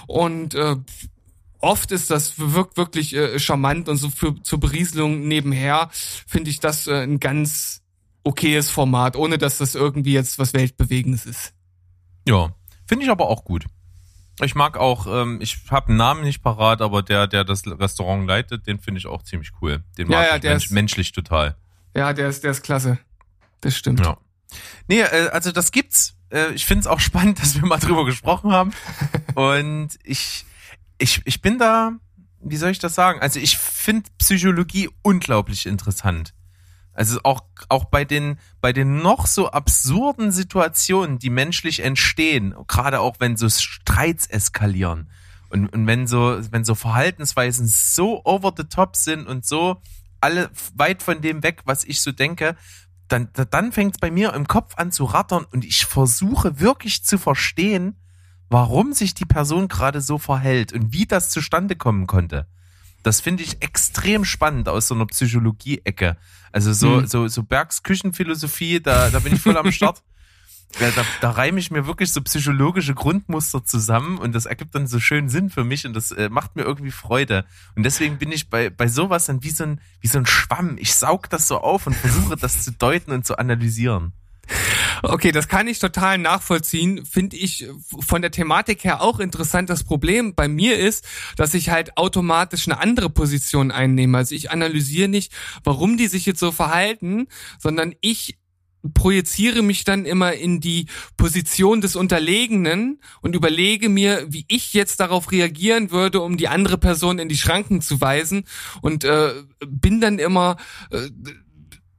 und 0.07 0.55
äh, 0.55 0.77
oft 1.61 1.93
ist 1.93 2.11
das 2.11 2.35
wirkt 2.37 2.77
wirklich 2.77 3.15
äh, 3.15 3.39
charmant 3.39 3.89
und 3.89 3.97
so 3.97 4.11
für 4.11 4.35
zur 4.43 4.61
Berieselung 4.61 5.27
nebenher 5.27 5.89
finde 5.93 6.51
ich 6.51 6.61
das 6.61 6.87
äh, 6.87 7.05
ein 7.05 7.21
ganz 7.21 7.82
okayes 8.25 8.71
Format, 8.71 9.17
ohne 9.17 9.39
dass 9.39 9.59
das 9.59 9.75
irgendwie 9.75 10.13
jetzt 10.13 10.39
was 10.39 10.55
Weltbewegendes 10.55 11.27
ist. 11.27 11.55
Ja, 12.27 12.55
finde 12.87 13.05
ich 13.05 13.11
aber 13.11 13.29
auch 13.29 13.45
gut. 13.45 13.67
Ich 14.41 14.55
mag 14.55 14.79
auch, 14.79 15.07
ähm, 15.07 15.39
ich 15.41 15.59
habe 15.71 15.89
einen 15.89 15.99
Namen 15.99 16.23
nicht 16.23 16.43
parat, 16.43 16.81
aber 16.81 17.03
der, 17.03 17.27
der 17.27 17.45
das 17.45 17.67
Restaurant 17.67 18.27
leitet, 18.27 18.67
den 18.67 18.81
finde 18.81 18.99
ich 18.99 19.07
auch 19.07 19.23
ziemlich 19.23 19.53
cool. 19.61 19.85
Den 19.99 20.09
mag 20.09 20.25
ja, 20.25 20.31
ja, 20.31 20.37
ich 20.37 20.43
mensch, 20.43 20.65
ist, 20.67 20.71
menschlich 20.73 21.13
total. 21.13 21.57
Ja, 21.95 22.13
der 22.13 22.29
ist, 22.29 22.43
der 22.43 22.53
ist 22.53 22.63
klasse. 22.63 22.99
Das 23.61 23.77
stimmt. 23.77 24.01
Ja. 24.01 24.17
Nee, 24.89 25.01
äh, 25.01 25.29
also 25.33 25.53
das 25.53 25.71
gibt's. 25.71 26.17
Äh, 26.31 26.53
ich 26.53 26.65
finde 26.65 26.81
es 26.81 26.87
auch 26.87 27.01
spannend, 27.11 27.41
dass 27.41 27.55
wir 27.55 27.67
mal 27.67 27.79
drüber 27.79 28.05
gesprochen 28.05 28.53
haben. 28.53 28.73
Und 29.35 29.91
ich, 30.03 30.47
ich, 30.99 31.21
ich 31.25 31.43
bin 31.43 31.59
da, 31.59 31.93
wie 32.41 32.57
soll 32.57 32.71
ich 32.71 32.79
das 32.79 32.95
sagen? 32.95 33.21
Also 33.21 33.39
ich 33.39 33.59
finde 33.59 34.09
Psychologie 34.19 34.89
unglaublich 35.03 35.67
interessant. 35.67 36.33
Also 36.95 37.21
auch, 37.25 37.41
auch 37.69 37.87
bei 37.87 38.05
den, 38.05 38.39
bei 38.61 38.73
den 38.73 38.99
noch 38.99 39.27
so 39.27 39.51
absurden 39.51 40.31
Situationen, 40.31 41.19
die 41.19 41.31
menschlich 41.31 41.81
entstehen, 41.81 42.55
gerade 42.67 43.01
auch 43.01 43.17
wenn 43.19 43.37
so 43.37 43.49
Streits 43.49 44.27
eskalieren 44.27 45.09
und, 45.53 45.69
und 45.69 45.87
wenn 45.87 46.07
so, 46.07 46.39
wenn 46.51 46.65
so 46.65 46.75
Verhaltensweisen 46.75 47.67
so 47.67 48.25
over 48.25 48.53
the 48.57 48.65
top 48.65 48.97
sind 48.97 49.27
und 49.27 49.45
so 49.45 49.81
alle 50.21 50.51
weit 50.75 51.03
von 51.03 51.21
dem 51.21 51.43
weg, 51.43 51.63
was 51.65 51.85
ich 51.85 52.01
so 52.01 52.13
denke, 52.13 52.57
dann, 53.09 53.29
dann 53.51 53.73
fängt 53.73 53.95
es 53.95 54.01
bei 54.01 54.11
mir 54.11 54.33
im 54.33 54.47
Kopf 54.47 54.75
an 54.77 54.93
zu 54.93 55.05
rattern 55.05 55.45
und 55.53 55.65
ich 55.65 55.85
versuche 55.85 56.61
wirklich 56.61 57.05
zu 57.05 57.19
verstehen, 57.19 57.97
warum 58.49 58.93
sich 58.93 59.15
die 59.15 59.27
Person 59.27 59.69
gerade 59.69 60.01
so 60.01 60.19
verhält 60.19 60.73
und 60.73 60.93
wie 60.93 61.07
das 61.07 61.31
zustande 61.31 61.77
kommen 61.77 62.07
konnte. 62.07 62.47
Das 63.03 63.21
finde 63.21 63.43
ich 63.43 63.63
extrem 63.63 64.25
spannend 64.25 64.69
aus 64.69 64.89
so 64.89 64.95
einer 64.95 65.07
Psychologie-Ecke. 65.07 66.17
Also 66.53 66.73
so, 66.73 66.99
hm. 66.99 67.07
so, 67.07 67.29
so 67.29 67.43
Bergs 67.43 67.83
Küchenphilosophie, 67.83 68.81
da, 68.81 69.11
da 69.11 69.19
bin 69.19 69.35
ich 69.35 69.41
voll 69.41 69.57
am 69.57 69.73
Start. 69.73 70.03
Ja, 70.81 70.91
da, 70.91 71.05
da 71.21 71.31
reime 71.33 71.61
ich 71.61 71.71
mir 71.71 71.87
wirklich 71.87 72.13
so 72.13 72.23
psychologische 72.23 72.95
Grundmuster 72.95 73.63
zusammen 73.63 74.17
und 74.17 74.35
das 74.35 74.47
ergibt 74.47 74.75
dann 74.75 74.87
so 74.87 75.01
schön 75.01 75.29
Sinn 75.29 75.51
für 75.51 75.65
mich 75.65 75.87
und 75.87 75.93
das 75.93 76.13
äh, 76.13 76.31
macht 76.31 76.57
mir 76.57 76.63
irgendwie 76.63 76.91
Freude. 76.91 77.45
Und 77.77 77.83
deswegen 77.83 78.17
bin 78.17 78.33
ich 78.33 78.49
bei, 78.49 78.71
bei 78.71 78.89
sowas 78.89 79.27
dann 79.27 79.43
wie 79.43 79.51
so, 79.51 79.65
ein, 79.65 79.81
wie 80.01 80.09
so 80.09 80.19
ein 80.19 80.25
Schwamm. 80.25 80.79
Ich 80.79 80.95
saug 80.95 81.29
das 81.29 81.47
so 81.47 81.59
auf 81.59 81.87
und 81.87 81.95
versuche 81.95 82.37
das 82.37 82.65
zu 82.65 82.73
deuten 82.73 83.13
und 83.13 83.27
zu 83.27 83.37
analysieren. 83.37 84.13
Okay, 85.03 85.33
das 85.33 85.49
kann 85.49 85.67
ich 85.67 85.79
total 85.79 86.19
nachvollziehen. 86.19 87.05
Finde 87.05 87.37
ich 87.37 87.67
von 88.01 88.23
der 88.23 88.31
Thematik 88.31 88.85
her 88.85 89.03
auch 89.03 89.19
interessant. 89.19 89.69
Das 89.69 89.85
Problem 89.85 90.35
bei 90.35 90.49
mir 90.49 90.79
ist, 90.79 91.05
dass 91.37 91.55
ich 91.55 91.71
halt 91.71 91.97
automatisch 91.97 92.69
eine 92.69 92.79
andere 92.79 93.11
Position 93.11 93.71
einnehme. 93.71 94.19
Also 94.19 94.35
ich 94.35 94.51
analysiere 94.51 95.09
nicht, 95.09 95.33
warum 95.65 95.97
die 95.97 96.07
sich 96.07 96.25
jetzt 96.27 96.41
so 96.41 96.53
verhalten, 96.53 97.27
sondern 97.59 97.95
ich 98.01 98.39
projiziere 98.95 99.63
mich 99.63 99.85
dann 99.85 100.05
immer 100.05 100.33
in 100.33 100.61
die 100.61 100.87
Position 101.17 101.81
des 101.81 101.97
Unterlegenen 101.97 103.01
und 103.21 103.35
überlege 103.35 103.89
mir, 103.89 104.27
wie 104.29 104.45
ich 104.49 104.73
jetzt 104.73 104.99
darauf 105.01 105.31
reagieren 105.31 105.91
würde, 105.91 106.21
um 106.21 106.37
die 106.37 106.49
andere 106.49 106.79
Person 106.79 107.19
in 107.19 107.29
die 107.29 107.37
Schranken 107.37 107.81
zu 107.81 108.01
weisen 108.01 108.45
und 108.81 109.05
äh, 109.05 109.35
bin 109.67 110.01
dann 110.01 110.19
immer 110.19 110.57
äh, 110.91 111.11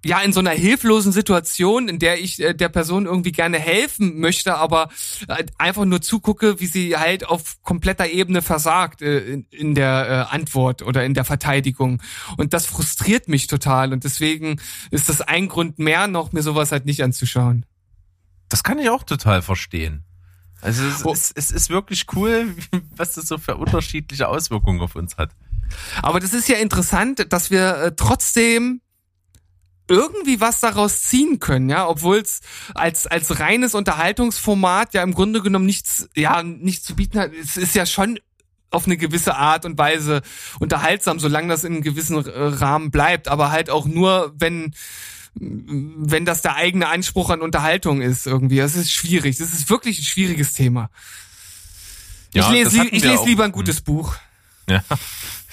ja 0.06 0.20
in 0.20 0.34
so 0.34 0.40
einer 0.40 0.52
hilflosen 0.52 1.12
Situation, 1.12 1.88
in 1.88 2.00
der 2.00 2.22
ich 2.22 2.42
äh, 2.42 2.54
der 2.54 2.70
Person 2.70 3.06
irgendwie 3.06 3.32
gerne 3.32 3.60
helfen 3.60 4.20
möchte, 4.20 4.56
aber 4.56 4.90
äh, 5.28 5.46
einfach 5.58 5.86
nur 5.86 6.02
zugucke, 6.02 6.60
wie 6.60 6.66
sie 6.66 6.98
halt 6.98 7.28
auf 7.28 7.62
kompletter 7.62 8.08
Ebene 8.08 8.42
versagt 8.42 9.02
äh, 9.02 9.20
in, 9.20 9.46
in 9.52 9.76
der 9.76 10.28
äh, 10.32 10.36
Antwort 10.36 10.82
oder 10.82 11.06
in 11.06 11.14
der 11.14 11.26
Verteidigung. 11.26 12.02
Und 12.38 12.54
das 12.54 12.66
frustriert 12.66 13.28
mich 13.28 13.48
total 13.48 13.94
und 13.94 14.04
deswegen 14.04 14.60
ist 14.92 15.10
das 15.10 15.22
ein 15.22 15.48
Grund 15.48 15.80
mehr 15.80 16.08
noch, 16.08 16.32
mir 16.32 16.44
sowas 16.44 16.72
halt 16.72 16.86
nicht 16.86 17.04
anzuschauen. 17.04 17.66
Das 18.50 18.64
kann 18.64 18.80
ich 18.80 18.90
auch 18.90 19.04
total 19.04 19.42
verstehen. 19.42 20.04
Also 20.62 20.86
es, 20.86 21.06
oh. 21.06 21.12
ist, 21.12 21.34
es 21.36 21.52
ist 21.52 21.70
wirklich 21.70 22.06
cool, 22.16 22.56
was 22.96 23.14
das 23.14 23.28
so 23.28 23.38
für 23.38 23.58
unterschiedliche 23.58 24.28
Auswirkungen 24.28 24.82
auf 24.82 24.96
uns 24.96 25.18
hat. 25.18 25.32
Aber 26.02 26.20
das 26.20 26.34
ist 26.34 26.48
ja 26.48 26.58
interessant, 26.58 27.32
dass 27.34 27.52
wir 27.52 27.76
äh, 27.78 27.92
trotzdem 27.96 28.82
irgendwie 29.88 30.40
was 30.40 30.60
daraus 30.60 31.02
ziehen 31.04 31.40
können, 31.40 31.70
ja, 31.70 31.88
obwohl 31.88 32.18
es 32.18 32.42
als 32.74 33.06
als 33.08 33.40
reines 33.40 33.76
Unterhaltungsformat 33.76 34.94
ja 34.94 35.04
im 35.04 35.14
Grunde 35.14 35.42
genommen 35.42 35.66
nichts 35.66 36.10
ja 36.16 36.42
nichts 36.44 36.86
zu 36.86 36.96
bieten 36.96 37.20
hat. 37.20 37.32
Es 37.34 37.58
ist 37.58 37.76
ja 37.76 37.86
schon 37.86 38.20
auf 38.70 38.86
eine 38.86 38.98
gewisse 38.98 39.36
Art 39.36 39.66
und 39.66 39.78
Weise 39.78 40.22
unterhaltsam, 40.60 41.20
solange 41.20 41.50
das 41.50 41.64
in 41.64 41.74
einem 41.74 41.84
gewissen 41.84 42.18
Rahmen 42.18 42.92
bleibt, 42.92 43.28
aber 43.28 43.52
halt 43.52 43.70
auch 43.70 43.86
nur, 43.86 44.34
wenn 44.36 44.74
wenn 45.36 46.26
das 46.26 46.42
der 46.42 46.56
eigene 46.56 46.88
Anspruch 46.88 47.30
an 47.30 47.42
Unterhaltung 47.42 48.02
ist 48.02 48.28
irgendwie. 48.28 48.58
Das 48.58 48.76
ist 48.76 48.92
schwierig. 48.92 49.38
Das 49.38 49.52
ist 49.52 49.70
wirklich 49.70 50.00
ein 50.00 50.04
schwieriges 50.04 50.54
Thema. 50.54 50.90
Ja, 52.34 52.44
ich 52.44 52.50
lese, 52.50 52.86
ich 52.86 53.04
lese 53.04 53.26
lieber 53.26 53.44
ein 53.44 53.52
gutes 53.52 53.78
hm. 53.78 53.84
Buch. 53.84 54.16
Ja. 54.70 54.84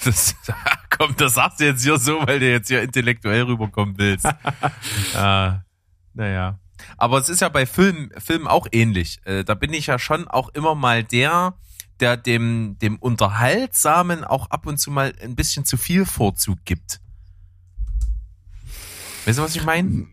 Das, 0.03 0.35
komm, 0.89 1.15
das 1.17 1.35
sagst 1.35 1.59
du 1.59 1.65
jetzt 1.65 1.83
hier 1.83 1.97
so, 1.97 2.25
weil 2.25 2.39
du 2.39 2.49
jetzt 2.49 2.67
hier 2.67 2.81
intellektuell 2.81 3.43
rüberkommen 3.43 3.97
willst. 3.97 4.25
äh, 5.15 5.51
naja. 6.13 6.59
Aber 6.97 7.19
es 7.19 7.29
ist 7.29 7.41
ja 7.41 7.49
bei 7.49 7.65
Filmen, 7.65 8.11
Filmen 8.17 8.47
auch 8.47 8.67
ähnlich. 8.71 9.19
Äh, 9.25 9.43
da 9.43 9.53
bin 9.53 9.73
ich 9.73 9.87
ja 9.87 9.99
schon 9.99 10.27
auch 10.27 10.49
immer 10.49 10.75
mal 10.75 11.03
der, 11.03 11.55
der 11.99 12.17
dem, 12.17 12.77
dem 12.79 12.97
Unterhaltsamen 12.97 14.23
auch 14.23 14.49
ab 14.49 14.65
und 14.65 14.77
zu 14.77 14.91
mal 14.91 15.13
ein 15.21 15.35
bisschen 15.35 15.65
zu 15.65 15.77
viel 15.77 16.05
Vorzug 16.05 16.57
gibt. 16.65 16.99
Weißt 19.25 19.37
du, 19.37 19.43
was 19.43 19.55
ich 19.55 19.63
meine? 19.63 20.07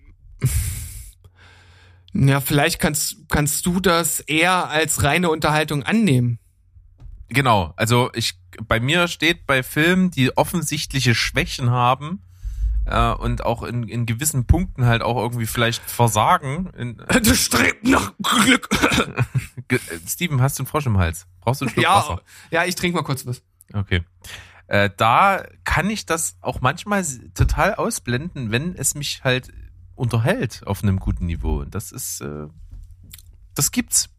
Ja, 2.13 2.41
vielleicht 2.41 2.79
kannst, 2.79 3.29
kannst 3.29 3.65
du 3.65 3.81
das 3.81 4.21
eher 4.21 4.69
als 4.69 5.03
reine 5.03 5.31
Unterhaltung 5.31 5.83
annehmen. 5.83 6.39
Genau, 7.29 7.73
also 7.77 8.11
ich 8.15 8.38
bei 8.67 8.81
mir 8.81 9.09
steht 9.09 9.47
bei 9.47 9.63
Filmen, 9.63 10.11
die 10.11 10.37
offensichtliche 10.37 11.15
Schwächen 11.15 11.71
haben 11.71 12.23
äh, 12.87 13.13
und 13.13 13.45
auch 13.45 13.63
in, 13.63 13.87
in 13.89 14.07
gewissen 14.07 14.47
Punkten 14.47 14.87
halt 14.87 15.03
auch 15.03 15.17
irgendwie 15.17 15.47
vielleicht 15.47 15.83
versagen. 15.89 16.71
In, 16.77 16.97
das 17.09 17.39
strebt 17.39 17.87
nach 17.87 18.13
Glück. 18.23 18.69
Steven, 20.07 20.41
hast 20.41 20.59
du 20.59 20.63
einen 20.63 20.69
Frosch 20.69 20.87
im 20.87 20.99
Hals? 20.99 21.27
Brauchst 21.41 21.61
du 21.61 21.67
einen 21.67 21.73
Schluck 21.73 21.85
ja, 21.85 21.97
Wasser? 21.97 22.23
Ja, 22.51 22.65
ich 22.65 22.75
trinke 22.75 22.97
mal 22.97 23.05
kurz 23.05 23.27
was. 23.27 23.43
Okay. 23.73 24.03
Äh, 24.67 24.91
da 24.97 25.45
kann 25.65 25.89
ich 25.89 26.07
das 26.07 26.37
auch 26.41 26.61
manchmal 26.61 27.05
total 27.35 27.75
ausblenden, 27.75 28.51
wenn 28.51 28.75
es 28.75 28.95
mich 28.95 29.25
halt 29.25 29.53
unterhält 29.95 30.63
auf 30.67 30.83
einem 30.83 30.99
guten 30.99 31.27
Niveau. 31.27 31.61
Und 31.61 31.75
das 31.75 31.93
ist, 31.93 32.21
äh, 32.21 32.49
das 33.55 33.71
gibt's. 33.71 34.11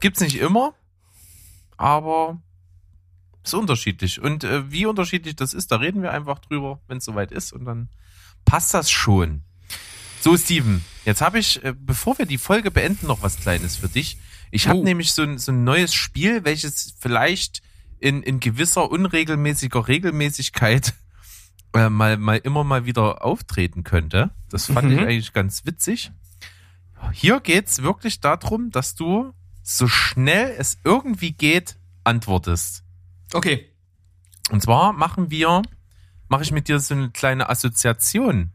Gibt's 0.00 0.20
nicht 0.20 0.40
immer, 0.40 0.74
aber 1.76 2.42
ist 3.42 3.54
unterschiedlich. 3.54 4.20
Und 4.20 4.44
äh, 4.44 4.70
wie 4.70 4.86
unterschiedlich 4.86 5.36
das 5.36 5.54
ist, 5.54 5.72
da 5.72 5.76
reden 5.76 6.02
wir 6.02 6.12
einfach 6.12 6.38
drüber, 6.38 6.80
wenn 6.88 6.98
es 6.98 7.04
soweit 7.04 7.32
ist 7.32 7.52
und 7.52 7.64
dann 7.64 7.88
passt 8.44 8.74
das 8.74 8.90
schon. 8.90 9.42
So, 10.20 10.36
Steven, 10.36 10.84
jetzt 11.04 11.20
habe 11.20 11.38
ich, 11.38 11.64
äh, 11.64 11.74
bevor 11.76 12.18
wir 12.18 12.26
die 12.26 12.38
Folge 12.38 12.70
beenden, 12.70 13.06
noch 13.06 13.22
was 13.22 13.36
Kleines 13.36 13.76
für 13.76 13.88
dich. 13.88 14.18
Ich 14.50 14.68
habe 14.68 14.78
oh. 14.78 14.84
nämlich 14.84 15.12
so 15.14 15.22
ein, 15.22 15.38
so 15.38 15.50
ein 15.50 15.64
neues 15.64 15.94
Spiel, 15.94 16.44
welches 16.44 16.94
vielleicht 16.98 17.62
in, 17.98 18.22
in 18.22 18.38
gewisser 18.38 18.90
unregelmäßiger 18.90 19.88
Regelmäßigkeit 19.88 20.94
äh, 21.74 21.88
mal, 21.88 22.18
mal 22.18 22.38
immer 22.38 22.62
mal 22.62 22.84
wieder 22.84 23.24
auftreten 23.24 23.82
könnte. 23.82 24.30
Das 24.50 24.66
fand 24.66 24.88
mhm. 24.90 24.98
ich 24.98 25.00
eigentlich 25.00 25.32
ganz 25.32 25.64
witzig. 25.64 26.12
Hier 27.12 27.40
geht's 27.40 27.82
wirklich 27.82 28.20
darum, 28.20 28.70
dass 28.70 28.94
du 28.94 29.32
so 29.62 29.88
schnell 29.88 30.54
es 30.56 30.78
irgendwie 30.84 31.32
geht 31.32 31.76
antwortest. 32.04 32.84
Okay. 33.32 33.68
Und 34.50 34.62
zwar 34.62 34.92
machen 34.92 35.30
wir, 35.30 35.62
mache 36.28 36.42
ich 36.42 36.52
mit 36.52 36.68
dir 36.68 36.78
so 36.80 36.94
eine 36.94 37.10
kleine 37.10 37.48
Assoziation. 37.48 38.52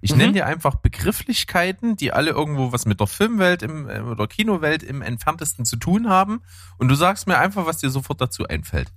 Ich 0.00 0.12
mhm. 0.12 0.18
nenne 0.18 0.32
dir 0.34 0.46
einfach 0.46 0.76
Begrifflichkeiten, 0.76 1.96
die 1.96 2.12
alle 2.12 2.30
irgendwo 2.30 2.72
was 2.72 2.84
mit 2.84 3.00
der 3.00 3.06
Filmwelt 3.06 3.62
im, 3.62 3.88
äh, 3.88 4.00
oder 4.00 4.26
Kinowelt 4.26 4.82
im 4.82 5.02
entferntesten 5.02 5.64
zu 5.64 5.76
tun 5.76 6.08
haben. 6.08 6.42
Und 6.76 6.88
du 6.88 6.94
sagst 6.94 7.26
mir 7.26 7.38
einfach, 7.38 7.66
was 7.66 7.78
dir 7.78 7.90
sofort 7.90 8.20
dazu 8.20 8.46
einfällt. 8.46 8.92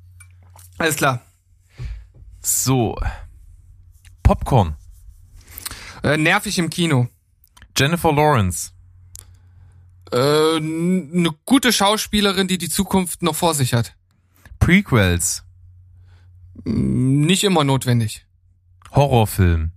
Alles 0.78 0.98
klar. 0.98 1.22
So. 2.42 3.00
Popcorn. 4.24 4.76
Äh, 6.04 6.18
nervig 6.18 6.60
im 6.60 6.70
Kino. 6.70 7.08
Jennifer 7.78 8.12
Lawrence. 8.12 8.72
Äh, 10.12 10.58
eine 10.58 11.30
gute 11.46 11.74
Schauspielerin, 11.74 12.48
die 12.48 12.58
die 12.58 12.70
Zukunft 12.70 13.24
noch 13.24 13.36
vor 13.36 13.54
sich 13.54 13.74
hat. 13.74 13.97
Prequels. 14.60 15.44
Nicht 16.64 17.44
immer 17.44 17.64
notwendig. 17.64 18.26
Horrorfilm. 18.92 19.72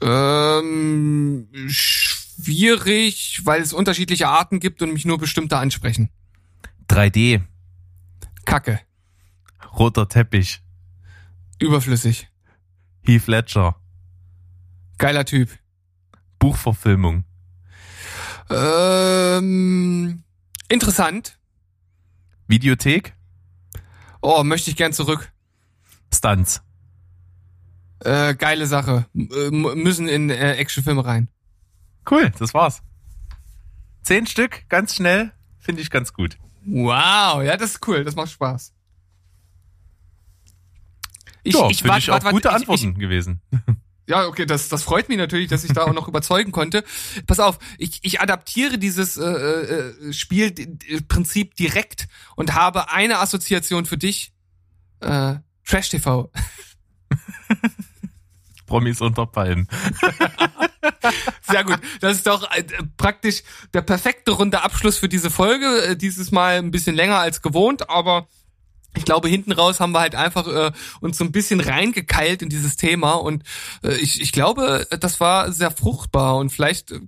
Ähm, 0.00 1.48
schwierig, 1.68 3.40
weil 3.44 3.62
es 3.62 3.72
unterschiedliche 3.72 4.28
Arten 4.28 4.58
gibt 4.60 4.82
und 4.82 4.92
mich 4.92 5.04
nur 5.04 5.18
bestimmte 5.18 5.58
ansprechen. 5.58 6.10
3D. 6.88 7.42
Kacke. 8.44 8.80
Roter 9.78 10.08
Teppich. 10.08 10.60
Überflüssig. 11.60 12.28
Heath 13.02 13.26
Ledger. 13.26 13.76
Geiler 14.98 15.24
Typ. 15.24 15.50
Buchverfilmung. 16.38 17.24
Ähm, 18.50 20.24
interessant. 20.68 21.38
Videothek? 22.52 23.14
Oh, 24.20 24.44
möchte 24.44 24.70
ich 24.70 24.76
gern 24.76 24.92
zurück. 24.92 25.32
Stunts. 26.12 26.62
Äh, 28.00 28.34
geile 28.34 28.66
Sache. 28.66 29.06
M 29.14 29.30
äh, 29.32 29.74
müssen 29.74 30.06
in 30.06 30.28
äh, 30.28 30.52
Actionfilme 30.56 31.02
rein. 31.02 31.28
Cool, 32.10 32.30
das 32.38 32.52
war's. 32.52 32.82
Zehn 34.02 34.26
Stück, 34.26 34.68
ganz 34.68 34.96
schnell, 34.96 35.32
finde 35.60 35.80
ich 35.80 35.88
ganz 35.88 36.12
gut. 36.12 36.36
Wow, 36.66 37.42
ja, 37.42 37.56
das 37.56 37.70
ist 37.70 37.88
cool, 37.88 38.04
das 38.04 38.16
macht 38.16 38.30
Spaß. 38.30 38.74
Ich, 41.44 41.54
ja, 41.54 41.70
ich, 41.70 41.82
warte, 41.84 41.98
ich 42.00 42.10
auch 42.10 42.22
wart, 42.22 42.34
gute 42.34 42.52
Antworten 42.52 42.90
ich, 42.90 42.98
gewesen. 42.98 43.40
Ja, 44.06 44.26
okay, 44.26 44.46
das, 44.46 44.68
das 44.68 44.82
freut 44.82 45.08
mich 45.08 45.18
natürlich, 45.18 45.48
dass 45.48 45.62
ich 45.64 45.72
da 45.72 45.84
auch 45.84 45.92
noch 45.92 46.08
überzeugen 46.08 46.50
konnte. 46.50 46.84
Pass 47.26 47.38
auf, 47.38 47.58
ich, 47.78 48.00
ich 48.02 48.20
adaptiere 48.20 48.78
dieses 48.78 49.16
äh, 49.16 49.24
äh, 49.24 50.12
Spielprinzip 50.12 51.54
direkt 51.54 52.08
und 52.34 52.54
habe 52.54 52.90
eine 52.90 53.20
Assoziation 53.20 53.86
für 53.86 53.98
dich. 53.98 54.32
Äh, 55.00 55.36
Trash 55.64 55.90
TV. 55.90 56.30
Promis 58.66 59.00
unter 59.00 59.26
Palmen. 59.26 59.68
Sehr 61.42 61.64
gut. 61.64 61.78
Das 62.00 62.16
ist 62.16 62.26
doch 62.26 62.50
äh, 62.50 62.64
praktisch 62.96 63.42
der 63.74 63.82
perfekte 63.82 64.32
runde 64.32 64.62
Abschluss 64.62 64.96
für 64.96 65.08
diese 65.08 65.30
Folge. 65.30 65.82
Äh, 65.84 65.96
dieses 65.96 66.32
Mal 66.32 66.58
ein 66.58 66.70
bisschen 66.70 66.96
länger 66.96 67.18
als 67.18 67.42
gewohnt, 67.42 67.88
aber 67.90 68.28
ich 68.96 69.04
glaube, 69.04 69.28
hinten 69.28 69.52
raus 69.52 69.80
haben 69.80 69.92
wir 69.92 70.00
halt 70.00 70.14
einfach 70.14 70.46
äh, 70.46 70.72
uns 71.00 71.16
so 71.16 71.24
ein 71.24 71.32
bisschen 71.32 71.60
reingekeilt 71.60 72.42
in 72.42 72.48
dieses 72.50 72.76
Thema 72.76 73.12
und 73.12 73.42
äh, 73.82 73.94
ich, 73.96 74.20
ich 74.20 74.32
glaube, 74.32 74.86
das 74.90 75.18
war 75.18 75.50
sehr 75.52 75.70
fruchtbar 75.70 76.36
und 76.36 76.50
vielleicht 76.50 76.92
äh, 76.92 77.00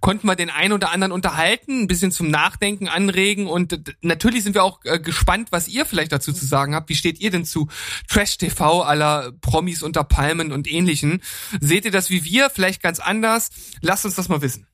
konnten 0.00 0.26
wir 0.26 0.36
den 0.36 0.50
einen 0.50 0.72
oder 0.72 0.90
anderen 0.90 1.12
unterhalten, 1.12 1.82
ein 1.82 1.86
bisschen 1.86 2.12
zum 2.12 2.30
Nachdenken 2.30 2.88
anregen 2.88 3.46
und 3.46 3.72
äh, 3.72 3.80
natürlich 4.02 4.44
sind 4.44 4.54
wir 4.54 4.64
auch 4.64 4.80
äh, 4.84 4.98
gespannt, 4.98 5.48
was 5.50 5.68
ihr 5.68 5.86
vielleicht 5.86 6.12
dazu 6.12 6.32
zu 6.32 6.44
sagen 6.44 6.74
habt. 6.74 6.90
Wie 6.90 6.94
steht 6.94 7.20
ihr 7.20 7.30
denn 7.30 7.44
zu 7.44 7.68
Trash 8.08 8.36
TV 8.36 8.82
aller 8.82 9.32
Promis 9.40 9.82
unter 9.82 10.04
Palmen 10.04 10.52
und 10.52 10.70
ähnlichen? 10.70 11.22
Seht 11.60 11.86
ihr 11.86 11.90
das 11.90 12.10
wie 12.10 12.24
wir? 12.24 12.50
Vielleicht 12.50 12.82
ganz 12.82 13.00
anders? 13.00 13.50
Lasst 13.80 14.04
uns 14.04 14.16
das 14.16 14.28
mal 14.28 14.42
wissen. 14.42 14.66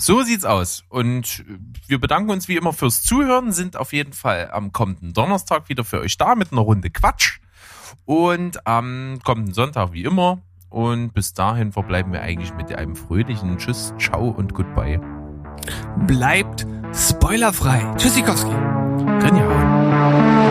So 0.00 0.22
sieht's 0.22 0.46
aus. 0.46 0.82
Und 0.88 1.44
wir 1.86 2.00
bedanken 2.00 2.30
uns 2.30 2.48
wie 2.48 2.56
immer 2.56 2.72
fürs 2.72 3.02
Zuhören, 3.02 3.52
sind 3.52 3.76
auf 3.76 3.92
jeden 3.92 4.14
Fall 4.14 4.50
am 4.50 4.72
kommenden 4.72 5.12
Donnerstag 5.12 5.68
wieder 5.68 5.84
für 5.84 6.00
euch 6.00 6.16
da 6.16 6.34
mit 6.34 6.52
einer 6.52 6.62
Runde 6.62 6.88
Quatsch. 6.88 7.40
Und 8.06 8.66
am 8.66 9.18
kommenden 9.22 9.52
Sonntag 9.52 9.92
wie 9.92 10.04
immer. 10.04 10.40
Und 10.70 11.12
bis 11.12 11.34
dahin 11.34 11.72
verbleiben 11.72 12.12
wir 12.12 12.22
eigentlich 12.22 12.54
mit 12.54 12.74
einem 12.74 12.96
fröhlichen 12.96 13.58
Tschüss, 13.58 13.92
Ciao 13.98 14.28
und 14.30 14.54
Goodbye. 14.54 15.00
Bleibt 16.06 16.66
spoilerfrei. 16.94 17.94
Tschüssikowski. 17.98 18.54
Grinjahauen. 19.20 20.49